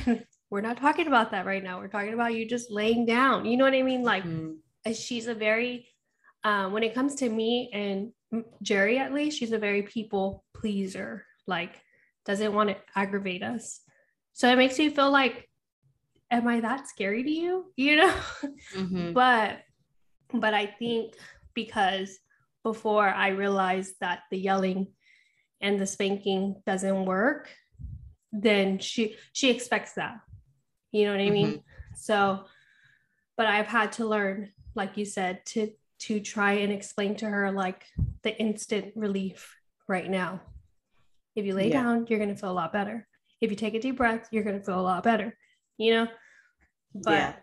we're 0.50 0.62
not 0.62 0.78
talking 0.78 1.08
about 1.08 1.32
that 1.32 1.46
right 1.46 1.64
now. 1.64 1.80
We're 1.80 1.88
talking 1.88 2.14
about 2.14 2.34
you 2.34 2.48
just 2.48 2.72
laying 2.72 3.06
down. 3.06 3.46
You 3.46 3.58
know 3.58 3.66
what 3.66 3.74
I 3.76 3.84
mean? 3.84 4.04
Like 4.04 4.24
mm-hmm. 4.24 4.94
she's 4.94 5.28
a 5.28 5.36
very, 5.36 5.88
uh, 6.44 6.70
when 6.70 6.82
it 6.84 6.96
comes 6.96 7.16
to 7.16 7.30
me 7.30 7.70
and 7.72 8.12
Jerry, 8.62 8.98
at 8.98 9.14
least, 9.14 9.38
she's 9.38 9.52
a 9.52 9.58
very 9.58 9.84
people 9.84 10.44
pleaser. 10.54 11.26
Like 11.48 11.82
doesn't 12.26 12.54
want 12.54 12.70
to 12.70 12.78
aggravate 12.96 13.44
us. 13.44 13.82
So 14.34 14.50
it 14.50 14.58
makes 14.58 14.78
me 14.78 14.90
feel 14.90 15.12
like, 15.12 15.50
am 16.30 16.48
I 16.48 16.62
that 16.62 16.88
scary 16.88 17.24
to 17.24 17.30
you? 17.30 17.66
You 17.76 17.98
know? 17.98 18.16
Mm-hmm. 18.76 19.14
but 19.14 19.60
But 20.34 20.54
I 20.54 20.66
think 20.66 21.16
because 21.54 22.18
before 22.64 23.10
I 23.10 23.30
realized 23.30 23.96
that 24.02 24.24
the 24.30 24.38
yelling 24.38 24.88
and 25.60 25.80
the 25.80 25.88
spanking 25.88 26.62
doesn't 26.66 27.06
work, 27.06 27.50
then 28.32 28.80
she 28.80 29.16
she 29.34 29.50
expects 29.50 29.94
that. 29.94 30.20
You 30.92 31.06
know 31.06 31.12
what 31.12 31.22
I 31.22 31.30
mean? 31.30 31.48
Mm-hmm. 31.48 31.96
So, 31.96 32.46
but 33.38 33.48
I've 33.48 33.68
had 33.68 33.94
to 33.94 34.06
learn, 34.06 34.52
like 34.76 34.98
you 34.98 35.06
said, 35.06 35.46
to 35.48 35.72
to 36.00 36.20
try 36.20 36.54
and 36.54 36.72
explain 36.72 37.16
to 37.18 37.30
her 37.30 37.52
like 37.52 37.86
the 38.24 38.36
instant 38.40 38.94
relief 38.96 39.56
right 39.88 40.10
now. 40.10 40.42
If 41.36 41.46
you 41.46 41.54
lay 41.54 41.70
yeah. 41.70 41.84
down, 41.84 42.06
you're 42.10 42.20
gonna 42.20 42.36
feel 42.36 42.52
a 42.52 42.54
lot 42.54 42.74
better. 42.74 43.08
If 43.40 43.50
you 43.50 43.56
take 43.56 43.74
a 43.74 43.80
deep 43.80 43.98
breath, 43.98 44.28
you're 44.32 44.44
gonna 44.44 44.62
feel 44.62 44.80
a 44.80 44.82
lot 44.82 45.04
better. 45.04 45.38
You 45.78 45.94
know? 45.94 46.08
But 46.94 47.12
yeah. 47.12 47.34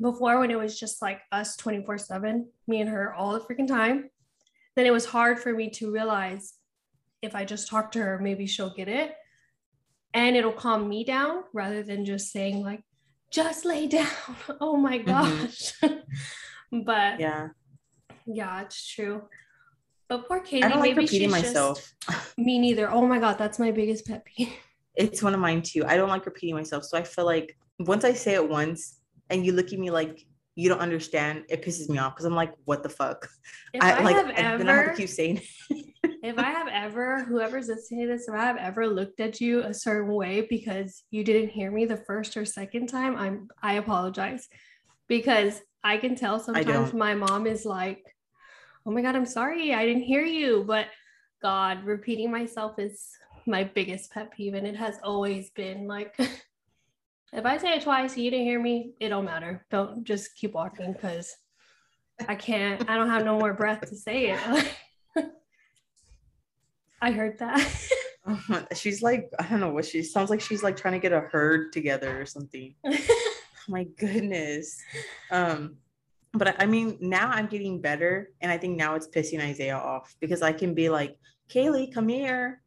before 0.00 0.38
when 0.38 0.50
it 0.50 0.58
was 0.58 0.78
just 0.78 1.02
like 1.02 1.20
us 1.32 1.56
24-7, 1.56 2.44
me 2.66 2.80
and 2.80 2.90
her 2.90 3.12
all 3.12 3.32
the 3.32 3.40
freaking 3.40 3.66
time, 3.66 4.10
then 4.76 4.86
it 4.86 4.92
was 4.92 5.06
hard 5.06 5.40
for 5.40 5.52
me 5.52 5.68
to 5.70 5.90
realize 5.90 6.54
if 7.22 7.34
I 7.34 7.44
just 7.44 7.68
talk 7.68 7.90
to 7.92 7.98
her, 7.98 8.18
maybe 8.18 8.46
she'll 8.46 8.74
get 8.74 8.88
it 8.88 9.16
and 10.16 10.34
it'll 10.34 10.50
calm 10.50 10.88
me 10.88 11.04
down 11.04 11.44
rather 11.52 11.82
than 11.82 12.04
just 12.04 12.32
saying 12.32 12.62
like 12.62 12.82
just 13.30 13.64
lay 13.64 13.86
down 13.98 14.08
oh 14.60 14.76
my 14.76 14.98
mm-hmm. 14.98 15.08
gosh 15.08 15.72
mm-hmm. 15.80 16.80
but 16.84 17.20
yeah 17.20 17.48
yeah 18.26 18.62
it's 18.62 18.88
true 18.92 19.22
but 20.08 20.28
poor 20.28 20.40
Katie, 20.40 20.62
I 20.62 20.68
don't 20.68 20.80
like 20.80 20.90
maybe 20.90 21.02
repeating 21.02 21.30
myself. 21.30 21.94
Just, 22.08 22.38
me 22.38 22.58
neither. 22.58 22.90
Oh 22.90 23.06
my 23.06 23.18
god, 23.18 23.38
that's 23.38 23.58
my 23.58 23.70
biggest 23.70 24.06
pet 24.06 24.24
peeve. 24.24 24.52
It's 24.94 25.22
one 25.22 25.34
of 25.34 25.40
mine 25.40 25.62
too. 25.62 25.84
I 25.86 25.96
don't 25.96 26.08
like 26.08 26.24
repeating 26.24 26.54
myself. 26.54 26.84
So 26.84 26.96
I 26.96 27.02
feel 27.02 27.26
like 27.26 27.56
once 27.78 28.04
I 28.04 28.12
say 28.12 28.34
it 28.34 28.48
once 28.48 29.00
and 29.28 29.44
you 29.44 29.52
look 29.52 29.72
at 29.72 29.78
me 29.78 29.90
like 29.90 30.24
you 30.54 30.70
don't 30.70 30.80
understand, 30.80 31.44
it 31.50 31.62
pisses 31.62 31.88
me 31.90 31.98
off 31.98 32.14
because 32.14 32.24
I'm 32.24 32.34
like, 32.34 32.54
what 32.64 32.82
the 32.82 32.88
fuck? 32.88 33.28
If 33.74 33.82
I, 33.82 33.92
I 33.92 34.02
like 34.02 34.16
ever, 34.16 34.58
then 34.58 34.68
I 34.68 34.74
have 34.74 34.90
to 34.92 34.96
keep 34.96 35.10
saying 35.10 35.42
if 36.26 36.38
I 36.38 36.50
have 36.50 36.68
ever, 36.68 37.22
whoever's 37.24 37.68
listening 37.68 38.06
to 38.06 38.12
this, 38.12 38.26
if 38.28 38.34
I 38.34 38.44
have 38.44 38.56
ever 38.56 38.88
looked 38.88 39.20
at 39.20 39.40
you 39.40 39.62
a 39.62 39.72
certain 39.72 40.12
way 40.12 40.46
because 40.48 41.04
you 41.10 41.22
didn't 41.22 41.50
hear 41.50 41.70
me 41.70 41.84
the 41.84 41.98
first 41.98 42.36
or 42.36 42.44
second 42.44 42.88
time, 42.88 43.16
I'm 43.16 43.48
I 43.62 43.74
apologize. 43.74 44.48
Because 45.08 45.60
I 45.84 45.98
can 45.98 46.16
tell 46.16 46.40
sometimes 46.40 46.92
my 46.92 47.14
mom 47.14 47.46
is 47.46 47.64
like, 47.64 48.02
oh 48.86 48.90
my 48.90 49.02
God, 49.02 49.16
I'm 49.16 49.26
sorry, 49.26 49.74
I 49.74 49.84
didn't 49.84 50.02
hear 50.02 50.24
you. 50.24 50.64
But 50.66 50.86
God, 51.42 51.84
repeating 51.84 52.30
myself 52.30 52.78
is 52.78 53.10
my 53.46 53.64
biggest 53.64 54.12
pet 54.12 54.30
peeve. 54.30 54.54
And 54.54 54.66
it 54.66 54.76
has 54.76 54.98
always 55.02 55.50
been 55.50 55.86
like 55.86 56.14
if 57.32 57.44
I 57.44 57.58
say 57.58 57.74
it 57.74 57.82
twice, 57.82 58.16
you 58.16 58.30
didn't 58.30 58.46
hear 58.46 58.60
me, 58.60 58.92
it 59.00 59.08
don't 59.08 59.24
matter. 59.24 59.66
Don't 59.70 60.04
just 60.04 60.36
keep 60.36 60.52
walking 60.52 60.92
because 60.92 61.34
I 62.28 62.34
can't, 62.34 62.88
I 62.88 62.96
don't 62.96 63.10
have 63.10 63.24
no 63.24 63.38
more 63.38 63.52
breath 63.52 63.80
to 63.88 63.96
say 63.96 64.30
it. 64.30 64.74
I 67.02 67.10
heard 67.10 67.38
that. 67.40 67.60
she's 68.74 69.02
like, 69.02 69.30
I 69.38 69.46
don't 69.48 69.60
know 69.60 69.70
what 69.70 69.84
she 69.84 70.02
sounds 70.02 70.30
like. 70.30 70.40
She's 70.40 70.62
like 70.62 70.76
trying 70.76 70.94
to 70.94 71.00
get 71.00 71.12
a 71.12 71.20
herd 71.20 71.72
together 71.72 72.20
or 72.20 72.24
something. 72.24 72.74
My 73.68 73.84
goodness. 73.98 74.80
Um, 75.30 75.76
but 76.38 76.60
I 76.60 76.66
mean, 76.66 76.98
now 77.00 77.28
I'm 77.28 77.46
getting 77.46 77.80
better, 77.80 78.30
and 78.40 78.50
I 78.50 78.58
think 78.58 78.76
now 78.76 78.94
it's 78.94 79.08
pissing 79.08 79.40
Isaiah 79.40 79.76
off 79.76 80.14
because 80.20 80.42
I 80.42 80.52
can 80.52 80.74
be 80.74 80.88
like, 80.88 81.16
Kaylee, 81.48 81.92
come 81.92 82.08
here. 82.08 82.62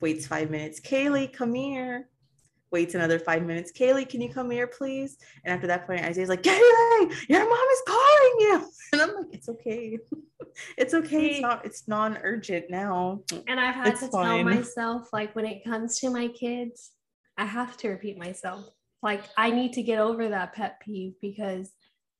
Waits 0.00 0.26
five 0.26 0.50
minutes. 0.50 0.80
Kaylee, 0.80 1.32
come 1.32 1.54
here 1.54 2.08
waits 2.74 2.96
another 2.96 3.20
five 3.20 3.46
minutes. 3.46 3.70
Kaylee, 3.72 4.06
can 4.06 4.20
you 4.20 4.28
come 4.28 4.50
here, 4.50 4.66
please? 4.66 5.16
And 5.44 5.54
after 5.54 5.68
that 5.68 5.86
point, 5.86 6.02
Isaiah's 6.02 6.28
like, 6.28 6.42
Kaylee, 6.42 7.28
your 7.28 7.48
mom 7.48 7.68
is 7.72 7.82
calling 7.86 8.36
you. 8.40 8.70
And 8.92 9.02
I'm 9.02 9.14
like, 9.16 9.32
it's 9.32 9.48
okay. 9.48 9.98
it's 10.78 10.94
okay. 10.94 11.26
It's 11.26 11.40
not, 11.40 11.64
it's 11.64 11.88
non-urgent 11.88 12.66
now. 12.70 13.22
And 13.48 13.58
I've 13.58 13.74
had 13.74 13.88
it's 13.88 14.00
to 14.00 14.08
fine. 14.08 14.44
tell 14.44 14.54
myself, 14.54 15.08
like, 15.12 15.34
when 15.34 15.46
it 15.46 15.64
comes 15.64 15.98
to 16.00 16.10
my 16.10 16.28
kids, 16.28 16.92
I 17.36 17.44
have 17.44 17.76
to 17.78 17.88
repeat 17.88 18.18
myself. 18.18 18.66
Like, 19.02 19.24
I 19.36 19.50
need 19.50 19.72
to 19.72 19.82
get 19.82 19.98
over 19.98 20.28
that 20.28 20.52
pet 20.52 20.80
peeve 20.80 21.14
because 21.20 21.72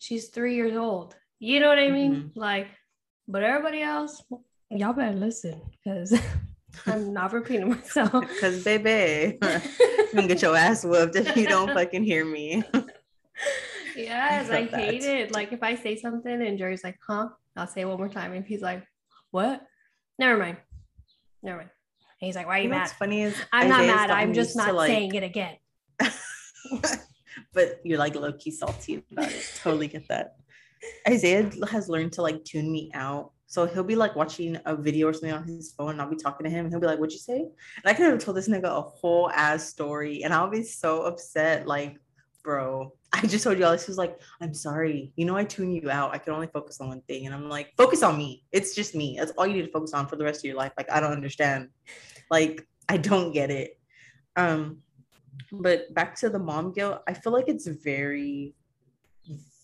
she's 0.04 0.28
three 0.28 0.54
years 0.54 0.76
old. 0.76 1.16
You 1.38 1.60
know 1.60 1.68
what 1.68 1.78
I 1.78 1.90
mean? 1.90 2.14
Mm-hmm. 2.14 2.38
Like, 2.38 2.68
but 3.26 3.42
everybody 3.42 3.80
else, 3.80 4.22
y'all 4.70 4.92
better 4.92 5.16
listen 5.16 5.60
because 5.72 6.18
I'm 6.86 7.12
not 7.12 7.32
repeating 7.32 7.70
myself. 7.70 8.12
Because, 8.34 8.62
baby, 8.62 9.38
you 9.42 10.08
can 10.12 10.26
get 10.26 10.42
your 10.42 10.56
ass 10.56 10.84
whooped 10.84 11.16
if 11.16 11.36
you 11.36 11.46
don't 11.46 11.72
fucking 11.72 12.04
hear 12.04 12.24
me. 12.24 12.62
yes, 13.96 14.50
I, 14.50 14.58
I 14.58 14.64
hate 14.64 15.04
it. 15.04 15.32
Like, 15.32 15.52
if 15.52 15.62
I 15.62 15.74
say 15.74 15.96
something 15.96 16.42
and 16.42 16.58
Jerry's 16.58 16.84
like, 16.84 16.98
huh? 17.06 17.28
I'll 17.56 17.66
say 17.66 17.82
it 17.82 17.88
one 17.88 17.98
more 17.98 18.08
time. 18.08 18.32
And 18.32 18.44
he's 18.44 18.62
like, 18.62 18.84
what? 19.30 19.62
Never 20.18 20.38
mind. 20.38 20.58
Never 21.42 21.58
mind. 21.58 21.70
And 22.20 22.26
he's 22.26 22.36
like, 22.36 22.46
why 22.46 22.56
are 22.56 22.58
you, 22.58 22.64
you 22.64 22.70
mad? 22.70 22.80
What's 22.80 22.92
funny 22.94 23.22
is 23.22 23.36
I'm 23.52 23.72
Isaiah's 23.72 23.86
not 23.88 24.08
mad. 24.08 24.10
I'm 24.10 24.34
just 24.34 24.56
not 24.56 24.74
like... 24.74 24.88
saying 24.88 25.14
it 25.14 25.22
again. 25.22 25.56
But 27.54 27.80
you're 27.84 27.98
like 27.98 28.14
low 28.14 28.32
key 28.32 28.50
salty 28.50 29.04
about 29.12 29.30
it. 29.30 29.50
Totally 29.62 29.88
get 29.88 30.08
that. 30.08 30.36
Isaiah 31.08 31.50
has 31.70 31.88
learned 31.88 32.12
to 32.12 32.22
like 32.22 32.44
tune 32.44 32.70
me 32.70 32.90
out 32.92 33.30
so 33.46 33.66
he'll 33.66 33.84
be 33.84 33.94
like 33.94 34.16
watching 34.16 34.58
a 34.66 34.74
video 34.74 35.06
or 35.06 35.12
something 35.12 35.32
on 35.32 35.44
his 35.44 35.72
phone, 35.78 35.90
and 35.90 36.02
I'll 36.02 36.10
be 36.10 36.16
talking 36.16 36.42
to 36.42 36.50
him, 36.50 36.64
and 36.64 36.72
he'll 36.72 36.80
be 36.80 36.88
like, 36.88 36.98
"What'd 36.98 37.12
you 37.12 37.20
say?" 37.20 37.38
And 37.38 37.84
I 37.84 37.94
could 37.94 38.06
have 38.06 38.18
told 38.18 38.36
this 38.36 38.48
nigga 38.48 38.64
a 38.64 38.80
whole 38.80 39.30
ass 39.30 39.68
story, 39.68 40.24
and 40.24 40.34
I'll 40.34 40.50
be 40.50 40.64
so 40.64 41.02
upset, 41.02 41.64
like, 41.64 41.98
bro. 42.42 42.92
I 43.12 43.26
just 43.28 43.44
told 43.44 43.56
you 43.56 43.64
all 43.64 43.70
this 43.70 43.86
was 43.86 43.96
like, 43.96 44.18
I'm 44.40 44.54
sorry. 44.54 45.12
You 45.14 45.24
know, 45.24 45.36
I 45.36 45.44
tune 45.44 45.70
you 45.70 45.88
out. 45.88 46.12
I 46.12 46.18
can 46.18 46.32
only 46.32 46.48
focus 46.48 46.80
on 46.80 46.88
one 46.88 47.00
thing. 47.02 47.26
And 47.26 47.34
I'm 47.34 47.48
like, 47.48 47.72
focus 47.76 48.02
on 48.02 48.18
me. 48.18 48.44
It's 48.50 48.74
just 48.74 48.96
me. 48.96 49.16
That's 49.20 49.30
all 49.38 49.46
you 49.46 49.54
need 49.54 49.66
to 49.66 49.70
focus 49.70 49.94
on 49.94 50.08
for 50.08 50.16
the 50.16 50.24
rest 50.24 50.40
of 50.40 50.44
your 50.46 50.56
life. 50.56 50.72
Like, 50.76 50.90
I 50.90 50.98
don't 50.98 51.12
understand. 51.12 51.68
Like, 52.28 52.66
I 52.88 52.96
don't 52.96 53.30
get 53.30 53.52
it. 53.52 53.78
Um, 54.34 54.78
but 55.52 55.92
back 55.94 56.14
to 56.16 56.28
the 56.28 56.38
mom 56.38 56.72
guilt, 56.72 57.02
I 57.06 57.14
feel 57.14 57.32
like 57.32 57.48
it's 57.48 57.66
very, 57.66 58.54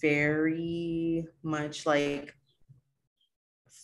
very 0.00 1.26
much 1.42 1.86
like 1.86 2.34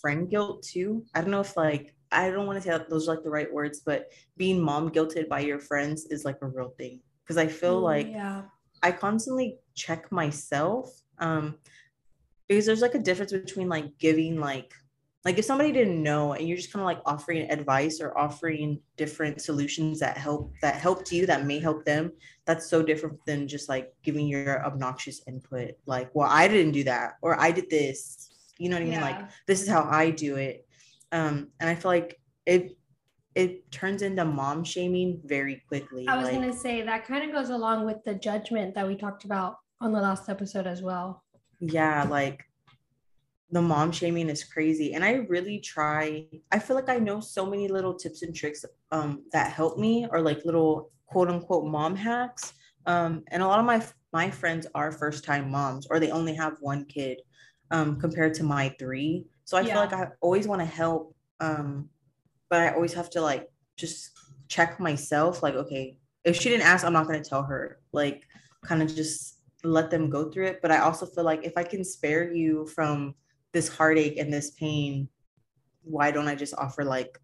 friend 0.01 0.29
guilt 0.31 0.63
too. 0.63 1.05
I 1.15 1.21
don't 1.21 1.31
know 1.31 1.41
if 1.41 1.57
like 1.57 1.95
I 2.13 2.31
don't 2.31 2.47
want 2.47 2.63
to 2.63 2.69
say 2.69 2.79
those 2.89 3.09
are 3.09 3.15
like 3.15 3.25
the 3.25 3.31
right 3.31 3.53
words, 3.53 3.81
but 3.85 4.13
being 4.37 4.61
mom 4.61 4.91
guilted 4.91 5.29
by 5.29 5.41
your 5.41 5.59
friends 5.59 6.07
is 6.07 6.25
like 6.25 6.39
a 6.43 6.47
real 6.47 6.75
thing. 6.79 7.01
Cause 7.27 7.37
I 7.37 7.49
feel 7.49 7.81
mm, 7.81 7.83
like 7.83 8.09
yeah. 8.09 8.43
I 8.83 8.93
constantly 8.93 9.59
check 9.75 10.11
myself. 10.13 11.03
Um 11.19 11.57
because 12.49 12.67
there's 12.67 12.83
like 12.83 12.95
a 12.95 13.01
difference 13.01 13.33
between 13.33 13.69
like 13.69 13.99
giving 13.99 14.39
like 14.39 14.73
like 15.27 15.37
if 15.39 15.45
somebody 15.45 15.73
didn't 15.73 16.03
know 16.03 16.33
and 16.33 16.49
you're 16.49 16.57
just 16.57 16.73
kind 16.73 16.81
of 16.81 16.87
like 16.87 17.01
offering 17.05 17.51
advice 17.51 18.01
or 18.01 18.17
offering 18.17 18.81
different 18.97 19.43
solutions 19.43 20.01
that 20.01 20.17
help 20.17 20.55
that 20.63 20.77
helped 20.77 21.13
you 21.13 21.27
that 21.27 21.45
may 21.45 21.59
help 21.59 21.85
them 21.85 22.11
that's 22.47 22.71
so 22.71 22.83
different 22.83 23.19
than 23.27 23.47
just 23.47 23.69
like 23.69 23.93
giving 24.03 24.27
your 24.27 24.65
obnoxious 24.65 25.21
input 25.27 25.73
like 25.85 26.09
well 26.15 26.29
i 26.31 26.49
didn't 26.49 26.73
do 26.73 26.85
that 26.85 27.15
or 27.21 27.39
i 27.39 27.51
did 27.51 27.69
this 27.69 28.31
you 28.59 28.69
know 28.69 28.77
what 28.77 28.83
I 28.83 28.85
mean? 28.85 28.95
Yeah. 28.95 29.03
Like 29.03 29.31
this 29.47 29.63
is 29.63 29.69
how 29.69 29.89
I 29.91 30.11
do 30.11 30.37
it. 30.37 30.67
Um, 31.13 31.49
and 31.61 31.69
I 31.71 31.75
feel 31.75 31.91
like 31.91 32.19
it 32.45 32.77
it 33.35 33.71
turns 33.71 34.01
into 34.01 34.25
mom 34.25 34.65
shaming 34.65 35.21
very 35.25 35.63
quickly. 35.69 36.09
I 36.09 36.17
was 36.17 36.27
like, 36.27 36.35
gonna 36.35 36.53
say 36.53 36.83
that 36.83 37.07
kind 37.07 37.29
of 37.29 37.35
goes 37.35 37.51
along 37.51 37.85
with 37.85 38.03
the 38.05 38.15
judgment 38.15 38.75
that 38.75 38.87
we 38.87 38.97
talked 38.97 39.25
about 39.25 39.59
on 39.81 39.93
the 39.93 40.01
last 40.01 40.29
episode 40.29 40.67
as 40.67 40.83
well. 40.83 41.23
Yeah, 41.61 42.05
like 42.09 42.45
the 43.51 43.63
mom 43.63 43.93
shaming 43.93 44.29
is 44.29 44.45
crazy. 44.45 44.95
And 44.95 45.05
I 45.05 45.15
really 45.29 45.61
try, 45.61 46.27
I 46.51 46.59
feel 46.59 46.77
like 46.77 46.89
I 46.89 46.99
know 46.99 47.21
so 47.21 47.47
many 47.47 47.69
little 47.69 47.95
tips 47.95 48.23
and 48.23 48.35
tricks 48.35 48.65
um 48.91 49.23
that 49.33 49.53
help 49.53 49.79
me 49.79 50.07
or 50.11 50.21
like 50.21 50.45
little 50.45 50.91
quote 51.07 51.29
unquote 51.29 51.67
mom 51.67 51.95
hacks. 51.95 52.55
Um, 52.87 53.25
and 53.29 53.43
a 53.43 53.47
lot 53.47 53.61
of 53.61 53.67
my 53.67 53.85
my 54.13 54.31
friends 54.31 54.67
are 54.75 54.91
first 54.91 55.25
time 55.25 55.51
moms 55.51 55.87
or 55.91 56.01
they 56.01 56.11
only 56.11 56.35
have 56.35 56.57
one 56.61 56.85
kid 56.87 57.21
um, 57.71 58.01
compared 58.01 58.35
to 58.35 58.43
my 58.45 58.75
three. 58.79 59.27
So 59.45 59.57
I 59.57 59.61
yeah. 59.61 59.73
feel 59.73 59.83
like 59.83 59.93
I 59.93 60.13
always 60.21 60.49
want 60.49 60.61
to 60.61 60.67
help, 60.67 61.15
um, 61.41 61.89
but 62.49 62.61
I 62.61 62.71
always 62.71 62.95
have 62.95 63.11
to 63.11 63.21
like 63.21 63.49
just 63.77 64.11
check 64.49 64.81
myself. 64.81 65.43
Like, 65.43 65.55
okay, 65.55 65.99
if 66.25 66.37
she 66.37 66.49
didn't 66.49 66.67
ask, 66.67 66.85
I'm 66.85 66.93
not 66.93 67.07
going 67.07 67.23
to 67.23 67.29
tell 67.29 67.43
her. 67.43 67.81
Like, 67.93 68.23
kind 68.65 68.83
of 68.83 68.95
just 68.95 69.41
let 69.65 69.91
them 69.91 70.11
go 70.11 70.31
through 70.31 70.47
it. 70.47 70.61
But 70.63 70.71
I 70.71 70.79
also 70.79 71.07
feel 71.07 71.25
like 71.25 71.45
if 71.45 71.53
I 71.57 71.63
can 71.63 71.85
spare 71.85 72.33
you 72.33 72.67
from 72.67 73.15
this 73.53 73.69
heartache 73.69 74.19
and 74.19 74.33
this 74.33 74.51
pain, 74.53 75.09
why 75.83 76.11
don't 76.11 76.29
I 76.29 76.35
just 76.35 76.55
offer 76.55 76.85
like 76.85 77.19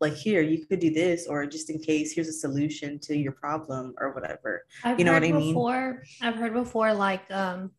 like 0.00 0.14
here 0.14 0.42
you 0.42 0.66
could 0.66 0.80
do 0.80 0.90
this 0.90 1.26
or 1.26 1.46
just 1.46 1.70
in 1.70 1.78
case 1.78 2.12
here's 2.12 2.28
a 2.28 2.32
solution 2.32 2.98
to 2.98 3.16
your 3.16 3.32
problem 3.32 3.94
or 3.98 4.12
whatever 4.12 4.66
I've 4.82 4.98
you 4.98 5.04
know 5.04 5.12
what 5.12 5.22
i 5.22 5.30
mean 5.30 5.54
before 5.54 6.02
i've 6.20 6.34
heard 6.34 6.52
before 6.52 6.92
like 6.92 7.30
um 7.30 7.70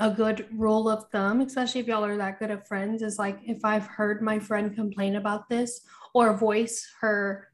a 0.00 0.10
good 0.10 0.46
rule 0.50 0.88
of 0.88 1.04
thumb, 1.12 1.42
especially 1.42 1.82
if 1.82 1.86
y'all 1.86 2.04
are 2.04 2.16
that 2.16 2.38
good 2.38 2.50
of 2.50 2.66
friends, 2.66 3.02
is 3.02 3.18
like 3.18 3.38
if 3.44 3.64
I've 3.64 3.86
heard 3.86 4.22
my 4.22 4.38
friend 4.38 4.74
complain 4.74 5.16
about 5.16 5.48
this 5.48 5.82
or 6.14 6.36
voice 6.36 6.90
her 7.00 7.48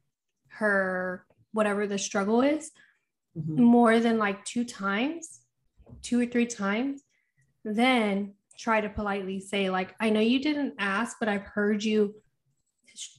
her 0.48 1.26
whatever 1.52 1.86
the 1.86 1.98
struggle 1.98 2.42
is 2.42 2.70
mm-hmm. 3.36 3.62
more 3.62 3.98
than 3.98 4.16
like 4.16 4.44
two 4.44 4.64
times, 4.64 5.40
two 6.02 6.20
or 6.20 6.26
three 6.26 6.46
times, 6.46 7.02
then 7.64 8.34
try 8.58 8.80
to 8.80 8.88
politely 8.88 9.40
say 9.40 9.70
like 9.70 9.94
i 10.00 10.10
know 10.10 10.20
you 10.20 10.40
didn't 10.40 10.74
ask 10.78 11.16
but 11.18 11.28
i've 11.28 11.42
heard 11.42 11.82
you 11.82 12.14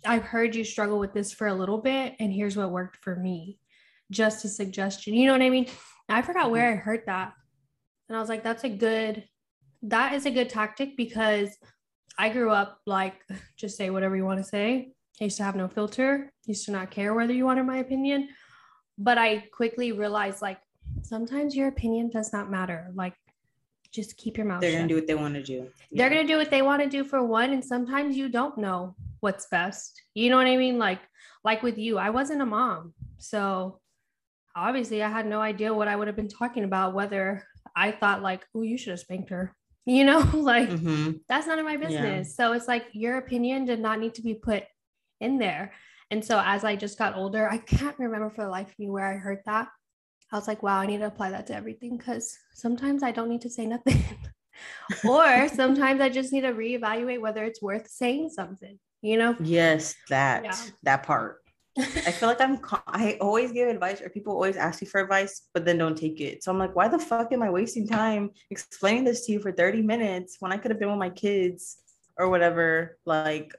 i've 0.06 0.24
heard 0.24 0.56
you 0.56 0.64
struggle 0.64 1.00
with 1.00 1.14
this 1.14 1.34
for 1.34 1.48
a 1.48 1.54
little 1.54 1.78
bit 1.78 2.16
and 2.20 2.34
here's 2.34 2.58
what 2.58 2.72
worked 2.72 2.98
for 2.98 3.16
me. 3.16 3.60
Just 4.10 4.46
a 4.46 4.48
suggestion. 4.48 5.14
You 5.14 5.28
know 5.28 5.34
what 5.34 5.42
i 5.42 5.50
mean? 5.50 5.68
I 6.10 6.22
forgot 6.22 6.52
where 6.52 6.72
mm-hmm. 6.72 6.80
i 6.80 6.84
heard 6.84 7.04
that. 7.08 7.34
And 8.10 8.18
i 8.18 8.20
was 8.20 8.30
like 8.30 8.44
that's 8.44 8.64
a 8.64 8.70
good 8.70 9.24
that 9.84 10.14
is 10.14 10.26
a 10.26 10.32
good 10.32 10.50
tactic 10.50 10.98
because 10.98 11.56
i 12.18 12.30
grew 12.30 12.50
up 12.50 12.80
like 12.86 13.16
just 13.58 13.78
say 13.78 13.90
whatever 13.90 14.16
you 14.16 14.26
want 14.26 14.40
to 14.40 14.46
say. 14.46 14.94
I 15.20 15.26
used 15.26 15.38
to 15.38 15.44
have 15.44 15.56
no 15.56 15.68
filter. 15.68 16.32
Used 16.46 16.66
to 16.66 16.72
not 16.72 16.92
care 16.92 17.14
whether 17.14 17.34
you 17.34 17.46
wanted 17.46 17.66
my 17.66 17.78
opinion. 17.78 18.30
But 18.98 19.18
i 19.18 19.40
quickly 19.52 19.92
realized 19.92 20.42
like 20.42 20.60
sometimes 21.04 21.56
your 21.56 21.68
opinion 21.68 22.10
does 22.10 22.34
not 22.34 22.50
matter. 22.50 22.92
Like 22.96 23.14
just 23.98 24.16
keep 24.22 24.38
your 24.38 24.46
mouth 24.46 24.62
They're 24.62 24.72
shut. 24.72 24.80
gonna 24.80 24.94
do 24.94 25.00
what 25.00 25.08
they 25.08 25.16
want 25.24 25.36
to 25.40 25.44
do. 25.44 25.60
They're 25.92 26.10
going 26.14 26.26
to 26.28 26.34
do 26.34 26.38
what 26.42 26.52
they 26.52 26.62
want 26.70 26.82
to 26.84 26.90
do 26.98 27.04
for 27.12 27.20
one 27.26 27.50
and 27.56 27.64
sometimes 27.74 28.12
you 28.22 28.28
don't 28.40 28.58
know 28.66 28.80
what's 29.22 29.46
best. 29.58 29.92
You 30.14 30.30
know 30.30 30.38
what 30.42 30.48
I 30.56 30.58
mean? 30.66 30.78
Like 30.88 31.00
like 31.50 31.62
with 31.68 31.78
you, 31.86 31.98
I 31.98 32.10
wasn't 32.12 32.42
a 32.42 32.46
mom. 32.58 32.94
So 33.18 33.80
obviously 34.56 35.02
I 35.02 35.10
had 35.10 35.26
no 35.26 35.40
idea 35.42 35.74
what 35.74 35.88
I 35.88 35.96
would 35.96 36.08
have 36.08 36.16
been 36.22 36.28
talking 36.42 36.64
about 36.70 36.94
whether 36.94 37.24
I 37.76 37.92
thought 37.92 38.22
like, 38.30 38.42
"Oh, 38.54 38.64
you 38.70 38.78
should 38.78 38.92
have 38.96 39.00
spanked 39.08 39.30
her." 39.36 39.46
You 39.98 40.04
know, 40.10 40.20
like 40.54 40.70
Mhm. 40.70 41.22
that's 41.30 41.48
none 41.48 41.60
of 41.60 41.66
my 41.72 41.78
business. 41.78 42.36
So 42.36 42.44
it's 42.56 42.68
like 42.74 42.86
your 43.04 43.16
opinion 43.24 43.64
did 43.72 43.80
not 43.88 44.00
need 44.04 44.14
to 44.16 44.22
be 44.30 44.36
put 44.50 44.64
in 45.26 45.34
there. 45.46 45.64
And 46.12 46.22
so 46.30 46.36
as 46.54 46.62
I 46.70 46.76
just 46.76 46.98
got 46.98 47.16
older, 47.16 47.44
I 47.50 47.58
can't 47.58 47.98
remember 47.98 48.30
for 48.36 48.44
the 48.44 48.50
life 48.58 48.70
of 48.74 48.80
me 48.80 48.90
where 48.90 49.08
I 49.14 49.16
heard 49.26 49.42
that. 49.46 49.68
I 50.32 50.36
was 50.36 50.48
like, 50.48 50.62
wow, 50.62 50.80
I 50.80 50.86
need 50.86 50.98
to 51.00 51.08
apply 51.08 51.32
that 51.32 51.48
to 51.48 51.56
everything 51.56 51.98
because 51.98 52.38
sometimes 52.54 53.02
I 53.02 53.12
don't 53.12 53.30
need 53.30 53.42
to 53.42 53.50
say 53.50 53.66
nothing. 53.66 54.04
or 55.08 55.48
sometimes 55.48 56.02
I 56.02 56.10
just 56.10 56.34
need 56.34 56.42
to 56.42 56.54
reevaluate 56.54 57.22
whether 57.22 57.44
it's 57.46 57.62
worth 57.62 57.88
saying 57.90 58.30
something, 58.30 58.78
you 59.02 59.18
know? 59.18 59.36
Yes, 59.40 59.96
that 60.10 60.44
Yeah. 60.44 60.58
that 60.84 61.04
part. 61.04 61.38
I 61.78 62.12
feel 62.12 62.28
like 62.30 62.42
I'm. 62.42 62.60
I 62.88 63.18
always 63.22 63.52
give 63.52 63.70
advice, 63.70 64.02
or 64.02 64.10
people 64.10 64.34
always 64.34 64.58
ask 64.58 64.82
you 64.82 64.88
for 64.88 65.00
advice, 65.02 65.48
but 65.54 65.64
then 65.66 65.78
don't 65.78 65.98
take 65.98 66.20
it. 66.20 66.44
So 66.44 66.52
I'm 66.52 66.58
like, 66.58 66.76
why 66.76 66.88
the 66.88 67.00
fuck 67.00 67.32
am 67.32 67.44
I 67.44 67.50
wasting 67.50 67.88
time 67.88 68.32
explaining 68.50 69.04
this 69.04 69.26
to 69.26 69.34
you 69.34 69.40
for 69.40 69.52
30 69.52 69.82
minutes 69.82 70.38
when 70.40 70.52
I 70.52 70.58
could 70.58 70.72
have 70.72 70.80
been 70.80 70.90
with 70.90 71.00
my 71.00 71.10
kids 71.10 71.78
or 72.18 72.30
whatever? 72.30 72.98
Like 73.06 73.54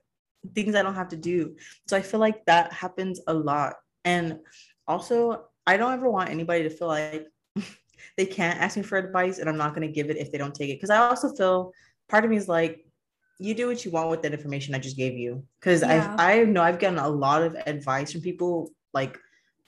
things 0.55 0.75
I 0.75 0.83
don't 0.83 0.95
have 0.95 1.09
to 1.11 1.17
do. 1.17 1.57
So 1.87 1.97
I 1.97 2.03
feel 2.03 2.21
like 2.21 2.45
that 2.47 2.73
happens 2.73 3.21
a 3.27 3.35
lot. 3.35 3.75
And 4.05 4.41
also, 4.87 5.48
I 5.69 5.77
don't 5.77 5.93
ever 5.93 6.09
want 6.09 6.31
anybody 6.31 6.63
to 6.63 6.71
feel 6.71 6.89
like 6.89 7.27
they 8.17 8.25
can't 8.25 8.59
ask 8.59 8.79
me 8.79 8.83
for 8.83 8.97
advice 8.97 9.39
and 9.39 9.51
I'm 9.51 9.59
not 9.59 9.75
going 9.75 9.87
to 9.87 9.93
give 9.93 10.09
it 10.09 10.17
if 10.17 10.33
they 10.33 10.39
don't 10.39 10.55
take 10.55 10.71
it. 10.71 10.77
Because 10.77 10.89
I 10.89 10.97
also 10.97 11.29
feel 11.35 11.75
part 12.09 12.25
of 12.25 12.31
me 12.31 12.39
is 12.39 12.49
like, 12.49 12.87
you 13.39 13.55
do 13.55 13.67
what 13.69 13.85
you 13.85 13.91
want 13.91 14.09
with 14.09 14.23
that 14.23 14.33
information 14.33 14.75
I 14.75 14.79
just 14.79 14.97
gave 14.97 15.13
you. 15.13 15.45
Because 15.61 15.83
Yeah. 15.83 16.17
I 16.19 16.41
I 16.41 16.45
know 16.45 16.63
I've 16.63 16.79
gotten 16.79 16.99
a 16.99 17.09
lot 17.09 17.43
of 17.43 17.55
advice 17.67 18.11
from 18.13 18.23
people 18.23 18.71
like 18.95 19.19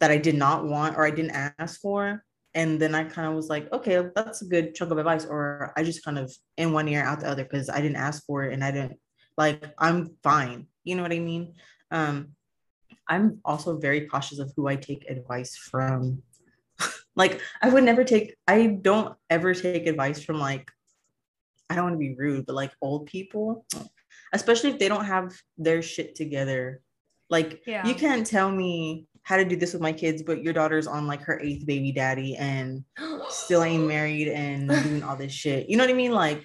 that 0.01 0.11
I 0.11 0.17
did 0.17 0.37
not 0.37 0.65
want 0.65 0.97
or 0.97 1.07
I 1.07 1.11
didn't 1.11 1.37
ask 1.59 1.79
for. 1.83 2.25
And 2.55 2.81
then 2.81 2.95
I 2.95 3.05
kind 3.05 3.29
of 3.29 3.35
was 3.35 3.49
like, 3.49 3.71
okay, 3.71 4.09
that's 4.17 4.41
a 4.41 4.47
good 4.47 4.75
chunk 4.75 4.91
of 4.91 4.99
advice. 4.99 5.27
Or 5.27 5.73
I 5.77 5.85
just 5.85 6.03
kind 6.03 6.19
of 6.19 6.35
in 6.57 6.73
one 6.73 6.89
ear 6.89 7.05
out 7.05 7.21
the 7.21 7.29
other 7.29 7.45
because 7.45 7.69
I 7.69 7.81
didn't 7.83 8.03
ask 8.09 8.25
for 8.25 8.45
it 8.45 8.55
and 8.55 8.65
I 8.65 8.71
didn't 8.73 8.99
like 9.37 9.63
I'm 9.79 10.17
fine. 10.23 10.67
You 10.83 10.97
know 10.97 11.03
what 11.03 11.13
I 11.13 11.21
mean? 11.21 11.55
Um, 11.91 12.35
I'm 13.11 13.41
also 13.45 13.77
very 13.77 14.07
cautious 14.07 14.39
of 14.39 14.53
who 14.57 14.69
I 14.69 14.77
take 14.77 15.11
advice 15.11 15.57
from. 15.57 16.23
like 17.17 17.41
I 17.61 17.69
would 17.69 17.85
never 17.85 18.05
take 18.05 18.37
I 18.47 18.79
don't 18.81 19.15
ever 19.29 19.53
take 19.53 19.87
advice 19.87 20.23
from 20.23 20.39
like 20.39 20.71
I 21.69 21.75
don't 21.75 21.85
want 21.85 21.95
to 21.95 21.99
be 21.99 22.15
rude, 22.15 22.47
but 22.47 22.55
like 22.55 22.73
old 22.81 23.07
people, 23.07 23.67
especially 24.33 24.71
if 24.71 24.79
they 24.79 24.89
don't 24.89 25.05
have 25.05 25.37
their 25.59 25.83
shit 25.83 26.15
together. 26.15 26.81
Like 27.29 27.63
Yeah. 27.67 27.87
you 27.87 27.95
can't 27.95 28.27
tell 28.27 28.51
me 28.51 29.07
how 29.23 29.37
to 29.37 29.45
do 29.45 29.57
this 29.57 29.73
with 29.73 29.83
my 29.83 29.93
kids, 29.93 30.23
but 30.23 30.43
your 30.43 30.53
daughter's 30.53 30.87
on 30.87 31.07
like 31.07 31.21
her 31.23 31.39
eighth 31.41 31.67
baby 31.67 31.93
daddy 31.93 32.37
and 32.37 32.85
still 33.29 33.63
ain't 33.63 33.87
married 33.87 34.29
and 34.29 34.69
doing 34.69 35.03
all 35.03 35.17
this 35.17 35.33
shit. 35.33 35.69
You 35.69 35.77
know 35.77 35.85
what 35.85 35.91
I 35.91 35.95
mean? 35.95 36.13
Like 36.13 36.45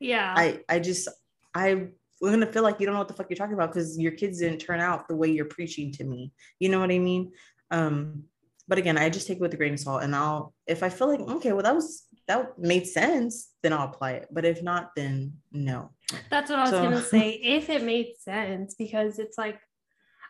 yeah. 0.00 0.34
I 0.36 0.60
I 0.68 0.78
just 0.80 1.08
I 1.54 1.88
we're 2.20 2.30
gonna 2.30 2.46
feel 2.52 2.62
like 2.62 2.80
you 2.80 2.86
don't 2.86 2.94
know 2.94 2.98
what 3.00 3.08
the 3.08 3.14
fuck 3.14 3.26
you're 3.30 3.36
talking 3.36 3.54
about 3.54 3.72
because 3.72 3.98
your 3.98 4.12
kids 4.12 4.38
didn't 4.40 4.58
turn 4.58 4.80
out 4.80 5.08
the 5.08 5.16
way 5.16 5.28
you're 5.28 5.44
preaching 5.44 5.92
to 5.92 6.04
me. 6.04 6.32
You 6.58 6.68
know 6.68 6.80
what 6.80 6.90
I 6.90 6.98
mean? 6.98 7.32
Um, 7.70 8.24
but 8.66 8.78
again, 8.78 8.98
I 8.98 9.08
just 9.08 9.26
take 9.26 9.36
it 9.38 9.40
with 9.40 9.54
a 9.54 9.56
grain 9.56 9.74
of 9.74 9.80
salt, 9.80 10.02
and 10.02 10.14
I'll 10.14 10.54
if 10.66 10.82
I 10.82 10.88
feel 10.88 11.08
like 11.08 11.20
okay, 11.20 11.52
well 11.52 11.62
that 11.62 11.74
was 11.74 12.04
that 12.26 12.58
made 12.58 12.86
sense, 12.86 13.52
then 13.62 13.72
I'll 13.72 13.88
apply 13.88 14.12
it. 14.12 14.28
But 14.30 14.44
if 14.44 14.62
not, 14.62 14.90
then 14.94 15.34
no. 15.52 15.90
That's 16.30 16.50
what 16.50 16.58
I 16.58 16.62
was 16.62 16.70
So- 16.70 16.82
gonna 16.82 17.02
say. 17.02 17.30
If 17.42 17.70
it 17.70 17.82
made 17.82 18.12
sense, 18.18 18.74
because 18.74 19.18
it's 19.18 19.38
like 19.38 19.58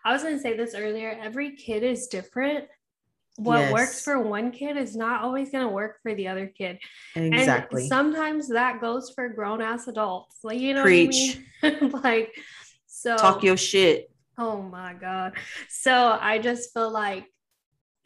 I 0.05 0.12
was 0.12 0.22
gonna 0.22 0.39
say 0.39 0.57
this 0.57 0.74
earlier. 0.74 1.18
Every 1.20 1.57
kid 1.57 1.82
is 1.82 2.07
different. 2.07 2.66
What 3.39 3.72
works 3.72 4.03
for 4.03 4.20
one 4.20 4.51
kid 4.51 4.76
is 4.76 4.97
not 4.97 5.22
always 5.22 5.51
gonna 5.51 5.68
work 5.68 6.03
for 6.03 6.14
the 6.14 6.28
other 6.28 6.47
kid. 6.47 6.78
Exactly. 7.14 7.82
And 7.82 7.89
sometimes 7.89 8.49
that 8.49 8.80
goes 8.80 9.12
for 9.14 9.28
grown 9.28 9.62
ass 9.62 9.86
adults. 9.86 10.39
Like 10.43 10.59
you 10.59 10.74
know 10.74 10.82
Preach. 10.82 11.39
what 11.61 11.74
I 11.74 11.80
mean? 11.80 11.91
like 12.03 12.34
so 12.86 13.16
Talk 13.16 13.45
your 13.45 13.57
shit. 13.57 14.11
Oh 14.36 14.61
my 14.61 14.95
God. 14.95 15.34
So 15.68 16.18
I 16.20 16.39
just 16.39 16.72
feel 16.72 16.91
like 16.91 17.26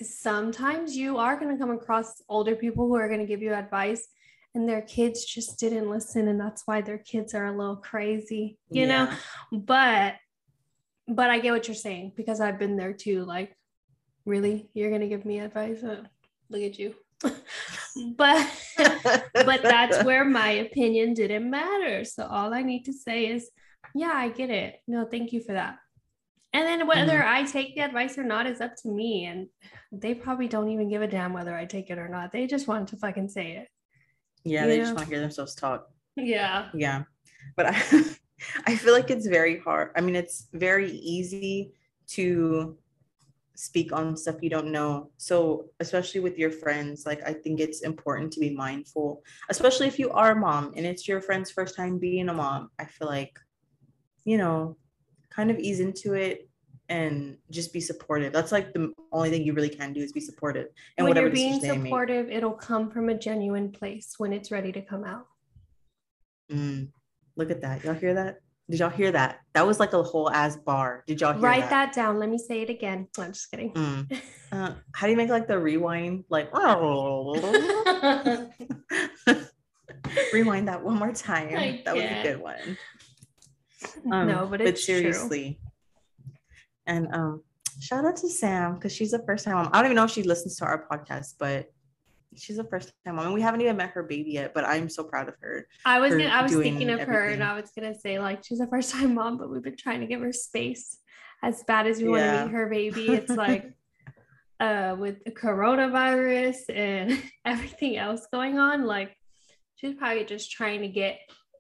sometimes 0.01 0.97
you 0.97 1.19
are 1.19 1.39
going 1.39 1.51
to 1.51 1.59
come 1.59 1.71
across 1.71 2.23
older 2.29 2.57
people 2.57 2.87
who 2.87 2.95
are 2.95 3.09
going 3.09 3.21
to 3.21 3.27
give 3.27 3.43
you 3.43 3.55
advice 3.55 4.09
and 4.55 4.69
their 4.69 4.83
kids 4.83 5.25
just 5.25 5.59
didn't 5.59 5.89
listen. 5.89 6.29
And 6.29 6.41
that's 6.41 6.63
why 6.67 6.81
their 6.81 6.99
kids 6.99 7.35
are 7.35 7.47
a 7.47 7.57
little 7.57 7.77
crazy, 7.77 8.59
you 8.71 8.87
know? 8.87 9.11
But, 9.51 10.17
but 11.09 11.31
I 11.31 11.39
get 11.39 11.53
what 11.53 11.69
you're 11.69 11.75
saying 11.75 12.13
because 12.17 12.41
I've 12.41 12.59
been 12.59 12.77
there 12.77 12.93
too. 12.93 13.25
Like, 13.25 13.57
really? 14.25 14.69
You're 14.75 14.91
going 14.91 15.01
to 15.03 15.09
give 15.09 15.25
me 15.25 15.41
advice? 15.41 15.83
Uh, 15.83 16.03
look 16.51 16.63
at 16.63 16.79
you. 16.79 16.95
but, 18.17 18.49
but 19.35 19.63
that's 19.63 20.03
where 20.05 20.25
my 20.25 20.51
opinion 20.51 21.15
didn't 21.15 21.49
matter. 21.51 22.05
So 22.05 22.27
all 22.27 22.53
I 22.53 22.63
need 22.63 22.85
to 22.85 22.93
say 22.93 23.27
is, 23.27 23.51
yeah, 23.95 24.13
I 24.15 24.29
get 24.29 24.51
it. 24.51 24.81
No, 24.87 25.05
thank 25.05 25.33
you 25.33 25.41
for 25.41 25.53
that. 25.53 25.77
And 26.53 26.67
then 26.67 26.87
whether 26.87 27.19
Mm-hmm. 27.19 27.35
I 27.35 27.45
take 27.45 27.75
the 27.75 27.83
advice 27.83 28.19
or 28.19 28.25
not 28.25 28.47
is 28.47 28.61
up 28.61 28.75
to 28.83 28.89
me. 28.89 29.25
And 29.27 29.49
they 29.91 30.15
probably 30.15 30.49
don't 30.49 30.69
even 30.71 30.89
give 30.89 31.03
a 31.03 31.07
damn 31.07 31.33
whether 31.33 31.55
I 31.55 31.65
take 31.65 31.91
it 31.91 31.99
or 31.99 32.09
not. 32.09 32.33
They 32.33 32.47
just 32.47 32.69
want 32.69 32.89
to 32.89 32.97
fucking 32.97 33.29
say 33.29 33.53
it. 33.53 33.69
yeah, 34.45 34.67
they 34.67 34.79
just 34.79 34.95
want 34.95 35.07
to 35.07 35.13
hear 35.13 35.21
themselves 35.21 35.55
talk. 35.55 35.89
Yeah. 36.17 36.69
yeah 36.75 37.05
but 37.57 37.67
I, 37.67 37.71
I 38.67 38.77
feel 38.77 38.93
like 38.93 39.11
it's 39.11 39.27
very 39.27 39.59
hard 39.59 39.91
i 39.97 40.01
mean 40.01 40.15
it's 40.17 40.49
very 40.53 40.91
easy 40.91 41.73
to 42.09 42.77
speak 43.55 43.93
on 43.93 44.17
stuff 44.17 44.37
you 44.43 44.51
don't 44.51 44.73
know. 44.73 45.11
So 45.17 45.67
especially 45.81 46.21
with 46.21 46.39
your 46.39 46.51
friends 46.51 47.07
like 47.07 47.21
i 47.27 47.33
think 47.33 47.61
it's 47.61 47.83
important 47.83 48.33
to 48.33 48.41
be 48.41 48.51
mindful 48.51 49.23
especially 49.51 49.87
if 49.87 49.99
you 49.99 50.11
are 50.11 50.33
a 50.33 50.37
mom 50.37 50.73
and 50.77 50.87
it's 50.87 51.07
your 51.07 51.21
friend's 51.21 51.51
first 51.51 51.77
time 51.77 51.99
being 51.99 52.29
a 52.29 52.35
mom 52.35 52.71
i 52.79 52.85
feel 52.85 53.09
like 53.09 53.39
you 54.25 54.39
know 54.39 54.77
kind 55.31 55.51
of 55.51 55.59
ease 55.59 55.81
into 55.81 56.15
it 56.15 56.49
and 56.89 57.39
just 57.51 57.73
be 57.73 57.81
supportive. 57.81 58.33
That's 58.35 58.53
like 58.53 58.75
the 58.75 58.93
only 59.13 59.31
thing 59.31 59.45
you 59.45 59.55
really 59.55 59.71
can 59.71 59.95
do 59.95 60.01
is 60.01 60.13
be 60.13 60.21
supportive 60.21 60.67
and 60.99 61.05
when 61.05 61.11
whatever 61.13 61.29
you're 61.29 61.35
being 61.35 61.61
supportive, 61.61 62.31
it'll 62.31 62.53
come 62.53 62.91
from 62.91 63.09
a 63.09 63.15
genuine 63.15 63.73
place 63.73 64.15
when 64.19 64.33
it's 64.33 64.51
ready 64.51 64.73
to 64.73 64.83
come 64.83 65.05
out. 65.05 65.27
Mm, 66.51 66.91
look 67.37 67.51
at 67.51 67.63
that. 67.63 67.83
Y'all 67.83 67.95
hear 67.95 68.15
that 68.15 68.41
did 68.73 68.81
y'all 68.81 68.89
hear 68.89 69.13
that 69.13 69.41
that 69.53 69.67
was 69.67 69.79
like 69.79 69.93
a 69.93 70.03
whole 70.03 70.31
ass 70.31 70.57
bar 70.57 71.05
did 71.07 71.21
y'all 71.21 71.35
hear 71.35 71.43
Write 71.43 71.69
that 71.69 71.93
down. 71.93 72.19
Let 72.19 72.31
me 72.31 72.39
say 72.39 72.63
it 72.63 72.71
again. 72.71 73.07
I'm 73.19 73.33
just 73.33 73.51
kidding. 73.51 73.73
Mm. 73.75 74.21
Uh, 74.53 74.75
how 74.95 75.07
do 75.07 75.11
you 75.11 75.17
make 75.17 75.31
like 75.31 75.49
the 75.49 75.59
rewind? 75.59 76.25
Like 76.29 76.53
rewind 80.35 80.69
that 80.69 80.85
one 80.85 80.99
more 80.99 81.11
time. 81.13 81.57
I 81.57 81.81
that 81.87 81.95
was 81.95 82.05
a 82.05 82.23
good 82.23 82.39
one. 82.39 82.77
Um, 84.13 84.29
no, 84.29 84.47
but 84.47 84.61
it's 84.61 84.85
true. 84.85 84.97
seriously. 84.97 85.59
And 86.87 87.09
um, 87.15 87.43
shout 87.81 88.05
out 88.05 88.17
to 88.17 88.29
Sam 88.29 88.75
because 88.75 88.93
she's 88.93 89.15
a 89.15 89.25
first 89.25 89.47
time 89.47 89.55
mom. 89.55 89.71
I 89.73 89.79
don't 89.79 89.87
even 89.87 89.97
know 89.97 90.05
if 90.05 90.11
she 90.11 90.23
listens 90.23 90.57
to 90.59 90.67
our 90.67 90.87
podcast, 90.87 91.37
but 91.39 91.73
she's 92.37 92.59
a 92.59 92.65
first 92.65 92.93
time 93.05 93.17
mom. 93.17 93.27
And 93.27 93.35
we 93.35 93.41
haven't 93.41 93.61
even 93.61 93.77
met 93.77 93.91
her 93.91 94.03
baby 94.03 94.33
yet, 94.33 94.55
but 94.55 94.65
I'm 94.65 94.89
so 94.89 95.05
proud 95.05 95.29
of 95.29 95.35
her. 95.41 95.67
I 95.85 96.01
was 96.01 96.13
gonna, 96.13 96.27
I 96.27 96.43
was 96.43 96.53
thinking 96.53 96.91
of 96.91 97.01
her 97.01 97.29
and. 97.29 97.43
I 97.43 97.55
was 97.55 97.71
gonna 97.77 97.95
say 97.95 98.19
like 98.19 98.45
she's 98.45 98.61
a 98.61 98.67
first 98.67 98.93
time 98.93 99.15
mom, 99.15 99.39
but 99.39 99.51
we've 99.51 99.63
been 99.63 99.77
trying 99.77 100.01
to 100.01 100.07
give 100.07 100.21
her 100.21 100.33
space 100.33 100.99
as 101.43 101.63
bad 101.65 101.87
as 101.87 102.01
we 102.01 102.09
want 102.09 102.23
to 102.23 102.45
meet 102.45 102.53
her 102.53 102.69
baby. 102.69 103.09
It's 103.09 103.31
like 103.37 103.73
uh 104.61 104.97
with 104.99 105.25
the 105.25 105.33
coronavirus 105.33 106.75
and 106.75 107.23
everything 107.45 107.97
else 107.97 108.27
going 108.33 108.59
on, 108.59 108.87
like 108.87 109.17
she's 109.77 109.95
probably 109.95 110.25
just 110.25 110.51
trying 110.51 110.83
to 110.83 110.89
get 110.89 111.19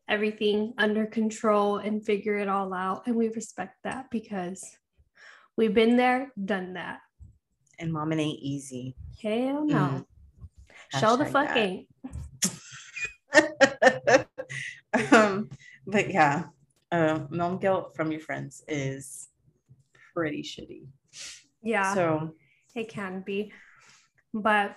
everything 0.08 0.74
under 0.78 1.06
control 1.06 1.78
and 1.78 2.04
figure 2.04 2.36
it 2.36 2.48
all 2.48 2.72
out. 2.74 3.06
And 3.06 3.16
we 3.16 3.28
respect 3.28 3.76
that 3.84 4.10
because 4.10 4.64
we've 5.56 5.74
been 5.74 5.96
there, 5.96 6.32
done 6.42 6.74
that. 6.74 6.98
And 7.78 7.92
mom, 7.92 8.12
it 8.12 8.20
ain't 8.20 8.40
easy. 8.40 8.94
Hell 9.22 9.64
no. 9.64 9.74
Mm. 9.74 10.04
Show 11.01 11.16
the 11.16 11.26
fuck 11.26 11.49
that. 11.49 11.57
ain't. 11.57 11.88
um, 15.12 15.49
but 15.86 16.11
yeah, 16.11 16.45
uh, 16.90 17.20
mom 17.30 17.59
guilt 17.59 17.97
from 17.97 18.12
your 18.12 18.20
friends 18.20 18.62
is 18.68 19.28
pretty 20.14 20.43
shitty. 20.43 20.86
Yeah. 21.62 21.95
So 21.95 22.34
it 22.74 22.88
can 22.88 23.22
be. 23.24 23.53
But 24.34 24.76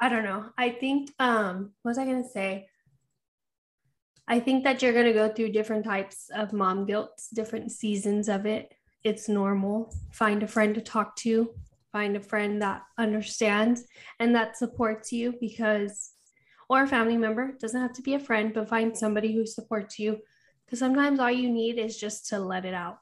I 0.00 0.08
don't 0.08 0.24
know. 0.24 0.50
I 0.56 0.70
think 0.70 1.10
um 1.18 1.72
what 1.82 1.90
was 1.90 1.98
I 1.98 2.04
gonna 2.04 2.28
say? 2.28 2.68
I 4.28 4.40
think 4.40 4.64
that 4.64 4.82
you're 4.82 4.92
gonna 4.92 5.12
go 5.12 5.28
through 5.28 5.52
different 5.52 5.84
types 5.84 6.30
of 6.34 6.52
mom 6.52 6.86
guilt, 6.86 7.20
different 7.34 7.72
seasons 7.72 8.28
of 8.28 8.46
it. 8.46 8.72
It's 9.02 9.28
normal. 9.28 9.92
Find 10.12 10.42
a 10.42 10.46
friend 10.46 10.74
to 10.74 10.80
talk 10.80 11.16
to, 11.16 11.54
find 11.92 12.16
a 12.16 12.20
friend 12.20 12.62
that 12.62 12.82
understands 12.98 13.84
and 14.20 14.34
that 14.34 14.56
supports 14.56 15.12
you 15.12 15.34
because 15.40 16.12
or 16.68 16.82
a 16.82 16.86
family 16.86 17.16
member 17.16 17.56
doesn't 17.60 17.80
have 17.80 17.94
to 17.94 18.02
be 18.02 18.14
a 18.14 18.20
friend 18.20 18.52
but 18.52 18.68
find 18.68 18.96
somebody 18.96 19.34
who 19.34 19.46
supports 19.46 19.98
you. 19.98 20.18
Because 20.64 20.80
sometimes 20.80 21.18
all 21.18 21.30
you 21.30 21.50
need 21.50 21.78
is 21.78 21.96
just 21.98 22.28
to 22.28 22.38
let 22.38 22.66
it 22.66 22.74
out. 22.74 22.98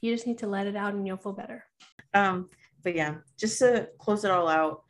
You 0.00 0.12
just 0.12 0.26
need 0.26 0.38
to 0.38 0.48
let 0.48 0.66
it 0.66 0.74
out 0.74 0.94
and 0.94 1.06
you'll 1.06 1.16
feel 1.16 1.32
better. 1.32 1.64
Um 2.12 2.48
but 2.82 2.94
yeah 2.94 3.14
just 3.38 3.58
to 3.60 3.88
close 3.98 4.24
it 4.24 4.30
all 4.30 4.48
out 4.48 4.84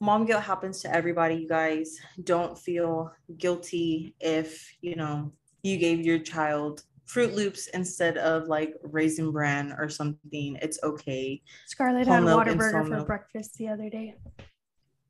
mom 0.00 0.24
guilt 0.24 0.42
happens 0.42 0.80
to 0.82 0.94
everybody 0.94 1.36
you 1.36 1.48
guys. 1.48 1.98
Don't 2.22 2.58
feel 2.58 3.12
guilty 3.36 4.14
if 4.20 4.74
you 4.80 4.96
know 4.96 5.32
you 5.62 5.76
gave 5.76 6.04
your 6.04 6.18
child 6.18 6.82
Froot 7.08 7.34
Loops 7.34 7.68
instead 7.68 8.18
of 8.18 8.48
like 8.48 8.74
Raisin 8.82 9.32
Bran 9.32 9.72
or 9.78 9.88
something. 9.88 10.58
It's 10.60 10.78
okay. 10.82 11.42
Scarlett 11.66 12.06
had 12.06 12.22
a 12.22 12.26
Whataburger 12.26 12.86
for 12.86 13.04
breakfast 13.04 13.56
the 13.56 13.68
other 13.68 13.88
day. 13.88 14.14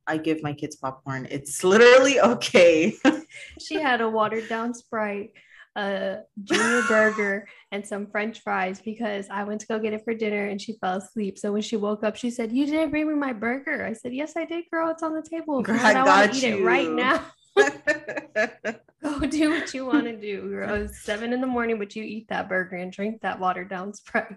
I 0.07 0.17
give 0.17 0.43
my 0.43 0.53
kids 0.53 0.77
popcorn. 0.77 1.27
It's 1.31 1.63
literally 1.73 2.21
okay. 2.21 2.95
she 3.61 3.75
had 3.77 4.01
a 4.01 4.09
watered 4.09 4.49
down 4.49 4.75
Sprite, 4.75 5.33
a 5.77 6.21
junior 6.45 6.83
burger, 6.89 7.49
and 7.73 7.87
some 7.87 8.07
French 8.07 8.41
fries 8.41 8.81
because 8.81 9.29
I 9.29 9.43
went 9.45 9.61
to 9.63 9.67
go 9.67 9.79
get 9.79 9.93
it 9.93 10.03
for 10.05 10.15
dinner 10.15 10.47
and 10.47 10.61
she 10.61 10.79
fell 10.81 10.99
asleep. 10.99 11.37
So 11.37 11.53
when 11.53 11.63
she 11.63 11.77
woke 11.77 12.05
up, 12.05 12.17
she 12.17 12.31
said, 12.31 12.53
"You 12.53 12.65
didn't 12.65 12.91
bring 12.91 13.09
me 13.09 13.15
my 13.15 13.33
burger." 13.33 13.85
I 13.85 13.93
said, 13.93 14.15
"Yes, 14.15 14.35
I 14.37 14.45
did, 14.45 14.65
girl. 14.71 14.91
It's 14.91 15.03
on 15.03 15.15
the 15.15 15.23
table. 15.23 15.63
Girl, 15.63 15.79
I, 15.81 15.95
I 15.95 16.05
want 16.05 16.33
to 16.33 16.39
eat 16.39 16.45
it 16.45 16.65
right 16.65 16.91
now." 16.91 17.25
Go 19.09 19.27
do 19.27 19.51
what 19.51 19.75
you 19.75 19.87
want 19.93 20.05
to 20.05 20.17
do. 20.17 20.49
Girl. 20.49 20.75
It's 20.75 21.03
seven 21.03 21.33
in 21.33 21.41
the 21.41 21.47
morning, 21.47 21.79
but 21.79 21.95
you 21.97 22.03
eat 22.03 22.29
that 22.29 22.49
burger 22.49 22.77
and 22.77 22.93
drink 22.93 23.21
that 23.23 23.39
watered 23.39 23.69
down 23.69 23.95
Sprite. 23.95 24.37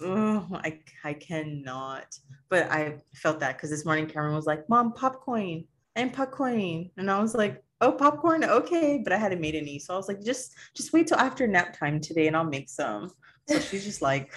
Oh, 0.00 0.46
I, 0.52 0.80
I 1.04 1.14
cannot. 1.14 2.18
But 2.48 2.70
I 2.70 2.98
felt 3.14 3.40
that 3.40 3.56
because 3.56 3.70
this 3.70 3.84
morning 3.84 4.06
Cameron 4.06 4.34
was 4.34 4.46
like, 4.46 4.68
Mom, 4.68 4.92
popcorn 4.92 5.64
and 5.94 6.12
popcorn. 6.12 6.90
And 6.96 7.10
I 7.10 7.20
was 7.20 7.34
like, 7.34 7.62
Oh, 7.80 7.92
popcorn, 7.92 8.42
okay. 8.44 9.00
But 9.02 9.12
I 9.12 9.18
hadn't 9.18 9.40
made 9.40 9.54
any. 9.54 9.78
So 9.78 9.92
I 9.92 9.96
was 9.96 10.08
like, 10.08 10.22
just 10.24 10.54
just 10.74 10.92
wait 10.92 11.06
till 11.06 11.18
after 11.18 11.46
nap 11.46 11.78
time 11.78 12.00
today 12.00 12.26
and 12.26 12.36
I'll 12.36 12.44
make 12.44 12.68
some. 12.68 13.10
So 13.48 13.58
she's 13.60 13.84
just 13.84 14.02
like, 14.02 14.32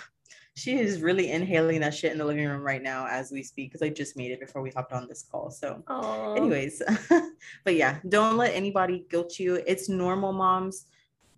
she 0.60 0.78
is 0.78 1.02
really 1.02 1.32
inhaling 1.32 1.80
that 1.80 1.94
shit 1.94 2.12
in 2.12 2.18
the 2.18 2.26
living 2.26 2.46
room 2.46 2.62
right 2.62 2.84
now 2.84 3.08
as 3.08 3.32
we 3.32 3.42
speak 3.42 3.72
because 3.72 3.82
I 3.82 3.90
just 3.90 4.18
made 4.18 4.32
it 4.32 4.42
before 4.42 4.62
we 4.62 4.72
hopped 4.72 4.92
on 4.92 5.08
this 5.08 5.24
call. 5.24 5.50
So, 5.50 5.82
Aww. 5.88 6.36
anyways, 6.36 6.82
but 7.64 7.76
yeah, 7.76 8.00
don't 8.10 8.36
let 8.36 8.54
anybody 8.54 9.06
guilt 9.10 9.40
you. 9.40 9.64
It's 9.66 9.88
normal, 9.88 10.34
moms. 10.34 10.88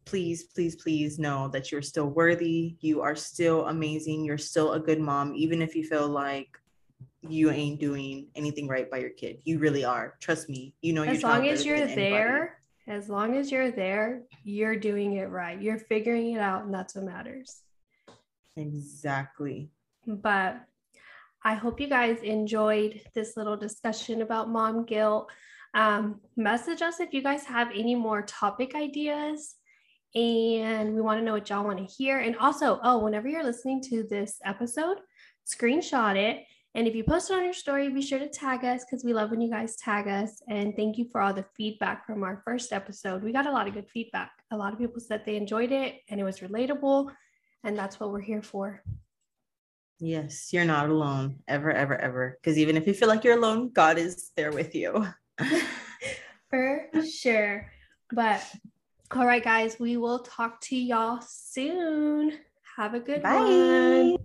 Please, 0.05 0.45
please, 0.45 0.75
please 0.75 1.19
know 1.19 1.47
that 1.49 1.71
you're 1.71 1.83
still 1.83 2.07
worthy. 2.07 2.75
You 2.81 3.01
are 3.01 3.15
still 3.15 3.67
amazing. 3.67 4.25
You're 4.25 4.39
still 4.39 4.73
a 4.73 4.79
good 4.79 4.99
mom, 4.99 5.35
even 5.35 5.61
if 5.61 5.75
you 5.75 5.83
feel 5.83 6.07
like 6.07 6.57
you 7.21 7.51
ain't 7.51 7.79
doing 7.79 8.25
anything 8.35 8.67
right 8.67 8.89
by 8.89 8.97
your 8.97 9.11
kid. 9.11 9.41
You 9.43 9.59
really 9.59 9.85
are. 9.85 10.15
Trust 10.19 10.49
me. 10.49 10.73
You 10.81 10.93
know, 10.93 11.03
as 11.03 11.21
long 11.21 11.47
as 11.47 11.63
you're 11.63 11.85
there, 11.85 12.59
as 12.87 13.07
long 13.07 13.37
as 13.37 13.51
you're 13.51 13.69
there, 13.69 14.23
you're 14.43 14.75
doing 14.75 15.17
it 15.17 15.29
right. 15.29 15.61
You're 15.61 15.77
figuring 15.77 16.33
it 16.33 16.39
out, 16.39 16.65
and 16.65 16.73
that's 16.73 16.95
what 16.95 17.05
matters. 17.05 17.61
Exactly. 18.61 19.71
But 20.05 20.61
I 21.43 21.55
hope 21.55 21.79
you 21.79 21.87
guys 21.87 22.19
enjoyed 22.21 23.01
this 23.15 23.35
little 23.35 23.57
discussion 23.57 24.21
about 24.21 24.49
mom 24.49 24.85
guilt. 24.85 25.29
Um, 25.73 26.19
message 26.35 26.81
us 26.81 26.99
if 26.99 27.13
you 27.13 27.23
guys 27.23 27.43
have 27.45 27.69
any 27.73 27.95
more 27.95 28.21
topic 28.21 28.75
ideas. 28.75 29.55
And 30.13 30.93
we 30.93 31.01
want 31.01 31.19
to 31.19 31.25
know 31.25 31.33
what 31.33 31.49
y'all 31.49 31.63
want 31.63 31.79
to 31.79 31.85
hear. 31.85 32.19
And 32.19 32.35
also, 32.37 32.79
oh, 32.83 32.99
whenever 32.99 33.27
you're 33.27 33.43
listening 33.43 33.81
to 33.83 34.03
this 34.03 34.39
episode, 34.45 34.97
screenshot 35.47 36.15
it. 36.15 36.43
And 36.75 36.87
if 36.87 36.95
you 36.95 37.03
post 37.03 37.29
it 37.29 37.33
on 37.33 37.43
your 37.43 37.53
story, 37.53 37.89
be 37.89 38.01
sure 38.01 38.19
to 38.19 38.29
tag 38.29 38.63
us 38.63 38.85
because 38.85 39.03
we 39.03 39.13
love 39.13 39.31
when 39.31 39.41
you 39.41 39.49
guys 39.49 39.75
tag 39.75 40.07
us. 40.07 40.41
And 40.47 40.75
thank 40.75 40.97
you 40.97 41.05
for 41.11 41.21
all 41.21 41.33
the 41.33 41.45
feedback 41.55 42.05
from 42.05 42.23
our 42.23 42.41
first 42.45 42.71
episode. 42.71 43.23
We 43.23 43.31
got 43.31 43.47
a 43.47 43.51
lot 43.51 43.67
of 43.67 43.73
good 43.73 43.89
feedback. 43.89 44.31
A 44.51 44.57
lot 44.57 44.73
of 44.73 44.79
people 44.79 45.01
said 45.01 45.23
they 45.25 45.35
enjoyed 45.35 45.71
it 45.71 45.95
and 46.09 46.19
it 46.19 46.23
was 46.23 46.39
relatable 46.39 47.11
and 47.63 47.77
that's 47.77 47.99
what 47.99 48.11
we're 48.11 48.21
here 48.21 48.41
for. 48.41 48.83
Yes, 49.99 50.51
you're 50.51 50.65
not 50.65 50.89
alone 50.89 51.39
ever, 51.47 51.71
ever, 51.71 51.95
ever. 51.95 52.37
Because 52.41 52.57
even 52.57 52.75
if 52.75 52.87
you 52.87 52.93
feel 52.93 53.07
like 53.07 53.23
you're 53.23 53.37
alone, 53.37 53.69
God 53.71 53.99
is 53.99 54.31
there 54.35 54.51
with 54.51 54.73
you. 54.73 55.07
for 56.49 56.89
sure. 57.07 57.71
But 58.11 58.43
all 59.11 59.25
right, 59.25 59.43
guys, 59.43 59.79
we 59.79 59.97
will 59.97 60.19
talk 60.19 60.59
to 60.61 60.75
y'all 60.75 61.21
soon. 61.21 62.33
Have 62.77 62.93
a 62.93 62.99
good 62.99 63.21
Bye. 63.21 63.37
one. 63.37 64.17